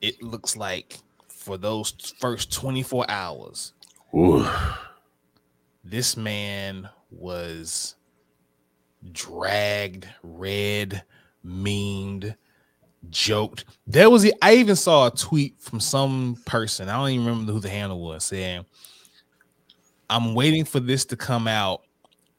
[0.00, 0.98] it looks like
[1.28, 3.72] for those first 24 hours,
[4.14, 4.46] Ooh.
[5.84, 7.94] this man was
[9.12, 11.02] dragged, read,
[11.44, 12.34] memed,
[13.08, 13.64] joked.
[13.86, 16.88] There was I even saw a tweet from some person.
[16.88, 18.66] I don't even remember who the handle was saying,
[20.10, 21.82] "I'm waiting for this to come out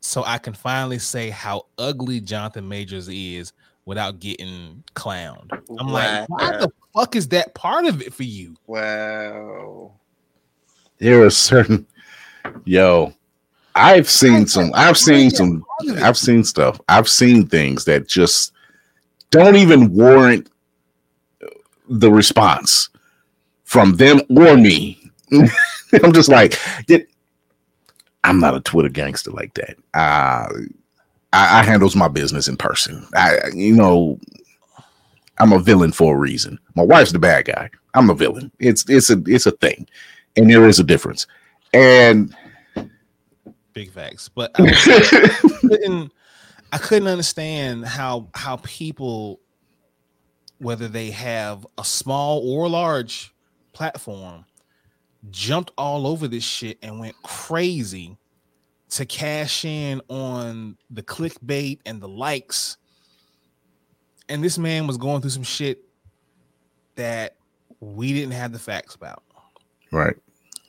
[0.02, 3.53] so I can finally say how ugly Jonathan Majors is
[3.86, 5.49] without getting clowned."
[5.80, 8.56] I'm like, why the fuck is that part of it for you?
[8.68, 9.94] Wow.
[10.99, 11.86] there are certain
[12.65, 13.14] yo
[13.76, 15.64] i've seen some i've seen some
[16.02, 18.52] i've seen stuff i've seen things that just
[19.30, 20.49] don't even warrant
[21.90, 22.90] the response
[23.64, 24.99] from them or me
[26.03, 27.07] i'm just like "Did-
[28.23, 29.77] i'm not a twitter gangster like that.
[29.93, 30.48] Uh
[31.34, 33.07] I, I handles my business in person.
[33.15, 34.19] I you know
[35.39, 36.60] i'm a villain for a reason.
[36.76, 37.69] My wife's the bad guy.
[37.93, 38.52] I'm a villain.
[38.60, 39.88] It's it's a it's a thing.
[40.38, 41.27] And there is a difference.
[41.73, 42.35] And
[43.73, 46.11] Big facts, but I, was- couldn't
[46.73, 49.39] I couldn't understand how how people
[50.60, 53.34] whether they have a small or large
[53.73, 54.45] platform
[55.30, 58.18] jumped all over this shit and went crazy
[58.89, 62.77] to cash in on the clickbait and the likes
[64.27, 65.84] and this man was going through some shit
[66.95, 67.35] that
[67.80, 69.23] we didn't have the facts about
[69.91, 70.18] right,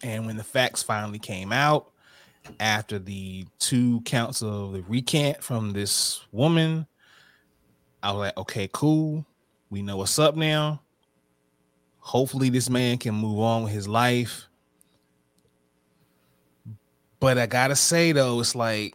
[0.02, 1.92] and when the facts finally came out
[2.60, 6.86] after the two counts of the recant from this woman,
[8.02, 9.24] I was like, okay, cool.
[9.70, 10.82] We know what's up now.
[12.04, 14.48] Hopefully, this man can move on with his life.
[17.20, 18.94] But I gotta say, though, it's like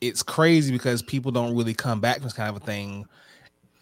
[0.00, 3.06] it's crazy because people don't really come back from this kind of a thing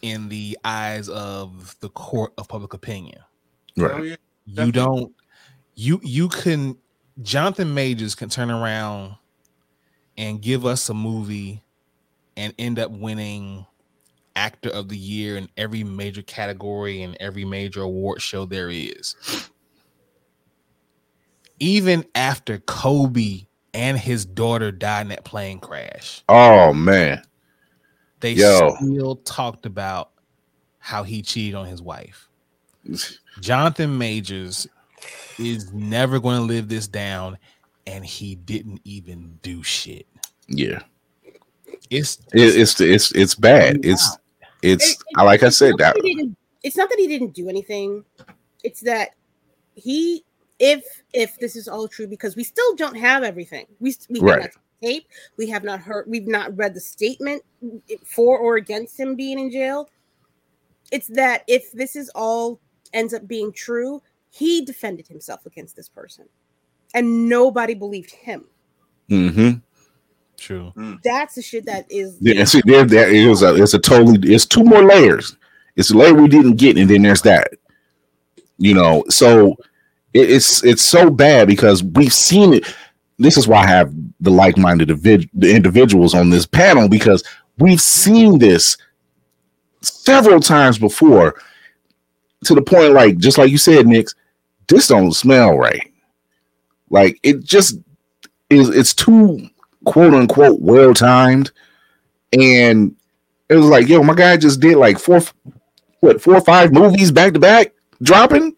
[0.00, 3.18] in the eyes of the court of public opinion
[3.78, 4.18] Oh, right.
[4.46, 5.12] you don't
[5.74, 6.76] you you can
[7.22, 9.16] jonathan majors can turn around
[10.16, 11.62] and give us a movie
[12.36, 13.66] and end up winning
[14.36, 19.16] actor of the year in every major category and every major award show there is
[21.60, 27.22] even after kobe and his daughter died in that plane crash Oh man,
[28.20, 28.76] they Yo.
[28.78, 30.10] still talked about
[30.78, 32.28] how he cheated on his wife
[33.40, 34.66] Jonathan Majors
[35.38, 37.38] is never going to live this down,
[37.86, 40.06] and he didn't even do shit.
[40.48, 40.80] yeah,
[41.90, 43.78] It's it, it's it's it's bad.
[43.82, 44.18] It's
[44.64, 46.32] it's It- I like I said not that.
[46.62, 48.04] it's not that he didn't do anything.
[48.62, 49.10] It's that
[49.74, 50.24] he,
[50.58, 53.66] if if this is all true, because we still don't have everything.
[53.80, 54.40] We we have Right.
[54.42, 54.50] not
[54.82, 55.06] tape.
[55.36, 56.06] We have not heard.
[56.08, 57.42] We've not read the statement
[58.06, 59.90] for or against him being in jail.
[60.90, 62.58] It's that if this is all
[62.92, 64.00] ends up being true,
[64.30, 66.26] he defended himself against this person,
[66.94, 68.46] and nobody believed him.
[69.08, 69.52] hmm
[70.36, 70.72] true.
[70.76, 71.02] Mm.
[71.02, 72.16] That's the shit that is.
[72.20, 75.36] Yeah, and see, there, there is a, it's a totally, it's two more layers.
[75.76, 77.52] It's a layer we didn't get, and then there's that.
[78.58, 79.56] You know, so
[80.12, 82.74] it, it's it's so bad because we've seen it.
[83.18, 87.22] this is why I have the like-minded individ- the individuals on this panel because
[87.58, 88.76] we've seen this
[89.80, 91.34] several times before
[92.44, 94.14] to the point like just like you said Nix
[94.68, 95.92] this don't smell right
[96.90, 97.78] like it just
[98.50, 99.48] is it's too
[99.84, 101.50] quote unquote well timed
[102.32, 102.94] and
[103.48, 105.20] it was like yo my guy just did like four
[106.00, 108.54] what four or five movies back to back dropping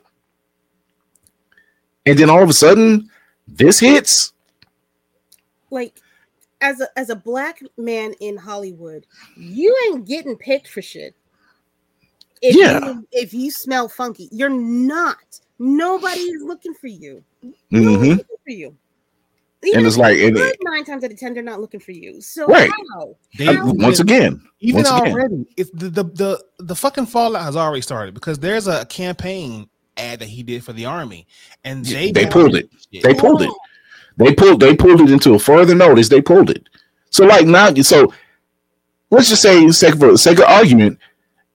[2.06, 3.08] and then all of a sudden
[3.48, 4.32] this hits
[5.70, 6.00] like
[6.60, 11.14] as a as a black man in Hollywood, you ain't getting picked for shit.
[12.40, 12.84] If Yeah.
[12.86, 15.40] you, if you smell funky, you're not.
[15.58, 17.22] Nobody is looking for you.
[17.70, 18.16] Mhm.
[18.16, 18.76] Looking for you.
[19.66, 21.60] Even And it's like- you're and good, it- nine times out of ten, they're not
[21.60, 22.20] looking for you.
[22.20, 22.70] So Right.
[22.94, 23.16] how?
[23.36, 27.43] They- Uh, once again even once again already, it's the, the the the fucking fallout
[27.43, 31.26] has already started because there's a campaign ad that he did for the army,
[31.64, 32.68] and they they pulled it.
[32.93, 33.02] Shit.
[33.02, 33.51] They pulled it.
[34.18, 34.60] They pulled.
[34.60, 36.09] They pulled it into a further notice.
[36.09, 36.68] They pulled it.
[37.10, 38.12] So like now, so
[39.10, 40.98] let's just say, sake for sake of argument,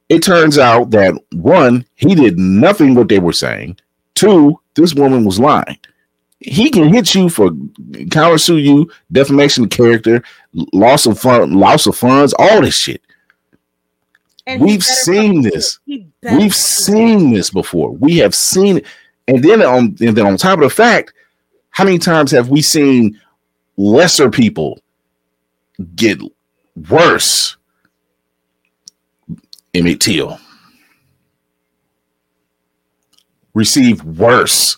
[0.09, 3.77] it turns out that one, he did nothing what they were saying.
[4.15, 5.77] Two, this woman was lying.
[6.41, 10.23] He can hit you for countersue you, defamation of character,
[10.73, 13.01] loss of fun, loss of funds, all this shit.
[14.47, 15.79] And We've seen this.
[15.85, 15.91] it.
[15.91, 17.19] He better We've fucking do it.
[17.19, 17.91] seen this before.
[17.91, 18.85] We have seen it.
[19.27, 21.13] And then on and then on top of the fact,
[21.69, 23.19] how many times have we seen
[23.77, 24.81] lesser people
[25.95, 26.19] get
[26.89, 27.55] worse?
[29.73, 30.37] Emmett Till
[33.53, 34.77] receive worse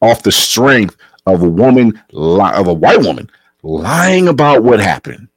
[0.00, 0.96] off the strength
[1.34, 3.30] of a woman li- of a white woman
[3.62, 5.28] lying about what happened.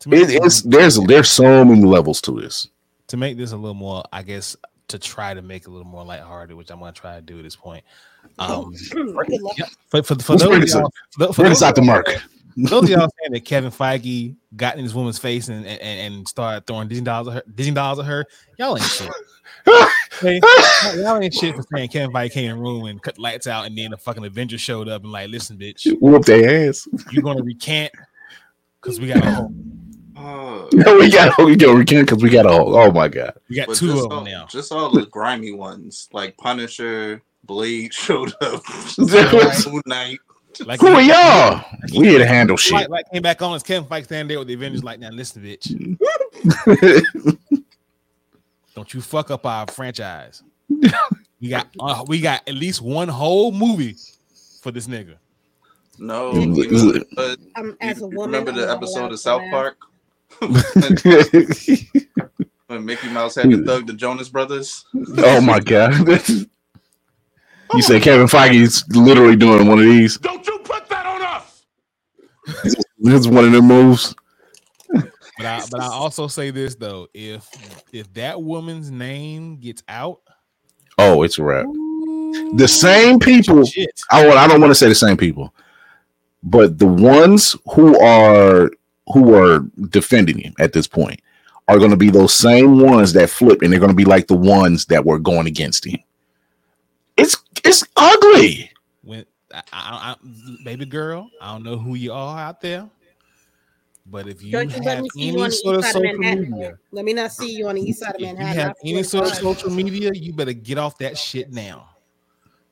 [0.00, 2.68] To It, it's there's there's so many levels to this.
[3.08, 4.56] to make this a little more, I guess,
[4.88, 7.22] to try to make it a little more lighthearted, which I'm going to try to
[7.22, 7.84] do at this point.
[8.38, 9.14] Um, Good
[9.88, 12.06] for, for, for those bring of this y'all, for, for those out the mark.
[12.56, 16.28] those of y'all saying that Kevin Feige got in this woman's face and and, and
[16.28, 18.26] started throwing Disney dollars at her, Disney dollars at her,
[18.58, 19.10] y'all ain't shit.
[19.66, 20.40] Okay?
[20.96, 23.46] y'all ain't shit for saying Kevin Feige came in the room and cut the lights
[23.46, 26.86] out, and then the fucking Avengers showed up and like, listen, bitch, Whoop their ass.
[27.10, 27.92] you gonna recant
[28.80, 29.52] because we got a whole,
[30.16, 32.76] Uh, No, we got we got we can't because we got a whole.
[32.76, 33.34] Oh my god.
[33.48, 34.46] we got but two just of them now.
[34.50, 38.62] just all the grimy ones, like Punisher, Blade showed up,
[38.98, 40.18] Moon Knight.
[40.64, 41.64] Like Who are y'all?
[41.98, 42.88] We here to handle Light, shit.
[42.90, 43.56] light came back on.
[43.56, 44.84] It's Kevin Feige standing there with the Avengers.
[44.84, 45.98] Like, now listen, bitch,
[48.74, 50.42] don't you fuck up our franchise.
[51.40, 53.96] We got uh, we got at least one whole movie
[54.62, 55.16] for this nigga.
[55.98, 59.20] No, you is know, it- but Um, as a woman, remember I'm the episode of
[59.20, 59.42] South.
[59.50, 59.76] Park
[62.66, 64.84] when Mickey Mouse had to thug the Jonas Brothers?
[65.18, 65.92] oh my god.
[67.74, 70.16] you say Kevin Feige is literally doing one of these.
[70.18, 71.64] Don't you put that on us!
[72.98, 74.14] This is one of them moves.
[75.36, 77.48] But I but I also say this though, if
[77.92, 80.20] if that woman's name gets out,
[80.98, 81.66] Oh, it's a wrap.
[82.56, 83.64] The same people.
[83.64, 84.00] shit.
[84.10, 84.38] I want.
[84.38, 85.54] I don't want to say the same people,
[86.42, 88.70] but the ones who are
[89.12, 91.20] who are defending him at this point
[91.68, 94.26] are going to be those same ones that flip, and they're going to be like
[94.26, 96.00] the ones that were going against him.
[97.16, 98.70] It's it's ugly.
[99.02, 102.88] When I, I, I, baby girl, I don't know who you are out there,
[104.06, 105.84] but if you Don't you let have me see you on any the sort of
[105.84, 106.50] east side of social Manhattan.
[106.50, 108.48] media, Let me not see you on the east side of Manhattan.
[108.48, 111.88] if you have any sort of social media, you better get off that shit now.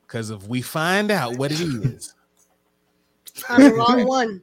[0.06, 2.14] Because if we find out what it is,
[3.48, 4.42] I'm the wrong one.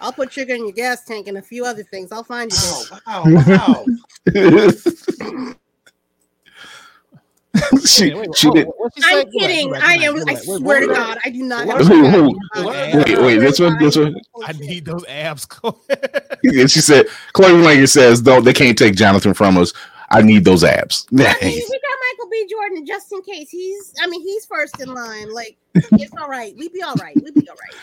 [0.00, 2.10] I'll put sugar in your gas tank and a few other things.
[2.10, 2.58] I'll find you.
[3.06, 3.56] Wow, bitch.
[3.56, 3.84] wow,
[4.34, 5.54] wow.
[7.86, 8.66] she, Wait, wait, she hold did.
[8.66, 9.20] on, what she say?
[9.20, 9.70] I'm Go kidding.
[9.70, 9.98] go I am.
[9.98, 10.40] back, I go back.
[10.46, 11.86] Wait, swear to God, I do not have.
[11.86, 12.72] Who, who, sugar who?
[12.72, 13.04] daddy.
[13.14, 14.14] Wait, wait, this one, this one.
[14.44, 15.46] I need those abs.
[16.44, 19.72] And she said, Chloe Blanket says, though they can't take Jonathan from us.
[20.10, 21.06] I need those abs.
[21.12, 22.46] I mean, we got Michael B.
[22.50, 23.50] Jordan just in case.
[23.50, 23.94] He's.
[24.00, 25.32] I mean, he's first in line.
[25.32, 26.54] Like it's all right.
[26.56, 27.16] We be all right.
[27.16, 27.80] We be all right.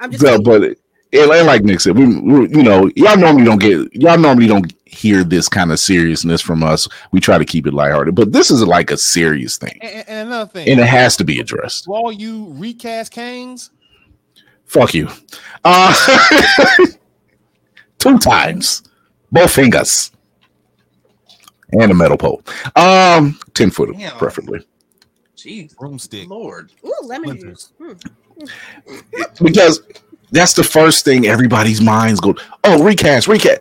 [0.00, 0.22] I'm just.
[0.24, 0.78] So, but it,
[1.12, 4.72] and like Nick said, we, we you know y'all normally don't get y'all normally don't
[4.86, 6.88] hear this kind of seriousness from us.
[7.12, 10.28] We try to keep it lighthearted, but this is like a serious thing, and, and
[10.28, 11.84] another thing, and it has to be addressed.
[11.84, 13.70] to all you recast Kangs,
[14.64, 15.08] Fuck you.
[15.64, 15.94] Uh,
[17.98, 18.82] two times,
[19.30, 20.10] both fingers,
[21.72, 22.42] and a metal pole.
[22.74, 24.16] Um, ten foot Damn.
[24.18, 24.66] preferably,
[25.36, 26.72] Jeez, broomstick, Lord.
[26.84, 27.72] Ooh, lemon juice.
[27.74, 28.02] splinters.
[28.38, 29.44] Hmm.
[29.44, 29.80] because
[30.30, 32.34] that's the first thing everybody's minds go.
[32.64, 33.60] Oh, recast, recast.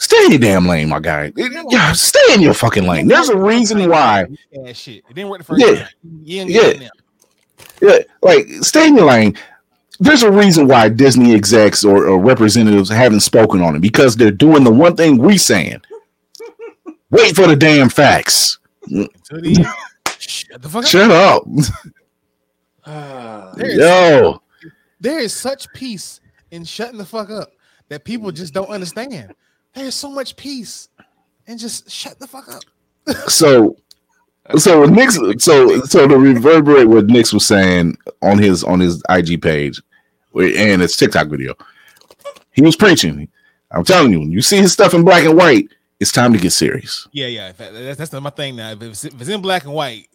[0.00, 1.30] Stay in your damn lane, my guy.
[1.36, 3.06] Yeah, stay in your fucking lane.
[3.06, 4.26] There's a reason why.
[4.50, 5.04] Yeah, shit.
[5.08, 5.74] It didn't work the first Yeah.
[5.74, 5.88] time.
[6.02, 6.88] Yeah.
[7.82, 9.36] Yeah, like stay in your lane.
[9.98, 14.30] There's a reason why Disney execs or, or representatives haven't spoken on it because they're
[14.30, 15.82] doing the one thing we're saying.
[17.10, 18.58] Wait for the damn facts.
[18.82, 19.06] The
[20.18, 20.88] shut the fuck up.
[20.88, 21.44] Shut up.
[22.86, 24.42] Ah, there is, Yo.
[25.00, 26.20] there is such peace
[26.50, 27.50] in shutting the fuck up
[27.90, 29.34] that people just don't understand.
[29.74, 30.88] There is so much peace
[31.46, 32.62] and just shut the fuck up.
[33.28, 33.76] So
[34.56, 39.42] so Nix so so to reverberate what Nix was saying on his on his IG
[39.42, 39.80] page
[40.34, 41.54] and his TikTok video,
[42.52, 43.28] he was preaching.
[43.70, 45.68] I'm telling you, when you see his stuff in black and white,
[46.00, 47.06] it's time to get serious.
[47.12, 47.48] Yeah, yeah.
[47.48, 48.72] in fact, That's, that's my thing now.
[48.72, 50.08] If it's, if it's in black and white,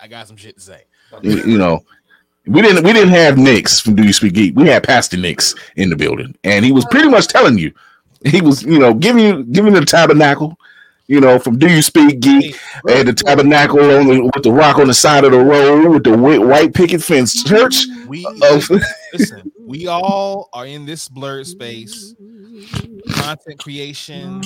[0.00, 0.84] I got some shit to say.
[1.22, 1.84] You, you know,
[2.46, 4.56] we didn't we didn't have Nix from Do You Speak Geek.
[4.56, 7.72] We had Pastor Nix in the building, and he was pretty much telling you,
[8.24, 10.58] he was you know giving you giving the tabernacle,
[11.06, 12.58] you know, from Do You Speak Geek,
[12.88, 16.04] and the tabernacle on the, with the rock on the side of the road with
[16.04, 17.86] the white, white picket fence church.
[18.06, 18.70] We Of,
[19.12, 19.50] listen.
[19.66, 22.14] We all are in this blerd space,
[23.10, 24.40] content creation,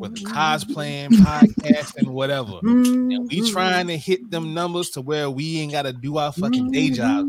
[0.00, 2.60] with cosplaying, podcasting, whatever.
[2.62, 6.32] And we trying to hit them numbers to where we ain't got to do our
[6.32, 7.26] fucking day job.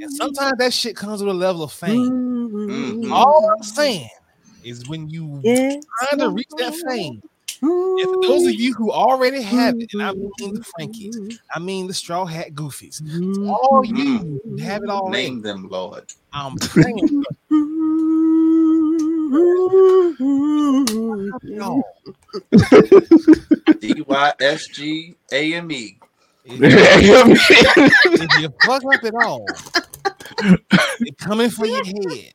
[0.00, 2.10] And sometimes that shit comes with a level of fame.
[2.68, 3.12] mhm.
[3.12, 4.08] All I'm saying
[4.68, 5.80] is when you Yeah.
[5.98, 7.22] trying to reach that fame,
[7.62, 11.86] and those of you who already have it, and I mean the Frankies, I mean
[11.86, 13.00] the Straw Hat Goofies,
[13.48, 15.10] all you have it all.
[15.10, 16.12] Name them, Lord.
[16.32, 17.24] I'm praying for
[21.42, 21.82] y'all.
[23.80, 25.98] D Y S G A M E.
[26.44, 26.60] If
[28.20, 29.46] if you fuck up at all,
[31.00, 32.32] they coming for your head.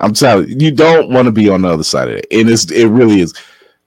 [0.00, 2.48] I'm telling you, you don't want to be on the other side of it, and
[2.50, 3.34] it's it really is.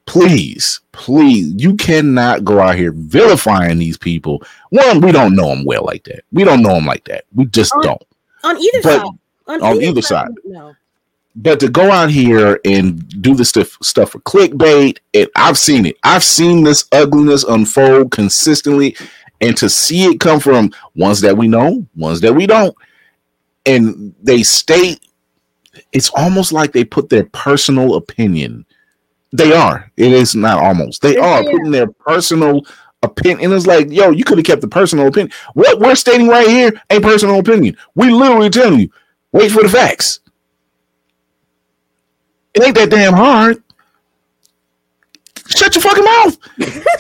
[0.05, 4.41] Please, please, you cannot go out here vilifying these people.
[4.71, 6.23] One, we don't know them well like that.
[6.31, 7.25] We don't know them like that.
[7.35, 8.01] We just Oh, don't.
[8.43, 9.61] On either But- side.
[9.61, 10.29] on either side.
[10.45, 10.73] No.
[11.35, 15.85] But to go out here and do this stuff, stuff for clickbait, and I've seen
[15.85, 15.95] it.
[16.03, 18.95] I've seen this ugliness unfold consistently,
[19.41, 22.75] and to see it come from ones that we know, ones that we don't,
[23.67, 24.99] and they state
[25.91, 28.65] it's almost like they put their personal opinion.
[29.31, 29.91] They are.
[29.97, 31.01] It is not almost.
[31.01, 31.51] They are yeah.
[31.51, 32.65] putting their personal
[33.03, 33.45] opinion.
[33.45, 35.31] And It's like, yo, you could have kept the personal opinion.
[35.53, 37.77] What we're stating right here ain't personal opinion.
[37.95, 38.89] We literally telling you,
[39.31, 40.19] wait for the facts.
[42.53, 43.63] It ain't that damn hard.
[45.55, 46.37] Shut your fucking mouth.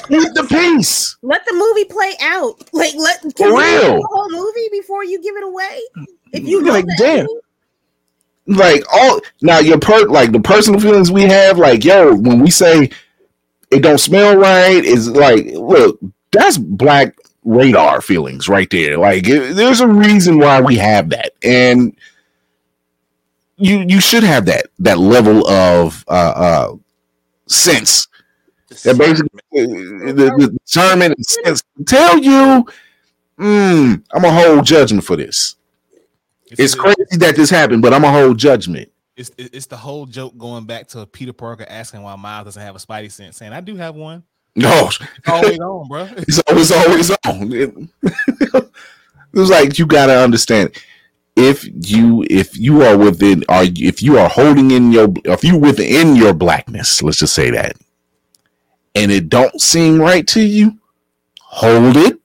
[0.07, 1.17] Keep the peace.
[1.21, 2.55] Let the movie play out.
[2.73, 4.01] Like let can For real.
[4.01, 5.79] the whole movie before you give it away.
[6.33, 7.27] If you like, damn.
[8.49, 11.59] Like all now, your per like the personal feelings we have.
[11.59, 12.91] Like yo, when we say
[13.71, 15.99] it don't smell right, is like look,
[16.31, 17.15] that's black
[17.45, 18.97] radar feelings right there.
[18.97, 21.95] Like it- there's a reason why we have that, and
[23.57, 26.75] you you should have that that level of uh uh
[27.47, 28.07] sense
[28.83, 32.65] that basically the, the discernment and sense tell you
[33.39, 35.55] mm, i'm a hold judgment for this
[36.51, 38.89] it's crazy that this happened but i'm a hold judgment.
[39.19, 42.61] It's, it's it's the whole joke going back to Peter Parker asking why Miles doesn't
[42.61, 44.23] have a Spidey sense, saying I do have one.
[44.55, 44.87] no.
[44.87, 46.07] It's always on, bro.
[46.17, 47.51] it's always always on.
[47.51, 48.71] It, it
[49.33, 50.73] was like you gotta understand
[51.35, 55.57] if you if you are within are if you are holding in your if you
[55.57, 57.75] within your blackness let's just say that
[58.95, 60.79] and it don't seem right to you
[61.41, 62.17] hold it.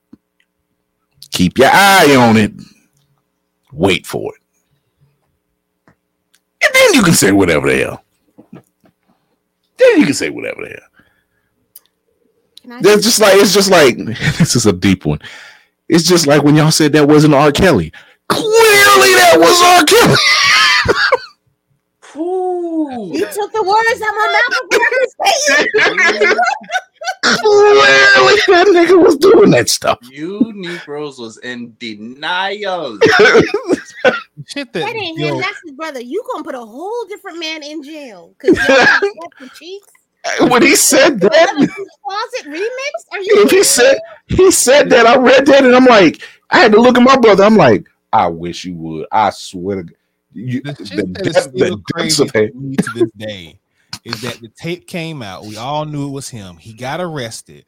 [1.33, 2.53] Keep your eye on it
[3.75, 4.43] wait for it
[6.65, 8.05] and then you can say whatever the hell
[8.53, 10.95] then you can say whatever the hell can
[12.81, 13.97] that's just like it's just like
[14.39, 15.21] this is a deep one.
[15.89, 17.53] It's just like when y'all said that wasn't R.
[17.53, 17.93] Kelly.
[18.29, 19.85] Clearly, that was R.
[19.85, 20.17] Kelly.
[22.17, 23.11] Ooh.
[23.13, 24.59] You took the words out my mouth
[27.23, 28.11] before I could say it.
[28.15, 29.99] Clearly, that nigga was doing that stuff.
[30.03, 32.99] You Negroes was in denial.
[34.47, 35.41] Shit that, That ain't yo, him.
[35.41, 36.01] That's his brother.
[36.01, 39.89] You gonna put a whole different man in jail because the cheeks.
[40.41, 43.13] when he said that, from the closet remix.
[43.13, 43.45] Are you?
[43.45, 46.81] if he said he said that, I read that and I'm like, I had to
[46.81, 47.45] look at my brother.
[47.45, 49.07] I'm like, I wish you would.
[49.13, 49.97] I swear to God.
[50.33, 52.55] You, the the, shit that is the depths crazy of to hate.
[52.57, 53.61] me to this day
[54.05, 55.45] is that the tape came out.
[55.45, 56.57] We all knew it was him.
[56.57, 57.65] He got arrested,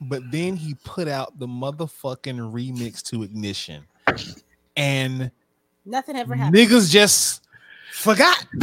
[0.00, 3.84] but then he put out the motherfucking remix to Ignition,
[4.76, 5.30] and
[5.84, 6.56] Nothing ever happened.
[6.56, 7.42] niggas just
[7.92, 8.44] forgot.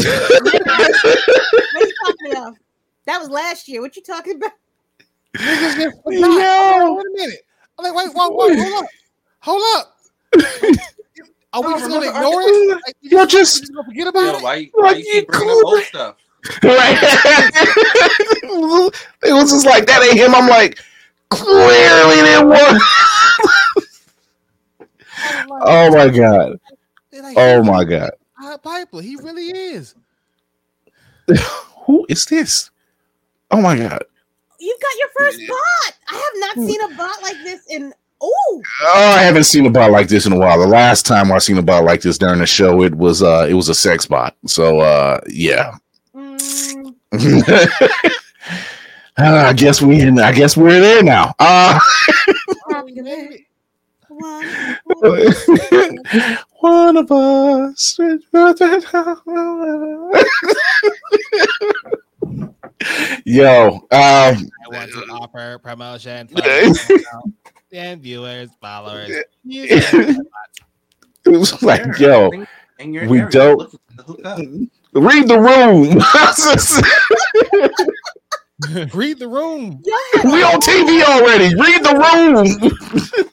[1.71, 2.53] What you talking about?
[3.05, 3.81] That was last year.
[3.81, 4.51] What you talking about?
[5.37, 6.19] niggas just forgot.
[6.21, 6.93] Yo.
[6.95, 7.39] Wait a minute.
[7.77, 8.89] I'm like, wait, wait, wait, hold up.
[9.41, 9.97] Hold up.
[11.51, 12.81] Are we just gonna ignore it?
[12.85, 14.43] Like, Yo, just just gonna forget about Yo, it?
[14.43, 16.15] why, why you keep bringing up old stuff?
[16.63, 16.97] right.
[19.23, 20.35] it was just like that ain't him.
[20.35, 20.79] I'm like,
[21.29, 22.81] clearly there was.
[25.61, 26.59] oh my god.
[27.35, 28.11] Oh my god.
[28.39, 29.95] Pied Piper, he really is.
[31.85, 32.69] Who is this?
[33.51, 34.03] Oh my god.
[34.59, 35.93] You've got your first bot.
[36.09, 37.93] I have not seen a bot like this in.
[38.21, 40.59] Oh, Oh, I haven't seen a bot like this in a while.
[40.59, 43.45] The last time I seen a bot like this during the show, it was uh
[43.49, 44.35] it was a sex bot.
[44.45, 45.75] So uh yeah.
[46.15, 46.95] mm,
[49.17, 51.33] Uh, I guess we in, I guess we're there now.
[51.39, 51.77] Uh
[54.07, 54.45] one,
[56.59, 57.99] one of us.
[63.25, 64.37] Yo, um I
[64.71, 66.41] want to offer promotion for
[67.71, 69.09] and viewers, followers.
[69.45, 70.17] it
[71.25, 72.31] was like, yo,
[72.79, 75.99] your we area, don't- the read the room.
[78.93, 79.81] Read the room.
[80.25, 81.55] we on TV already.
[81.55, 81.95] Read the
[83.23, 83.29] room.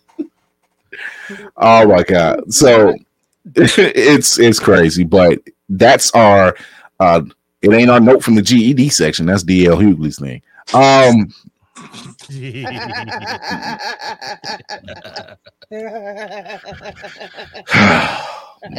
[1.56, 2.52] oh my god.
[2.52, 2.94] So
[3.56, 6.54] it's it's crazy, but that's our
[7.00, 7.22] uh
[7.62, 9.26] it ain't our note from the GED section.
[9.26, 10.42] That's DL Hughley's thing.
[10.74, 11.32] Um
[11.74, 12.15] man.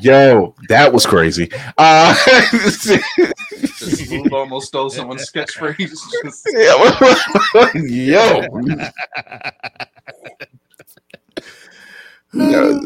[0.00, 1.48] Yo, that was crazy.
[1.78, 2.14] Uh
[4.32, 5.94] almost stole someone's catchphrase.
[6.24, 6.48] Just-
[7.74, 8.42] Yo.
[12.32, 12.78] Yeah.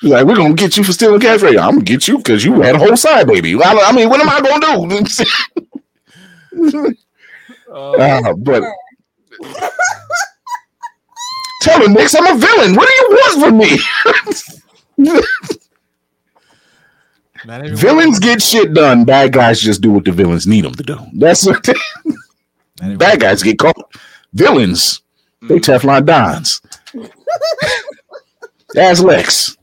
[0.00, 1.60] She's like, we're gonna get you for stealing cash radio.
[1.60, 3.54] I'm gonna get you because you had a whole side baby.
[3.54, 5.04] I, I mean, what am I gonna do?
[7.76, 8.62] Uh, but
[11.62, 12.74] tell him, Nix, I'm a villain.
[12.74, 13.40] What do you want
[14.96, 15.20] from me?
[17.76, 19.04] Villains get shit done.
[19.04, 20.96] Bad guys just do what the villains need them to do.
[21.14, 21.76] That's what not
[22.80, 23.76] everyone- bad guys get caught.
[24.32, 25.02] Villains,
[25.42, 26.60] they Teflon Dons.
[28.74, 29.56] That's Lex.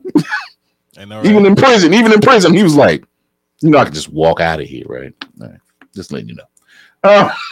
[0.95, 1.25] Know, right?
[1.25, 3.03] Even in prison, even in prison, he was like,
[3.61, 5.13] you know, I can just walk out of here, right?
[5.41, 5.59] All right.
[5.93, 6.43] Just letting you know.
[7.03, 7.29] Uh,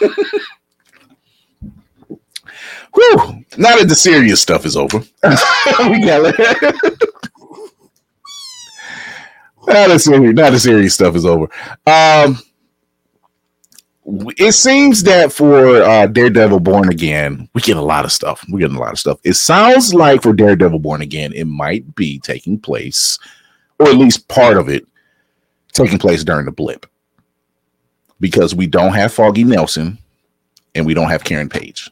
[2.94, 3.44] whew.
[3.58, 6.38] Now that the serious stuff is over, we got it.
[9.66, 11.48] now the serious, now the serious stuff is over.
[11.86, 12.38] Um,
[14.36, 18.44] it seems that for uh, Daredevil Born Again, we get a lot of stuff.
[18.48, 19.20] We're getting a lot of stuff.
[19.22, 23.18] It sounds like for Daredevil Born Again, it might be taking place,
[23.78, 24.86] or at least part of it,
[25.72, 26.86] taking place during the blip.
[28.22, 29.98] Because we don't have Foggy Nelson
[30.76, 31.90] and we don't have Karen Page.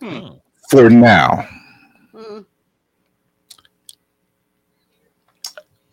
[0.00, 0.34] Hmm.
[0.70, 1.48] For now.
[2.14, 2.44] Mm,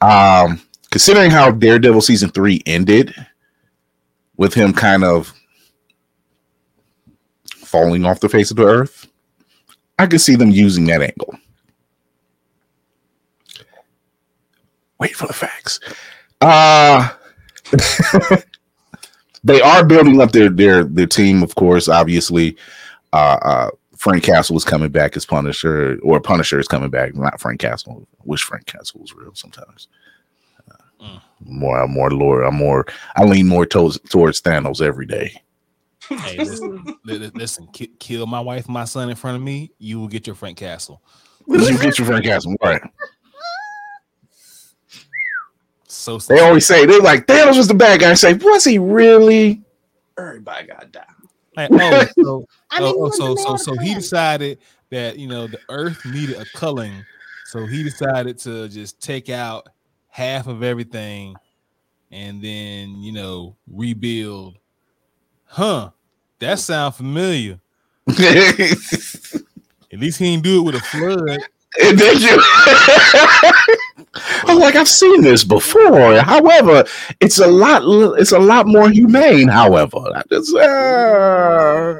[0.01, 0.61] Um,
[0.91, 3.13] considering how Daredevil season three ended,
[4.37, 5.33] with him kind of
[7.57, 9.07] falling off the face of the earth,
[9.97, 11.37] I could see them using that angle.
[14.99, 15.79] Wait for the facts.
[16.41, 17.09] Uh
[19.43, 21.87] they are building up their their their team, of course.
[21.87, 22.57] Obviously,
[23.13, 27.15] uh, uh Frank Castle is coming back as Punisher, or Punisher is coming back.
[27.15, 28.07] Not Frank Castle.
[28.19, 29.87] I wish Frank Castle was real sometimes.
[30.69, 31.21] Uh, Mm.
[31.45, 32.43] More, I'm more lore.
[32.43, 32.85] I'm more.
[33.15, 35.41] I lean more towards towards Thanos every day.
[36.09, 39.71] Hey, listen, li- li- listen ki- kill my wife, my son in front of me.
[39.77, 41.01] You will get your Frank Castle.
[41.47, 42.81] You get your Frank Castle right.
[45.89, 48.11] So They always say they're like Thanos was the bad guy.
[48.11, 49.61] I say, was he really?
[50.17, 51.03] Everybody got down.
[51.57, 54.59] Like, oh, so, I oh, mean, oh, oh, he was so so so he decided
[54.91, 57.03] that you know the Earth needed a culling,
[57.45, 59.67] so he decided to just take out
[60.09, 61.35] half of everything,
[62.11, 64.59] and then you know rebuild.
[65.45, 65.89] Huh?
[66.37, 67.59] That sound familiar.
[68.09, 71.39] At least he didn't do it with a flood.
[71.77, 72.41] Then you
[74.43, 76.19] I'm like, I've seen this before.
[76.19, 76.83] However,
[77.19, 77.83] it's a lot
[78.19, 79.99] it's a lot more humane, however.
[80.15, 81.95] I just, uh,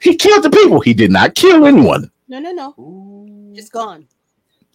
[0.00, 0.80] he killed the people.
[0.80, 2.10] He did not kill anyone.
[2.28, 2.74] No, no, no.
[2.78, 3.52] Ooh.
[3.54, 4.08] Just gone.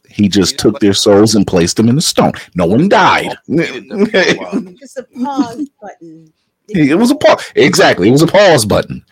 [0.07, 2.31] He just took their souls and placed them in the stone.
[2.55, 3.35] No one died.
[3.47, 6.33] it Just a pause button.
[6.69, 7.51] It was a pause.
[7.55, 8.07] Exactly.
[8.09, 9.03] It was a pause button.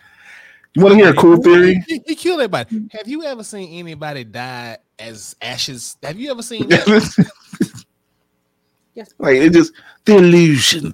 [0.74, 1.82] You want to hear a cool theory?
[1.86, 2.88] He, he killed everybody.
[2.92, 5.96] Have you ever seen anybody die as ashes?
[6.02, 7.30] Have you ever seen that?
[8.94, 9.14] Yes.
[9.18, 9.72] like it just
[10.04, 10.92] the illusion.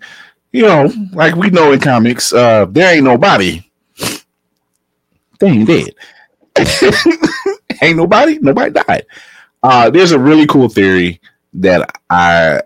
[0.53, 3.65] You know, like we know in comics, uh, there ain't nobody.
[3.97, 4.25] Thanos
[5.39, 5.95] They ain't dead.
[7.83, 9.07] ain't nobody, nobody died.
[9.63, 11.21] Uh, there's a really cool theory
[11.55, 12.61] that I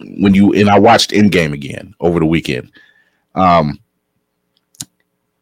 [0.00, 2.70] when you and I watched Endgame again over the weekend.
[3.34, 3.78] Um,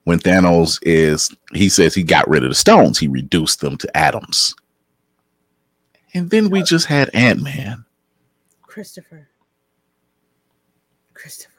[0.04, 3.96] when Thanos is, he says he got rid of the stones, he reduced them to
[3.96, 4.54] atoms,
[6.14, 7.84] and then we just had Ant Man.
[8.62, 9.28] Christopher.
[11.14, 11.52] Christopher.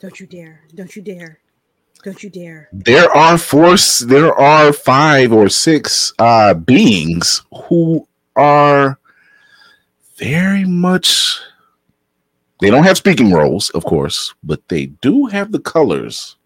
[0.00, 0.62] Don't you dare.
[0.74, 1.38] Don't you dare.
[2.02, 2.68] Don't you dare.
[2.72, 8.98] There are four, There are five or six uh, beings who are
[10.16, 11.38] very much.
[12.60, 16.36] They don't have speaking roles, of course, but they do have the colors.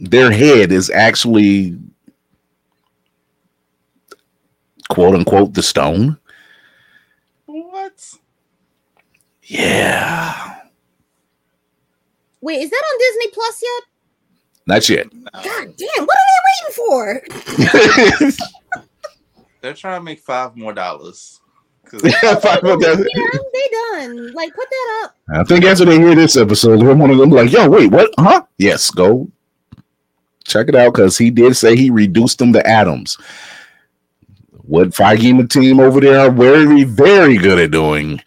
[0.00, 1.76] Their head is actually
[4.88, 6.18] quote unquote the stone.
[7.46, 8.14] What?
[9.42, 10.56] Yeah.
[12.40, 13.82] Wait, is that on Disney Plus yet?
[14.66, 15.06] Not yet.
[15.32, 17.22] God damn, what are they waiting for?
[19.60, 21.40] They're trying to make five more dollars.
[21.84, 22.02] 'Cause-
[22.42, 23.00] Five of them.
[23.00, 24.32] They done, they done.
[24.34, 25.14] Like, put that up.
[25.34, 28.12] I think after they hear this episode, one of them like, "Yo, wait, what?
[28.18, 28.42] Huh?
[28.58, 29.26] Yes, go
[30.48, 33.16] check it out because he did say he reduced them to atoms.
[34.62, 38.20] What Feige and the team over there are very, very good at doing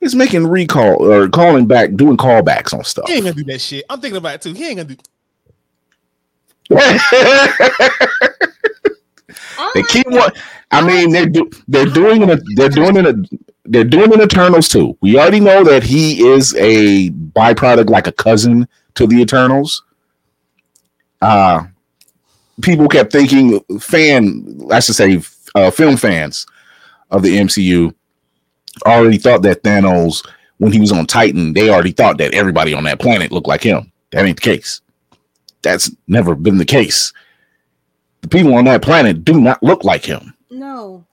[0.00, 3.06] is making recall or calling back, doing callbacks on stuff.
[3.08, 3.84] He ain't gonna do that shit.
[3.90, 4.52] I'm thinking about it too.
[4.52, 4.96] He ain't gonna do.
[9.74, 10.36] they keep what
[10.70, 11.12] I mean.
[11.12, 12.40] They're do, they're doing it.
[12.56, 13.16] They're doing it.
[13.64, 14.20] They're doing it.
[14.20, 14.96] Eternals too.
[15.00, 19.84] We already know that he is a byproduct, like a cousin to the Eternals.
[21.20, 21.64] Uh
[22.62, 25.22] people kept thinking fan, I should say,
[25.54, 26.46] uh, film fans
[27.10, 27.94] of the MCU
[28.84, 30.26] already thought that Thanos,
[30.58, 33.62] when he was on Titan, they already thought that everybody on that planet looked like
[33.62, 33.92] him.
[34.10, 34.80] That ain't the case.
[35.62, 37.12] That's never been the case.
[38.22, 40.34] The people on that planet do not look like him.
[40.50, 41.04] No.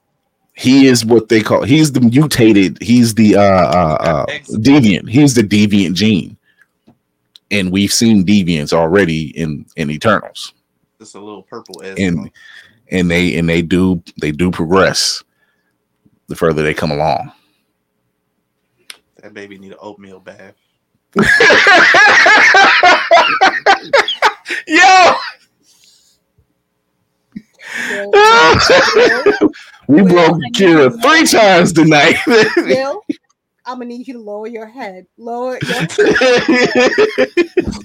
[0.54, 5.34] He is what they call he's the mutated, he's the uh uh, uh deviant, he's
[5.34, 6.33] the deviant gene.
[7.50, 10.54] And we've seen deviants already in in Eternals.
[10.98, 11.98] Just a little purple S.
[11.98, 12.30] And
[12.90, 15.22] and they and they do they do progress
[16.28, 17.32] the further they come along.
[19.22, 20.54] That baby need an oatmeal bath.
[24.66, 25.14] Yo!
[29.88, 32.16] we broke Kira three times tonight.
[32.26, 33.03] Bill,
[33.66, 35.06] I'm gonna need you to lower your head.
[35.16, 35.86] Lower your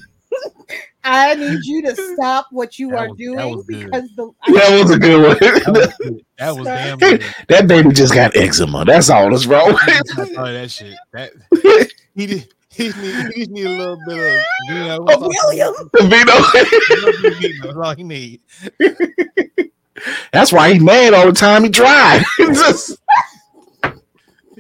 [1.04, 5.28] I need you to stop what you are doing because the that was a good
[5.28, 6.22] one.
[6.38, 7.24] That was damn good.
[7.48, 8.86] that baby just got eczema.
[8.86, 9.72] That's all that's wrong.
[9.72, 10.96] Oh, that shit.
[11.14, 11.32] That
[12.14, 12.54] he did.
[12.72, 15.06] He just need, he just need a little bit of vino.
[15.10, 15.74] Oh, William.
[15.94, 16.34] Vino.
[17.64, 18.42] That's all he need.
[20.32, 21.64] That's why he's mad all the time.
[21.64, 22.24] He drive.
[22.38, 22.99] Just-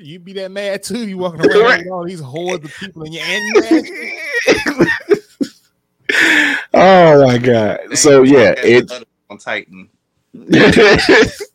[0.09, 1.07] You be that mad too.
[1.07, 4.87] You walking around with all these hordes of people in your and you
[6.73, 7.95] oh my god.
[7.95, 8.91] So yeah, it's
[9.29, 9.87] on Titan.
[10.33, 11.45] that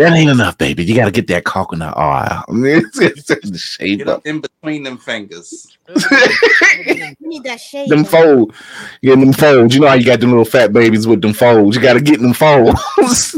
[0.00, 0.82] ain't enough, baby.
[0.82, 2.44] You got to get that coconut oil.
[2.48, 4.20] the shape Get up.
[4.20, 5.76] up in between them fingers.
[5.86, 7.90] You need that shade.
[7.90, 8.54] Them fold,
[9.02, 9.74] yeah, them folds.
[9.74, 11.76] You know how you got them little fat babies with them folds.
[11.76, 13.36] You got to get them folds.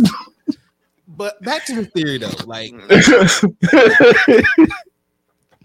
[1.17, 2.75] But back to the theory though, like,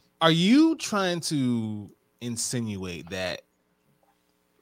[0.21, 1.89] are you trying to
[2.21, 3.41] insinuate that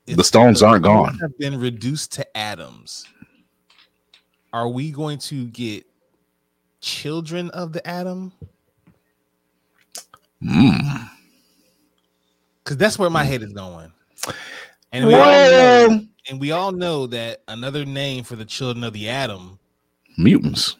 [0.05, 1.19] The stones aren't gone.
[1.19, 3.05] Have been reduced to atoms.
[4.51, 5.85] Are we going to get
[6.81, 8.31] children of the atom?
[10.41, 11.09] Mm.
[12.63, 13.91] Because that's where my head is going.
[14.91, 18.93] And we, all know, and we all know that another name for the children of
[18.93, 19.58] the atom
[20.19, 20.75] Mutants.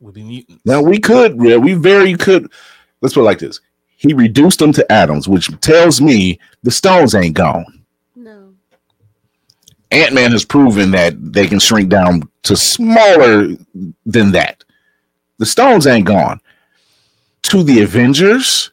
[0.00, 0.62] would be mutants.
[0.66, 2.52] Now we could, yeah, we very could.
[3.00, 3.60] Let's put it like this:
[3.96, 7.84] He reduced them to atoms, which tells me the stones ain't gone.
[8.14, 8.54] No.
[9.90, 13.48] Ant Man has proven that they can shrink down to smaller
[14.04, 14.62] than that.
[15.38, 16.40] The stones ain't gone.
[17.44, 18.70] To the Avengers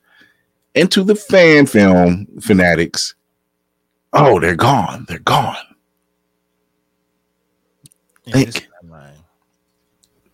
[0.76, 3.16] and to the fan film fanatics,
[4.14, 5.06] oh, they're gone.
[5.08, 5.56] They're gone.
[8.26, 8.69] In this think.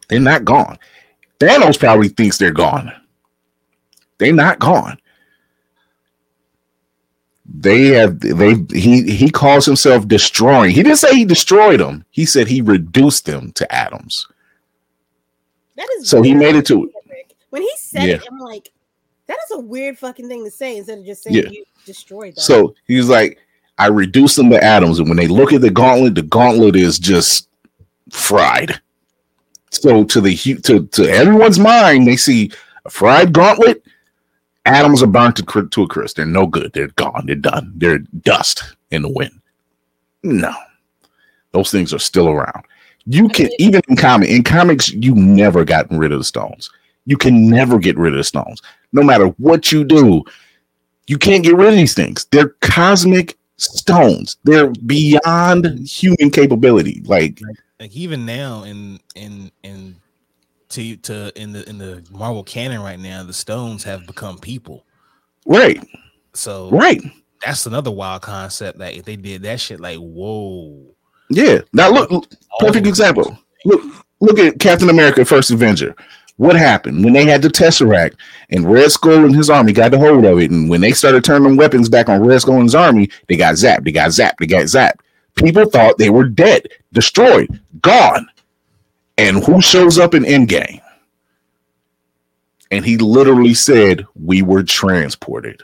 [0.08, 0.78] They're not gone.
[1.40, 2.92] Thanos probably thinks they're gone.
[4.18, 4.98] They're not gone.
[7.48, 10.72] They have they he he calls himself destroying.
[10.72, 12.04] He didn't say he destroyed them.
[12.10, 14.28] He said he reduced them to atoms.
[15.78, 16.92] That is So he made it to
[17.50, 18.16] When he said Yeah.
[18.16, 18.72] it, I'm like,
[19.28, 21.50] that is a weird fucking thing to say instead of just saying Yeah.
[21.50, 22.42] you destroyed them.
[22.42, 23.38] So he's like,
[23.78, 26.98] I reduce them to atoms, and when they look at the gauntlet, the gauntlet is
[26.98, 27.50] just
[28.12, 28.80] fried.
[29.82, 32.52] So to the to to everyone's mind, they see
[32.86, 33.84] a fried gauntlet.
[34.66, 36.16] Atoms are burnt to, to a crisp.
[36.16, 36.72] They're no good.
[36.74, 37.26] They're gone.
[37.28, 37.72] They're done.
[37.76, 39.40] They're dust in the wind.
[40.24, 40.56] No,
[41.52, 42.66] those things are still around.
[43.06, 46.72] You can even in comic in comics, you never gotten rid of the stones.
[47.06, 48.62] You can never get rid of the stones,
[48.92, 50.24] no matter what you do.
[51.08, 52.26] You can't get rid of these things.
[52.32, 54.38] They're cosmic stones.
[54.44, 57.04] They're beyond human capability.
[57.06, 57.40] Like
[57.86, 59.96] like even now in in in
[60.70, 64.84] to to in the in the Marvel canon right now, the stones have become people.
[65.46, 65.80] right,
[66.34, 67.00] So right.
[67.46, 68.80] that's another wild concept.
[68.80, 70.96] Like if they did that shit, like whoa,
[71.30, 71.60] Yeah.
[71.74, 72.26] Now look, look,
[72.60, 73.38] perfect example.
[73.66, 73.84] Look,
[74.20, 75.96] look at Captain America: First Avenger.
[76.38, 78.16] What happened when they had the Tesseract
[78.50, 80.50] and Red Skull and his army got the hold of it?
[80.50, 83.54] And when they started turning weapons back on Red Skull and his army, they got
[83.54, 83.86] zapped.
[83.86, 84.38] They got zapped.
[84.40, 85.02] They got zapped.
[85.36, 88.28] People thought they were dead, destroyed, gone.
[89.18, 90.82] And who shows up in Endgame?
[92.72, 95.62] And he literally said, "We were transported."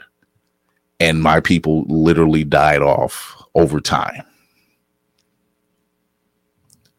[1.00, 4.24] And my people literally died off over time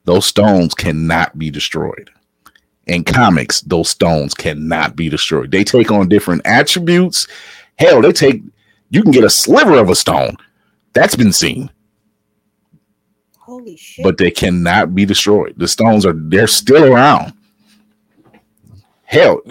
[0.06, 2.10] those stones cannot be destroyed.
[2.88, 5.52] In comics, those stones cannot be destroyed.
[5.52, 7.28] They take on different attributes.
[7.80, 8.42] Hell, they take
[8.90, 10.36] you can get a sliver of a stone.
[10.94, 11.72] That's been seen,
[13.54, 14.04] Holy shit!
[14.04, 15.54] but they cannot be destroyed.
[15.58, 17.34] The stones are they're still around.
[19.04, 19.42] Hell,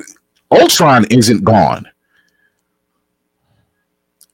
[0.51, 1.89] Ultron isn't gone.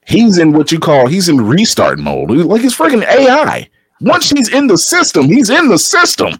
[0.07, 2.31] He's in what you call he's in restart mode.
[2.31, 3.69] Like it's freaking AI.
[4.01, 6.39] Once he's in the system, he's in the system.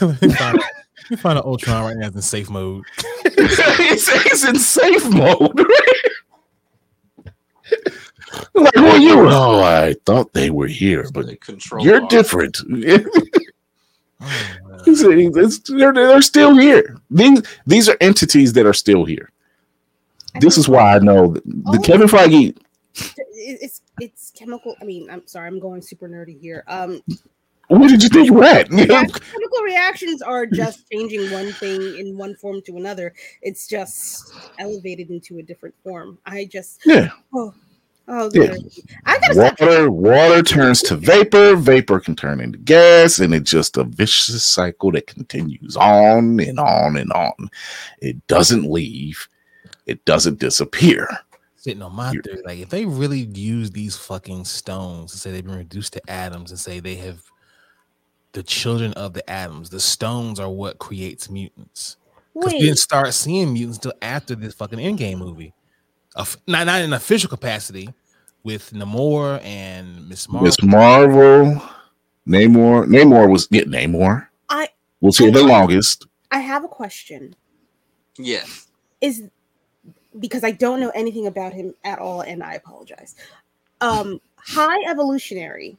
[0.00, 0.58] we find,
[1.18, 2.82] find an Ultron right now is in safe mode.
[3.76, 5.66] he's, he's in safe mode.
[8.54, 9.28] Like, who are you?
[9.28, 12.08] Oh, I thought they were here, but control you're arm.
[12.08, 12.58] different.
[14.22, 14.26] Oh,
[14.68, 14.80] man.
[14.84, 16.98] He's- he's- they're, they're still here.
[17.10, 19.30] These, these are entities that are still here.
[20.40, 21.82] This is why I know that the Oh.
[21.82, 22.56] Kevin Feige.
[23.32, 24.76] It's it's chemical.
[24.80, 26.64] I mean, I'm sorry, I'm going super nerdy here.
[26.68, 27.00] Um,
[27.68, 28.70] Where did you think you were at?
[28.70, 33.14] yeah, chemical reactions are just changing one thing in one form to another.
[33.42, 36.18] It's just elevated into a different form.
[36.26, 37.08] I just Yeah.
[37.34, 37.54] oh
[38.08, 38.54] oh Yeah.
[39.06, 39.60] I gotta stop.
[39.60, 41.56] Water, water turns to vapor.
[41.56, 46.58] Vapor can turn into gas, and it's just a vicious cycle that continues on and
[46.58, 47.50] on and on.
[48.00, 49.28] It doesn't leave.
[49.86, 51.08] It doesn't disappear.
[51.56, 55.30] Sitting on my You're- theory, like if they really use these fucking stones and say
[55.30, 57.22] they've been reduced to atoms and say they have
[58.32, 61.96] the children of the atoms, the stones are what creates mutants.
[62.32, 65.52] Because we didn't start seeing mutants until after this fucking Endgame movie.
[66.16, 67.88] Of not not in official capacity
[68.42, 70.46] with Namor and Miss Marvel.
[70.46, 71.62] Miss Marvel,
[72.26, 72.86] Namor.
[72.86, 74.26] Namor was yeah, Namor.
[74.48, 74.68] I
[75.00, 76.06] Was here the longest.
[76.30, 77.34] I have a question.
[78.16, 78.68] Yes.
[79.00, 79.24] Is
[80.18, 83.14] because I don't know anything about him at all, and I apologize.
[83.80, 85.78] Um, high evolutionary.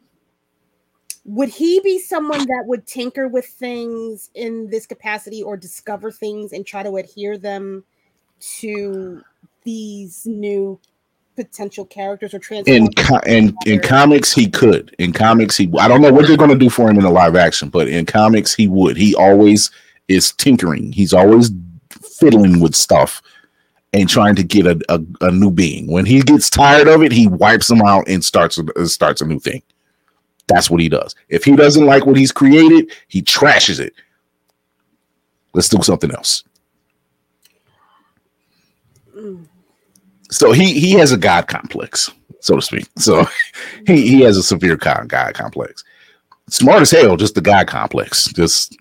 [1.26, 6.52] Would he be someone that would tinker with things in this capacity or discover things
[6.52, 7.84] and try to adhere them
[8.60, 9.22] to
[9.64, 10.80] these new
[11.36, 12.76] potential characters or transform?
[12.76, 14.96] In co- in in comics, he could.
[15.00, 15.72] In comics, he.
[15.80, 17.88] I don't know what they're going to do for him in the live action, but
[17.88, 18.98] in comics, he would.
[18.98, 19.72] He always
[20.08, 20.92] is tinkering.
[20.92, 21.52] He's always
[22.20, 23.22] fiddling with stuff
[23.94, 25.88] and trying to get a, a, a new being.
[25.88, 29.22] When he gets tired of it, he wipes them out and starts a, uh, starts
[29.22, 29.62] a new thing.
[30.48, 31.16] That's what he does.
[31.30, 33.94] If he doesn't like what he's created, he trashes it.
[35.54, 36.44] Let's do something else.
[40.32, 42.88] So he he has a god complex, so to speak.
[43.00, 43.26] So
[43.88, 45.84] he he has a severe god god complex.
[46.50, 48.26] Smart as hell, just the god complex.
[48.34, 48.78] Just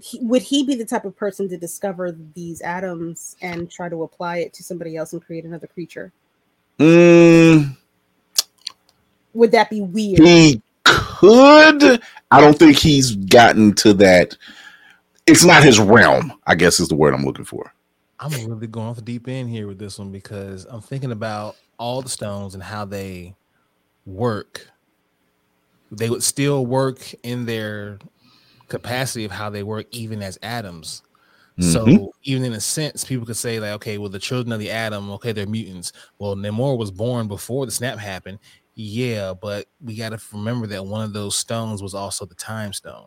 [0.00, 4.02] He- would he be the type of person to discover these atoms and try to
[4.04, 6.12] apply it to somebody else and create another creature?
[6.80, 7.76] mm,
[9.34, 10.36] Would that be weird?
[10.44, 12.02] he could.
[12.30, 14.36] I don't think he's gotten to that.
[15.26, 16.34] It's not his realm.
[16.46, 17.73] I guess is the word I'm looking for.
[18.20, 21.56] I'm really going off the deep end here with this one because I'm thinking about
[21.78, 23.34] all the stones and how they
[24.06, 24.68] work.
[25.90, 27.98] They would still work in their
[28.68, 31.02] capacity of how they work, even as atoms.
[31.60, 32.08] So Mhm.
[32.24, 35.10] even in a sense, people could say like, okay, well, the children of the atom,
[35.12, 35.92] okay, they're mutants.
[36.18, 38.40] Well, Namor was born before the snap happened.
[38.74, 42.72] Yeah, but we got to remember that one of those stones was also the time
[42.72, 43.06] stone.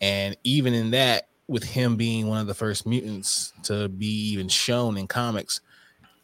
[0.00, 4.48] And even in that, with him being one of the first mutants to be even
[4.48, 5.60] shown in comics,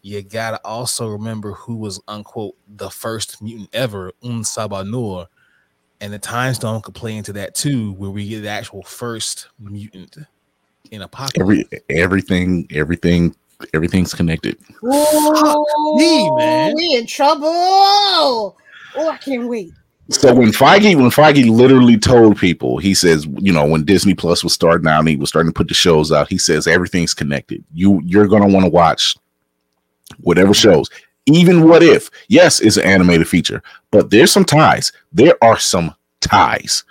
[0.02, 5.26] you gotta also remember who was unquote the first mutant ever, En Sabah Nur.
[6.00, 9.48] And the time stone could play into that too, where we get the actual first
[9.58, 10.16] mutant
[10.90, 11.38] in apocalypse.
[11.38, 13.36] Every everything, everything,
[13.74, 14.56] everything's connected.
[14.80, 16.74] Whoa, me, man.
[16.74, 17.46] We in trouble.
[17.46, 18.56] Oh,
[18.96, 19.72] I can't wait.
[20.10, 24.42] So when Feige, when Feige literally told people, he says, you know, when Disney Plus
[24.42, 27.14] was starting out and he was starting to put the shows out, he says everything's
[27.14, 27.62] connected.
[27.72, 29.16] You you're gonna want to watch
[30.18, 30.90] whatever shows.
[31.26, 32.10] Even what if?
[32.28, 33.62] Yes, it's an animated feature,
[33.92, 34.92] but there's some ties.
[35.12, 36.82] There are some ties.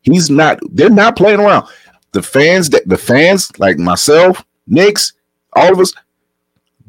[0.00, 0.58] He's not.
[0.70, 1.68] They're not playing around.
[2.12, 5.12] The fans that the fans like myself, Nix,
[5.52, 5.92] all of us.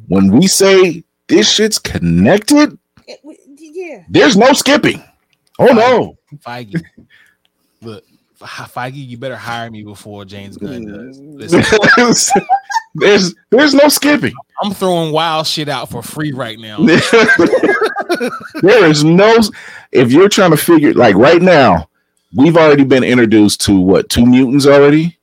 [0.08, 2.78] When we say this shit's connected,
[3.58, 4.04] yeah.
[4.08, 5.04] there's no skipping.
[5.60, 6.18] Oh no.
[6.38, 6.82] Feige.
[7.82, 8.04] Look,
[8.36, 11.20] Fe- Feige, you better hire me before James Gunn does.
[11.20, 12.44] Listen,
[12.96, 14.34] there's there's no skipping.
[14.62, 16.78] I'm throwing wild shit out for free right now.
[18.62, 19.38] there is no
[19.92, 21.90] if you're trying to figure like right now
[22.36, 25.18] we've already been introduced to what two mutants already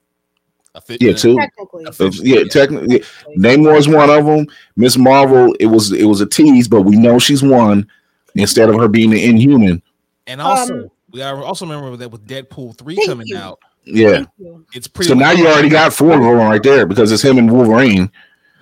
[1.00, 1.86] yeah two Technically.
[1.86, 3.00] Uh, yeah technically
[3.36, 4.46] namor is one of them
[4.76, 7.88] miss marvel it was it was a tease but we know she's one
[8.34, 9.82] instead of her being an inhuman
[10.32, 13.36] And also, Um, we gotta also remember that with Deadpool 3 coming you.
[13.36, 14.24] out, yeah
[14.72, 17.36] it's pretty so now you already got four of them right there because it's him
[17.36, 18.08] and wolverine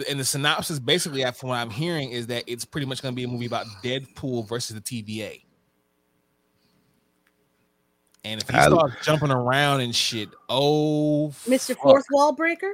[0.09, 3.24] and the synopsis basically from what I'm hearing is that it's pretty much gonna be
[3.24, 5.42] a movie about Deadpool versus the TVA.
[8.24, 11.68] And if he I- starts jumping around and shit, oh Mr.
[11.74, 11.78] fuck.
[11.82, 12.72] Fourth Wall Breaker.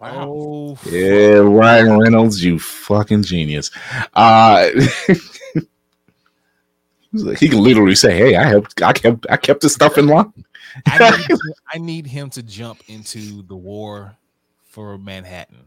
[0.00, 3.72] Oh yeah ryan reynolds you fucking genius
[4.14, 4.68] uh
[7.38, 10.32] he can literally say hey i have i kept i kept this stuff in line
[10.86, 11.38] I need,
[11.74, 14.16] I need him to jump into the war
[14.64, 15.64] for Manhattan.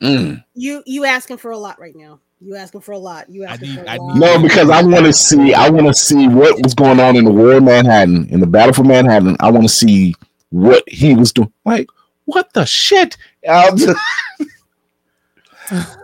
[0.00, 0.42] Mm.
[0.54, 2.20] You you asking for a lot right now.
[2.40, 3.28] You asking for a lot.
[3.28, 4.16] You asking need- for a I lot.
[4.16, 5.54] No, because I want to see.
[5.54, 8.46] I want to see what was going on in the war of Manhattan, in the
[8.46, 9.36] battle for Manhattan.
[9.40, 10.14] I want to see
[10.50, 11.52] what he was doing.
[11.64, 11.88] Like,
[12.24, 13.16] what the shit?
[13.46, 13.76] Um,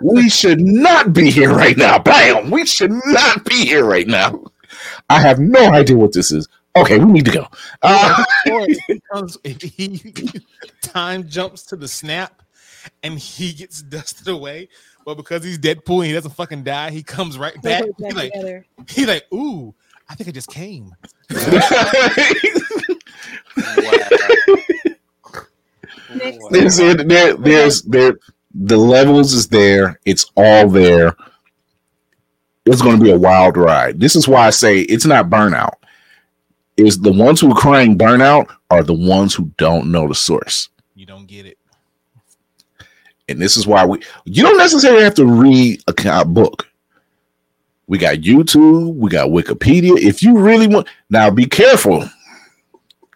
[0.01, 1.99] we should not be here right now.
[1.99, 2.51] Bam!
[2.51, 4.43] We should not be here right now.
[5.09, 6.49] I have no idea what this is.
[6.77, 7.47] Okay, we need to go.
[7.83, 10.01] Uh, Or if he comes, if he
[10.83, 12.43] time jumps to the snap
[13.03, 14.69] and he gets dusted away,
[15.05, 17.83] but because he's Deadpool and he doesn't fucking die, he comes right back.
[17.83, 18.67] put it He like, together.
[18.89, 19.75] he like, ooh,
[20.09, 20.95] I think I just came.
[26.15, 26.49] Next.
[26.51, 28.19] there's there, there's there
[28.55, 30.01] the levels is there.
[30.05, 31.17] It's all there.
[32.67, 34.01] It's going to be a wild ride.
[34.01, 35.75] This is why i say it's not burnout.
[36.77, 40.69] Is the ones who are crying burnout are the ones who don't know the source.
[40.95, 41.59] You don't get it.
[43.29, 46.67] and this is why we you don't necessarily have to read a book.
[47.87, 49.99] We got youtube we got wikipedia.
[49.99, 52.09] If you really want now be careful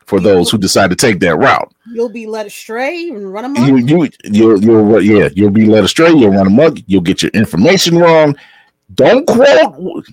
[0.06, 1.72] for those who decide to take that route.
[1.92, 3.90] You'll be led astray and run you amok.
[3.90, 7.98] you you'll you'll yeah you'll be led astray you'll run amok you'll get your information
[7.98, 8.36] wrong.
[8.94, 10.06] Don't quote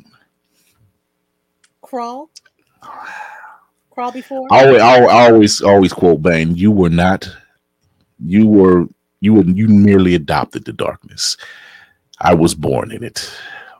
[1.81, 2.29] Crawl.
[3.89, 4.47] Crawl before.
[4.49, 7.27] I always, I always always quote Bane you were not
[8.19, 8.85] you were
[9.19, 11.37] you were you merely adopted the darkness.
[12.19, 13.29] I was born in it.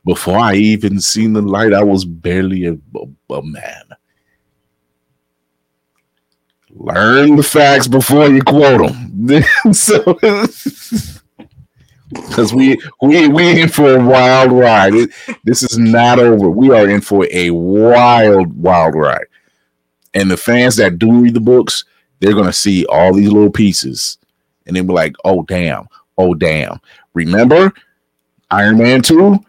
[0.04, 3.84] Before I even seen the light I was barely a, a, a man
[6.76, 9.44] learn the facts before you quote them
[9.74, 10.18] so
[12.14, 14.94] because we we we in for a wild ride.
[14.94, 15.12] It-
[15.44, 16.50] this is not over.
[16.50, 19.26] We are in for a wild wild ride.
[20.14, 21.86] And the fans that do read the books,
[22.20, 24.18] they're gonna see all these little pieces,
[24.66, 25.88] and then be like, "Oh damn,
[26.18, 26.80] oh damn."
[27.14, 27.72] Remember
[28.50, 29.40] Iron Man two?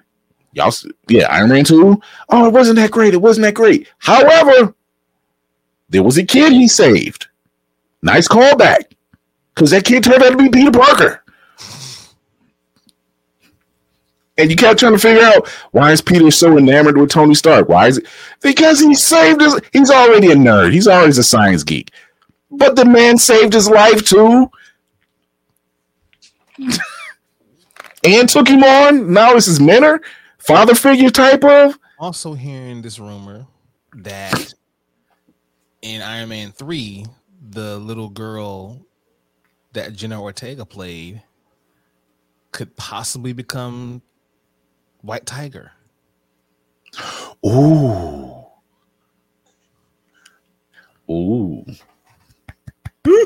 [0.53, 0.73] Y'all,
[1.09, 2.01] yeah, Iron Man two.
[2.29, 3.15] Oh, it wasn't that great.
[3.15, 3.89] It wasn't that great.
[3.99, 4.75] However,
[5.93, 7.27] there was a kid he saved.
[8.03, 8.85] Nice callback,
[9.55, 11.23] because that kid turned out to be Peter Parker.
[14.39, 17.69] And you kept trying to figure out why is Peter so enamored with Tony Stark?
[17.69, 18.07] Why is it?
[18.41, 19.61] Because he saved his.
[19.75, 20.73] He's already a nerd.
[20.73, 21.93] He's always a science geek.
[22.51, 24.51] But the man saved his life too,
[28.05, 29.13] and took him on.
[29.13, 30.01] Now it's his mentor,
[30.39, 31.79] father figure type of.
[31.99, 33.47] Also hearing this rumor
[33.95, 34.55] that
[35.83, 37.05] in Iron Man 3,
[37.51, 38.81] the little girl
[39.73, 41.23] that Jenna Ortega played
[42.53, 44.03] could possibly become
[45.01, 45.73] White Tiger.
[47.45, 48.45] Ooh,
[51.11, 51.65] ooh.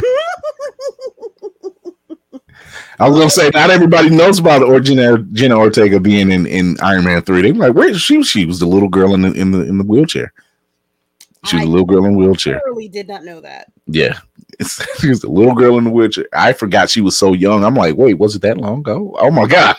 [2.99, 6.79] I was gonna say not everybody knows about or Jenna, Jenna Ortega being in, in
[6.81, 7.43] Iron Man three.
[7.43, 8.23] They were like, where is she?
[8.23, 10.33] She was the little girl in the in the in the wheelchair.
[11.47, 12.61] She was a I little girl in a wheelchair.
[12.67, 13.73] Really did not know that.
[13.87, 14.19] Yeah,
[14.99, 16.27] she was a little girl in the wheelchair.
[16.33, 17.65] I forgot she was so young.
[17.65, 19.15] I'm like, wait, was it that long ago?
[19.19, 19.77] Oh my god!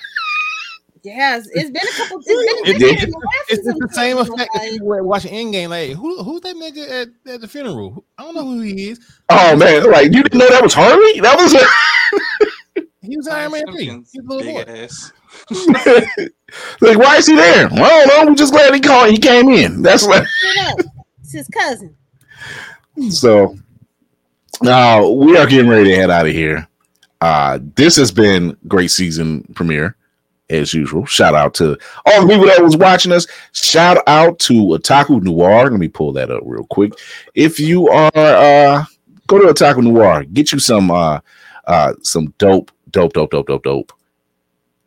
[1.04, 2.18] Yes, it's been a couple.
[2.20, 4.74] It's been, It- it's it- been the last It's season the same effect like- if
[4.76, 5.70] you were watching Endgame.
[5.70, 8.04] Like, who who's that nigga at, at the funeral?
[8.18, 9.00] I don't know who he is.
[9.30, 11.20] Oh man, like you didn't know that was Harley?
[11.22, 11.54] That was
[13.02, 13.86] He was Iron Man three.
[13.86, 14.64] He's a little boy.
[14.68, 15.14] ass.
[16.82, 17.68] like why is he there?
[17.68, 18.26] I don't know.
[18.32, 19.12] We're just glad he called.
[19.12, 19.82] He came in.
[19.82, 20.26] That's what.
[21.28, 21.94] It's his cousin.
[23.10, 23.58] So
[24.62, 26.66] now we are getting ready to head out of here.
[27.20, 29.98] Uh, this has been great season premiere
[30.50, 31.06] as usual.
[31.06, 33.28] Shout out to all the people that was watching us.
[33.52, 35.70] Shout out to Otaku Noir.
[35.70, 36.94] Let me pull that up real quick.
[37.36, 38.86] If you are uh
[39.28, 41.20] go to Otaku Noir, get you some uh
[41.66, 43.92] uh some dope, dope, dope, dope, dope, dope.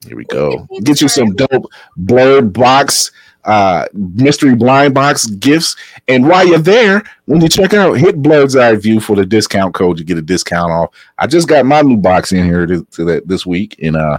[0.06, 0.66] Here we go.
[0.84, 1.66] Get you some dope
[1.98, 3.12] blerd box
[3.44, 5.76] uh mystery blind box gifts.
[6.08, 9.74] And while you're there, when you check out, hit Blerd's Eye View for the discount
[9.74, 9.98] code.
[9.98, 10.94] You get a discount off.
[11.18, 14.18] I just got my new box in here to, to that this week, and uh,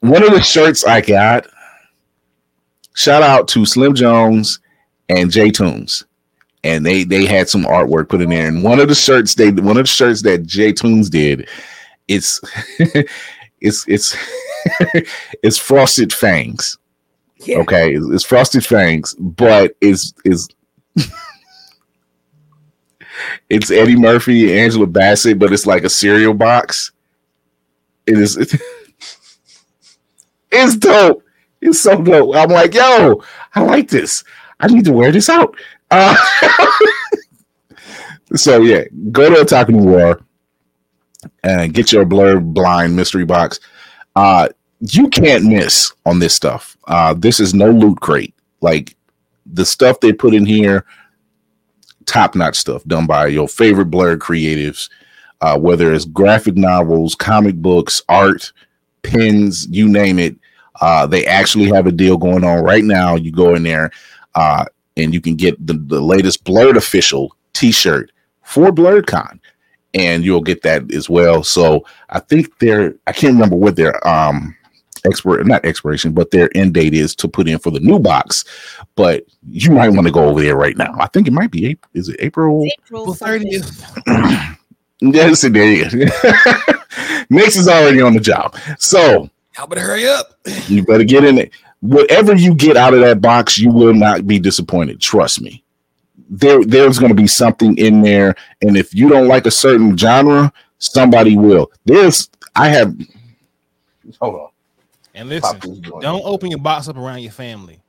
[0.00, 1.46] one of the shirts I got.
[2.94, 4.58] Shout out to Slim Jones
[5.08, 6.04] and J Tunes,
[6.64, 8.48] and they they had some artwork put in there.
[8.48, 11.48] And one of the shirts they one of the shirts that J Tunes did,
[12.08, 12.40] it's
[13.60, 14.16] it's it's
[15.42, 16.78] it's frosted fangs.
[17.46, 17.58] Yeah.
[17.58, 20.48] Okay, it's, it's frosted fangs, but it's is
[23.48, 26.92] it's Eddie Murphy, Angela Bassett, but it's like a cereal box.
[28.06, 28.36] It is
[30.50, 31.22] it's dope.
[31.60, 32.34] It's so dope.
[32.34, 33.22] I'm like, yo,
[33.54, 34.24] I like this.
[34.58, 35.54] I need to wear this out.
[35.90, 36.16] Uh,
[38.36, 40.20] so yeah, go to Otaku Noir
[41.42, 43.60] and get your blerd blind mystery box.
[44.16, 44.48] Uh,
[44.80, 46.76] you can't miss on this stuff.
[46.86, 48.34] Uh, this is no loot crate.
[48.60, 48.96] Like
[49.46, 50.84] the stuff they put in here,
[52.06, 54.88] top notch stuff done by your favorite blerd creatives.
[55.42, 58.52] Uh, whether it's graphic novels, comic books, art,
[59.02, 60.36] pins, you name it.
[60.82, 63.16] Uh, they actually have a deal going on right now.
[63.16, 63.90] You go in there
[64.34, 64.66] uh,
[64.98, 68.12] and you can get the, the latest Blerd official T-shirt
[68.42, 69.40] for BlerdCon,
[69.94, 71.42] and you'll get that as well.
[71.42, 74.54] So I think they're I can't remember what their um
[75.06, 78.44] expert not expiration, but their end date is to put in for the new box.
[78.96, 80.94] But you might want to go over there right now.
[80.98, 81.90] I think it might be April.
[81.94, 82.66] Is it April?
[82.84, 83.50] April Well, something.
[83.50, 84.56] thirtieth.
[85.02, 85.94] Yes, it is.
[87.30, 88.54] Nix is already on the job.
[88.78, 90.38] So Y'all better hurry up.
[90.68, 91.52] you better get in it.
[91.80, 95.00] Whatever you get out of that box, you will not be disappointed.
[95.00, 95.64] Trust me.
[96.28, 99.96] There, there's going to be something in there, and if you don't like a certain
[99.96, 101.72] genre, somebody will.
[101.86, 102.94] There's, I have.
[104.20, 104.48] Hold on.
[105.14, 106.02] And listen, Pop this joint.
[106.02, 107.80] don't open your box up around your family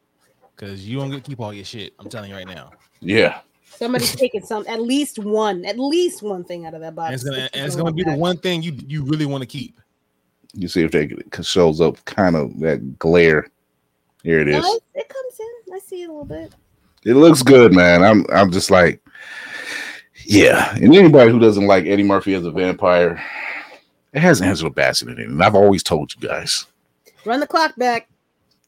[0.55, 1.93] because you don't get to keep all your shit.
[1.99, 2.71] I'm telling you right now.
[2.99, 3.41] Yeah,
[3.81, 7.07] Somebody's taking some, at least one, at least one thing out of that box.
[7.07, 9.41] And it's gonna and it's gonna be want the one thing you you really want
[9.41, 9.79] to keep.
[10.53, 13.47] you see if they it shows up, kind of that glare.
[14.23, 14.61] Here it is.
[14.61, 15.73] No, it, it comes in.
[15.73, 16.53] I see it a little bit.
[17.03, 18.03] It looks good, man.
[18.03, 19.01] I'm, I'm just like,
[20.25, 20.75] yeah.
[20.75, 23.19] And anybody who doesn't like Eddie Murphy as a vampire,
[24.13, 26.67] it has Angela Bassett in it, and I've always told you guys.
[27.25, 28.07] Run the clock back.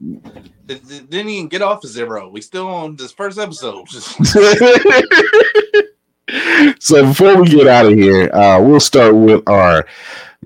[0.02, 0.22] It-
[0.68, 2.30] it Didn't even get off of zero.
[2.30, 3.88] We still on this first episode.
[6.80, 9.86] so before we get out of here, uh, we'll start with our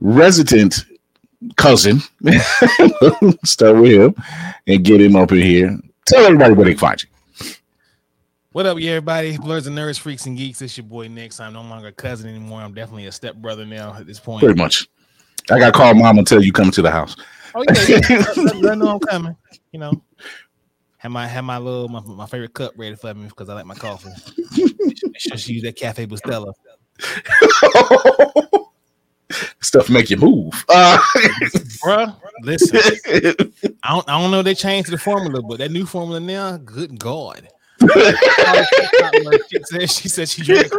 [0.01, 0.85] resident
[1.55, 2.01] cousin.
[3.43, 4.15] start with him
[4.65, 5.77] and get him up in here.
[6.05, 7.09] Tell everybody where they can find you.
[8.53, 9.37] What up, yeah, everybody?
[9.37, 10.61] Blerds and nerds, freaks and geeks.
[10.63, 11.39] It's your boy Nix.
[11.39, 12.61] I'm no longer a cousin anymore.
[12.61, 14.43] I'm definitely a stepbrother now at this point.
[14.43, 14.87] Pretty much.
[15.51, 17.15] I got to call mom until you come to the house.
[17.57, 18.25] Oh yeah, yeah.
[18.37, 19.35] let- let know I'm coming.
[19.71, 19.91] You know,
[20.97, 23.65] have my have my little my, my favorite cup ready for me because I like
[23.65, 24.11] my coffee.
[24.55, 26.53] Make sure she use that Cafe Bustelo.
[29.61, 30.53] Stuff make you move.
[30.69, 30.99] Uh,
[31.83, 32.79] Bruh, listen.
[33.83, 36.57] I don't I don't know if they changed the formula, but that new formula now,
[36.57, 37.49] good God.
[39.49, 40.71] she said she said she drank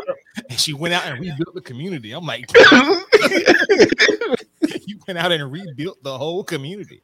[0.48, 2.12] and she went out and rebuilt the community.
[2.12, 2.46] I'm like,
[4.86, 7.02] you went out and rebuilt the whole community.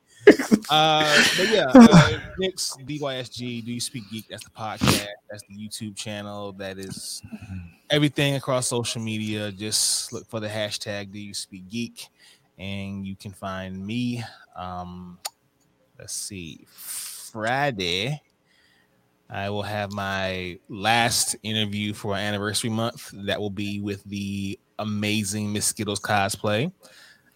[0.70, 4.26] Uh, but yeah, uh, Nix DYSG, Do You Speak Geek?
[4.28, 5.06] That's the podcast.
[5.30, 6.52] That's the YouTube channel.
[6.52, 7.22] That is
[7.90, 9.52] everything across social media.
[9.52, 12.08] Just look for the hashtag Do You Speak Geek,
[12.58, 14.22] and you can find me.
[14.56, 15.18] Um,
[15.98, 18.20] let's see, Friday.
[19.30, 23.10] I will have my last interview for our anniversary month.
[23.12, 26.72] That will be with the amazing Miss Skittles cosplay.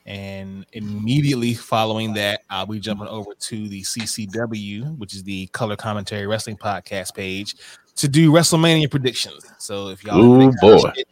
[0.07, 5.77] And immediately following that, I'll be jumping over to the CCW, which is the Color
[5.77, 7.57] Commentary Wrestling Podcast page,
[7.97, 9.45] to do WrestleMania predictions.
[9.59, 10.93] So if y'all Ooh, into that kind of boy.
[10.97, 11.09] shit,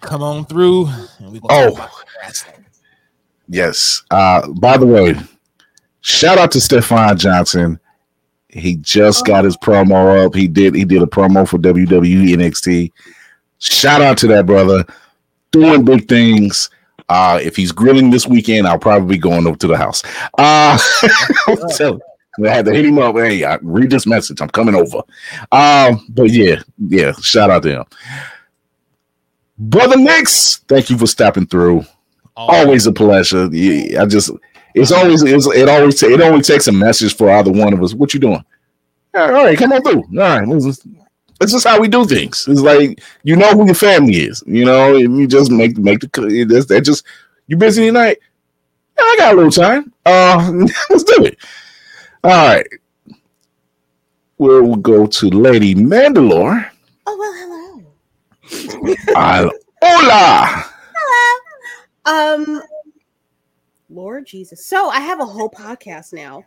[0.00, 0.88] come on through
[1.18, 1.88] and we Oh.
[3.48, 4.02] Yes.
[4.10, 5.14] Uh, by the way,
[6.00, 7.78] shout out to Stefan Johnson.
[8.48, 10.34] He just got his promo up.
[10.34, 12.90] He did he did a promo for WWE NXT.
[13.58, 14.84] Shout out to that brother.
[15.52, 16.70] Doing big things.
[17.08, 20.02] Uh, if he's grilling this weekend, I'll probably be going over to the house.
[20.38, 20.76] Uh,
[21.68, 21.98] so
[22.44, 23.16] I had to hit him up.
[23.16, 24.40] Hey, I read this message.
[24.40, 25.02] I'm coming over.
[25.50, 27.84] Um, but yeah, yeah, shout out to him.
[29.58, 31.84] Brother Nix, thank you for stopping through
[32.48, 33.48] always a pleasure.
[33.52, 34.30] Yeah, I just
[34.74, 37.94] it's always it's, it always it only takes a message for either one of us.
[37.94, 38.44] What you doing?
[39.14, 40.04] All right, come on through.
[40.20, 40.46] All right,
[41.40, 42.46] this is, how we do things.
[42.48, 44.44] It's like you know who your family is.
[44.46, 47.04] You know, and you just make make the that's that just
[47.46, 48.18] you busy tonight.
[48.98, 49.92] Yeah, I got a little time.
[50.04, 50.52] Uh,
[50.90, 51.38] let's do it.
[52.22, 52.66] All right.
[54.38, 56.70] We'll go to Lady Mandalore.
[57.06, 57.84] Oh well,
[58.44, 59.50] hello.
[59.82, 60.64] Hola.
[60.94, 62.34] Hello.
[62.34, 62.62] Um,
[63.88, 64.66] Lord Jesus.
[64.66, 66.44] So I have a whole podcast now.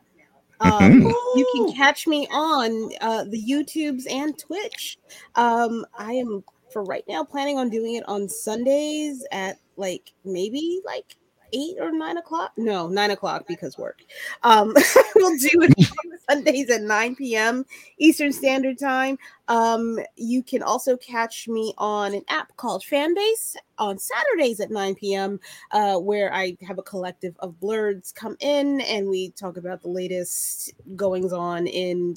[0.64, 1.14] Um, Mhm.
[1.36, 4.98] you can catch me on uh, the YouTubes and Twitch.
[5.36, 10.82] Um, I am for right now planning on doing it on Sundays at like maybe
[10.86, 11.16] like
[11.54, 12.52] eight or nine o'clock.
[12.58, 14.02] No, nine o'clock because work.
[14.44, 14.74] Um,
[15.16, 15.74] we'll do it
[16.06, 17.66] on Sundays at 9 p.m.
[17.98, 19.18] Eastern Standard Time.
[19.48, 24.96] Um, you can also catch me on an app called Fanbase on Saturdays at 9
[24.96, 25.40] p.m.,
[25.72, 29.90] uh, where I have a collective of blerds come in and we talk about the
[29.90, 32.16] latest goings on in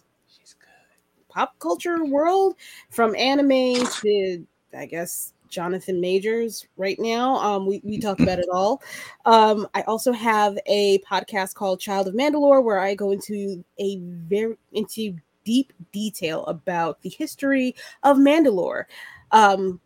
[1.28, 2.54] pop culture world
[2.90, 4.46] from anime to,
[4.76, 7.36] I guess, Jonathan Majors right now.
[7.36, 8.82] Um, we, we talk about it all.
[9.24, 13.98] Um, I also have a podcast called Child of Mandalore where I go into a
[13.98, 18.84] very into deep detail about the history of Mandalore.
[19.32, 19.80] Um,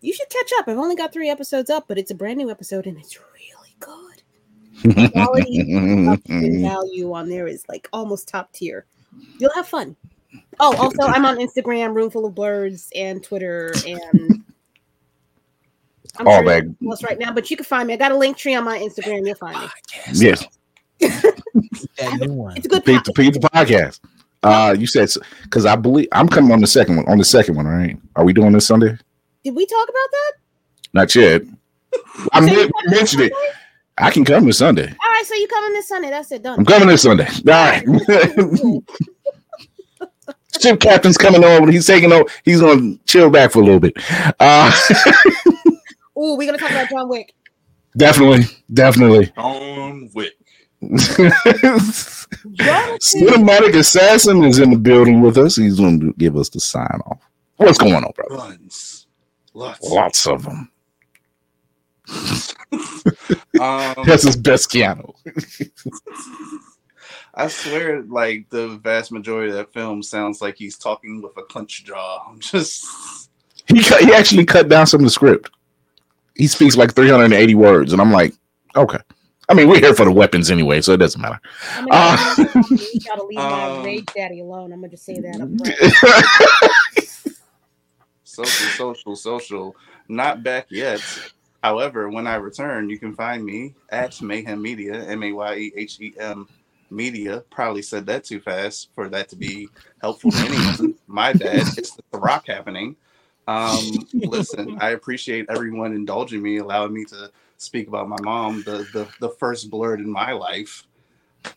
[0.00, 0.68] you should catch up.
[0.68, 3.76] I've only got three episodes up, but it's a brand new episode and it's really
[3.80, 5.12] good.
[5.12, 5.62] Quality
[6.62, 8.86] value on there is like almost top tier.
[9.38, 9.96] You'll have fun.
[10.60, 14.44] Oh, also, I'm on Instagram, Roomful of Blerds, and Twitter, and
[16.18, 16.64] I'm All sure that.
[16.86, 17.32] else right now.
[17.32, 17.94] But you can find me.
[17.94, 19.26] I got a link tree on my Instagram.
[19.26, 19.68] You'll find me.
[20.12, 20.46] Yes.
[21.00, 22.56] That new one.
[22.56, 22.84] It's a good.
[22.84, 24.00] Pizza, pizza podcast.
[24.42, 25.08] Uh, you said
[25.44, 27.08] because I believe I'm coming on the second one.
[27.08, 27.96] On the second one, right?
[28.16, 28.96] Are we doing this Sunday?
[29.44, 30.32] Did we talk about that?
[30.94, 31.42] Not yet.
[32.32, 33.32] I So you men- coming this mentioned it.
[33.98, 34.86] I can come this Sunday.
[34.86, 36.10] All right, so you coming this Sunday?
[36.10, 36.42] That's it.
[36.42, 36.58] Done.
[36.58, 37.26] I'm coming this Sunday.
[37.26, 37.84] All right.
[40.62, 41.70] Ship captain's coming over.
[41.70, 42.28] He's taking over.
[42.44, 43.94] He's gonna chill back for a little bit.
[44.40, 44.70] Uh,
[46.16, 47.34] Oh, we're gonna talk about John Wick.
[47.96, 49.32] definitely, definitely.
[49.36, 50.34] On Wick.
[53.00, 55.56] Cinematic assassin is in the building with us.
[55.56, 57.20] He's going to give us the sign off.
[57.56, 58.34] What's going on, brother?
[58.36, 59.06] Runs.
[59.54, 59.80] Lots.
[59.90, 60.70] Lots of them.
[63.60, 65.12] Um, That's his best Keanu.
[67.34, 71.42] I swear, like the vast majority of that film sounds like he's talking with a
[71.42, 72.24] clenched jaw.
[72.28, 72.86] I'm just
[73.68, 75.50] He cut, he actually cut down some of the script.
[76.36, 78.34] He speaks like 380 words, and I'm like,
[78.76, 78.98] okay.
[79.48, 81.38] I mean, we're here for the weapons anyway, so it doesn't matter.
[81.76, 82.50] I'm Uh, gonna
[82.94, 84.72] you gotta leave my Um, rage daddy alone.
[84.72, 85.40] I'm gonna just say that
[88.24, 89.76] social, social, social.
[90.08, 91.00] Not back yet.
[91.62, 95.72] However, when I return, you can find me at Mayhem Media, M A Y E
[95.76, 96.48] H E M
[96.92, 97.42] Media.
[97.50, 99.68] Probably said that too fast for that to be
[100.00, 100.94] helpful to anyone.
[101.06, 101.66] My bad.
[101.76, 102.96] It's the rock happening.
[103.48, 108.86] Um, listen, I appreciate everyone indulging me, allowing me to speak about my mom, the
[108.92, 110.86] the, the first blerd in my life.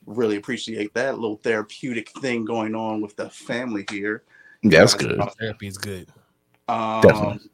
[0.05, 4.23] Really appreciate that little therapeutic thing going on with the family here.
[4.63, 5.29] That's You good.
[5.39, 6.09] Therapy is good.
[6.67, 7.49] um, Definitely.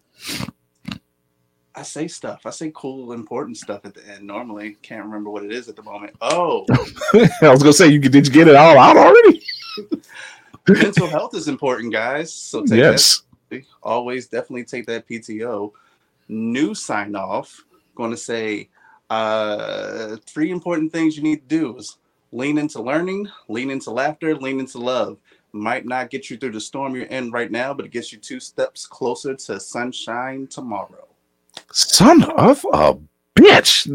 [1.73, 2.41] I say stuff.
[2.45, 4.27] I say cool, important stuff at the end.
[4.27, 6.15] Normally, can't remember what it is at the moment.
[6.21, 6.65] Oh,
[7.41, 9.41] I was gonna say, you did you get it all out already?
[10.69, 12.33] mental health is important, guys.
[12.33, 13.23] So take Yes.
[13.49, 13.63] that.
[13.83, 15.71] Always, definitely take that PTO.
[16.29, 17.63] New sign off.
[17.95, 18.69] Going to say
[19.09, 21.97] uh, three important things you need to do is
[22.31, 25.17] lean into learning, lean into laughter, lean into love.
[25.51, 28.19] Might not get you through the storm you're in right now, but it gets you
[28.19, 31.07] two steps closer to sunshine tomorrow.
[31.71, 32.97] Son of a
[33.35, 33.87] bitch.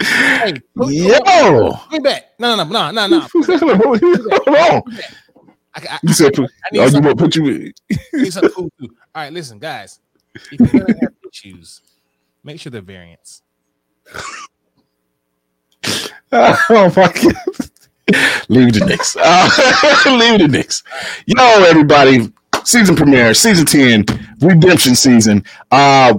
[0.00, 1.72] Hey, put- Yo.
[1.90, 2.24] Put back.
[2.38, 3.20] No, no, no, no, no, no.
[3.32, 4.82] Hold on.
[5.76, 7.72] I, I, You said, put, I need oh, you want to put you
[8.14, 8.88] I something cool too.
[9.14, 10.00] All right, listen, guys.
[10.34, 11.80] If you're gonna have issues
[12.44, 13.42] Make sure they're variants.
[16.32, 17.34] oh my god.
[18.50, 19.16] Leave the Nix.
[19.18, 19.48] Uh,
[20.18, 20.82] leave the Nix.
[21.26, 22.30] Yo, everybody.
[22.64, 24.04] Season premiere, season 10,
[24.40, 25.44] redemption season.
[25.70, 26.14] Uh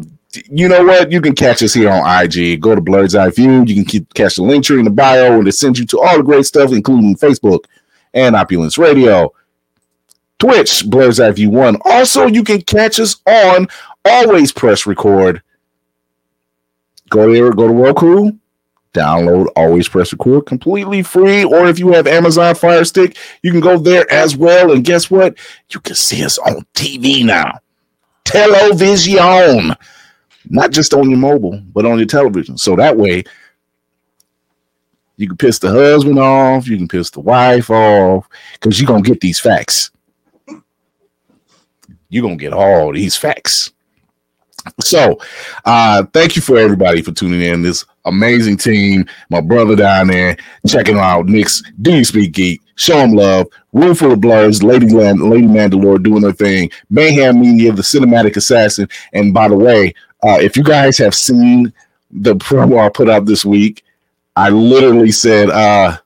[0.50, 1.12] you know what?
[1.12, 2.60] You can catch us here on IG.
[2.60, 3.64] Go to Blerd's Eye View.
[3.64, 6.02] You can keep, catch the link tree in the bio, and it sends you to
[6.02, 7.60] all the great stuff, including Facebook
[8.14, 9.34] and Opulence Radio,
[10.40, 11.78] Twitch, Blerd's Eye View One.
[11.86, 13.68] Also, you can catch us on
[14.04, 15.42] Always Press Record.
[17.10, 18.32] Go there, go to Roku,
[18.96, 21.44] download Always Press Record completely free.
[21.44, 24.72] Or if you have Amazon Fire Stick, you can go there as well.
[24.72, 25.38] And guess what?
[25.70, 27.60] You can see us on TV now.
[28.24, 29.76] Television
[30.50, 32.58] not just on your mobile, but on your television.
[32.58, 33.24] So that way,
[35.18, 39.02] you can piss the husband off, you can piss the wife off, because you're gonna
[39.02, 39.92] get these facts.
[42.10, 43.72] You're gonna get all these facts.
[44.82, 45.20] So,
[45.64, 47.62] uh, thank you for everybody for tuning in.
[47.62, 50.38] This amazing team, my brother down there,
[50.68, 54.90] checking out Nick's Do You Speak Geek, show him love, room full of blerds, Lady
[54.90, 58.88] Land, Lady Mandalore doing her thing, Mayhem Media, the cinematic assassin.
[59.14, 61.74] And by the way, uh, if you guys have seen
[62.12, 63.84] the promo I put out this week,
[64.36, 65.98] I literally said, uh,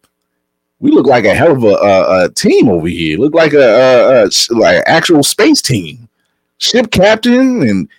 [0.79, 3.17] "We look like a hell of a, a, a team over here.
[3.17, 6.07] Look like a, a, a like actual space team.
[6.57, 7.89] Ship captain and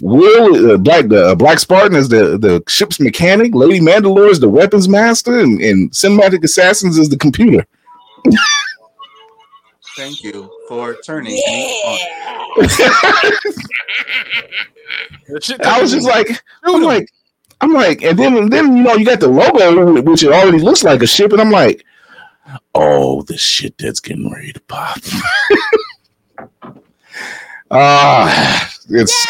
[0.00, 3.54] Will uh, Black the uh, Black Spartan is the the ship's mechanic.
[3.54, 7.66] Lady Mandalore is the weapons master, and, and Cinematic Assassins is the computer."
[9.96, 11.42] Thank you for turning me
[11.86, 11.98] on.
[15.64, 17.08] I was just like, I'm like,
[17.60, 20.82] I'm like, and then then you know you got the logo, which it already looks
[20.82, 21.84] like a ship, and I'm like,
[22.74, 24.98] oh, the shit that's getting ready to pop.
[27.74, 29.26] Ah, it's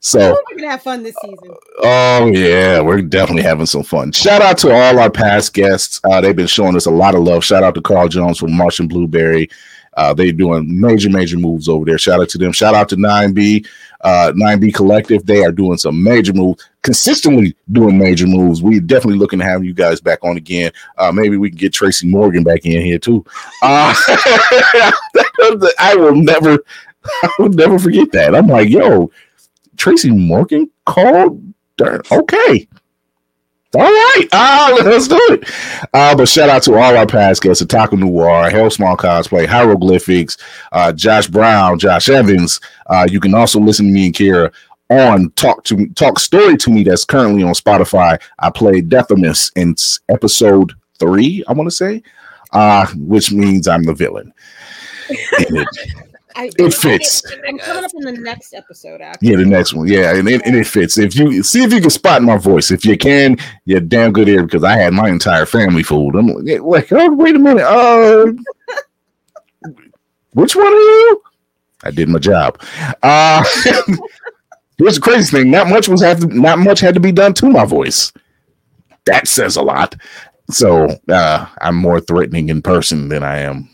[0.00, 1.54] so We're gonna have fun this season.
[1.82, 4.12] Oh yeah, we're definitely having some fun.
[4.12, 6.00] Shout out to all our past guests.
[6.04, 7.44] Uh, they've been showing us a lot of love.
[7.44, 9.48] Shout out to Carl Jones from Martian Blueberry.
[9.94, 11.98] Uh, they're doing major, major moves over there.
[11.98, 12.52] Shout out to them.
[12.52, 13.66] Shout out to 9B,
[14.00, 15.26] uh, 9B Collective.
[15.26, 18.62] They are doing some major moves, consistently doing major moves.
[18.62, 20.72] We're definitely looking to have you guys back on again.
[20.96, 23.24] Uh, maybe we can get Tracy Morgan back in here too.
[23.62, 23.94] Uh,
[25.78, 26.58] I will never,
[27.22, 28.34] I will never forget that.
[28.34, 29.10] I'm like, yo,
[29.76, 31.42] Tracy Morgan called.
[31.80, 32.68] Okay.
[33.74, 34.26] All right.
[34.32, 35.48] Ah, let's do it.
[35.94, 40.36] Uh, but shout out to all our past guests, Taco Noir, Hell Small Cosplay, Hieroglyphics,
[40.72, 42.60] uh, Josh Brown, Josh Evans.
[42.86, 44.52] Uh, you can also listen to me and Kira
[44.90, 48.20] on Talk to Talk Story to Me that's currently on Spotify.
[48.38, 49.74] I played Deathamus in
[50.14, 52.02] episode three, I want to say,
[52.52, 54.34] uh, which means I'm the villain.
[56.36, 57.22] I, It fits.
[57.46, 59.00] I'm coming up in the next episode.
[59.00, 59.86] Actually, Yeah, the next one.
[59.88, 60.98] Yeah, and it, and it fits.
[60.98, 64.28] If you see if you can spot my voice, if you can, you're damn good
[64.28, 66.16] here because I had my entire family fooled.
[66.16, 67.64] I'm like, like, oh, wait a minute.
[67.64, 68.32] Uh,
[70.34, 71.22] which one are you?
[71.84, 72.60] I did my job.
[73.02, 73.44] Uh,
[74.78, 77.34] here's the crazy thing: not much was have to, not much had to be done
[77.34, 78.12] to my voice.
[79.04, 79.96] That says a lot.
[80.50, 83.68] So uh, I'm more threatening in person than I am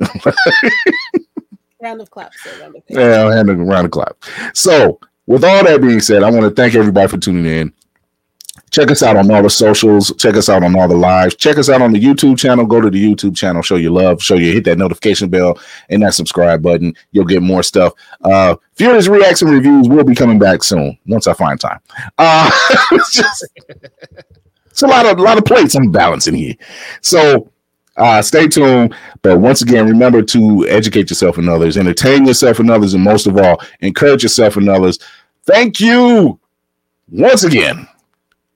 [1.80, 2.36] round of claps.
[2.46, 3.00] Round of claps.
[3.00, 4.24] yeah, hand around the clock.
[4.54, 7.72] So, with all that being said, I want to thank everybody for tuning in.
[8.70, 10.12] Check us out on all the socials.
[10.16, 11.34] Check us out on all the lives.
[11.34, 12.66] Check us out on the YouTube channel.
[12.66, 13.62] Go to the YouTube channel.
[13.62, 14.22] Show your love.
[14.22, 15.58] Show you hit that notification bell
[15.88, 16.94] and that subscribe button.
[17.10, 17.94] You'll get more stuff.
[18.22, 21.80] Uh, Furious reacts and reviews will be coming back soon once I find time.
[22.16, 22.50] Uh,
[22.92, 23.48] it's just
[24.66, 26.54] it's a lot of a lot of plates I'm balancing here.
[27.02, 27.50] So
[27.96, 28.94] uh, stay tuned.
[29.22, 33.26] But once again, remember to educate yourself and others, entertain yourself and others, and most
[33.26, 34.98] of all, encourage yourself and others.
[35.44, 36.38] Thank you
[37.10, 37.86] once again.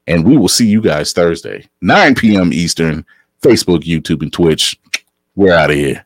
[0.07, 2.53] And we will see you guys Thursday, 9 p.m.
[2.53, 3.07] Eastern,
[3.43, 4.79] Facebook, YouTube, and Twitch.
[5.35, 6.04] We're out of here.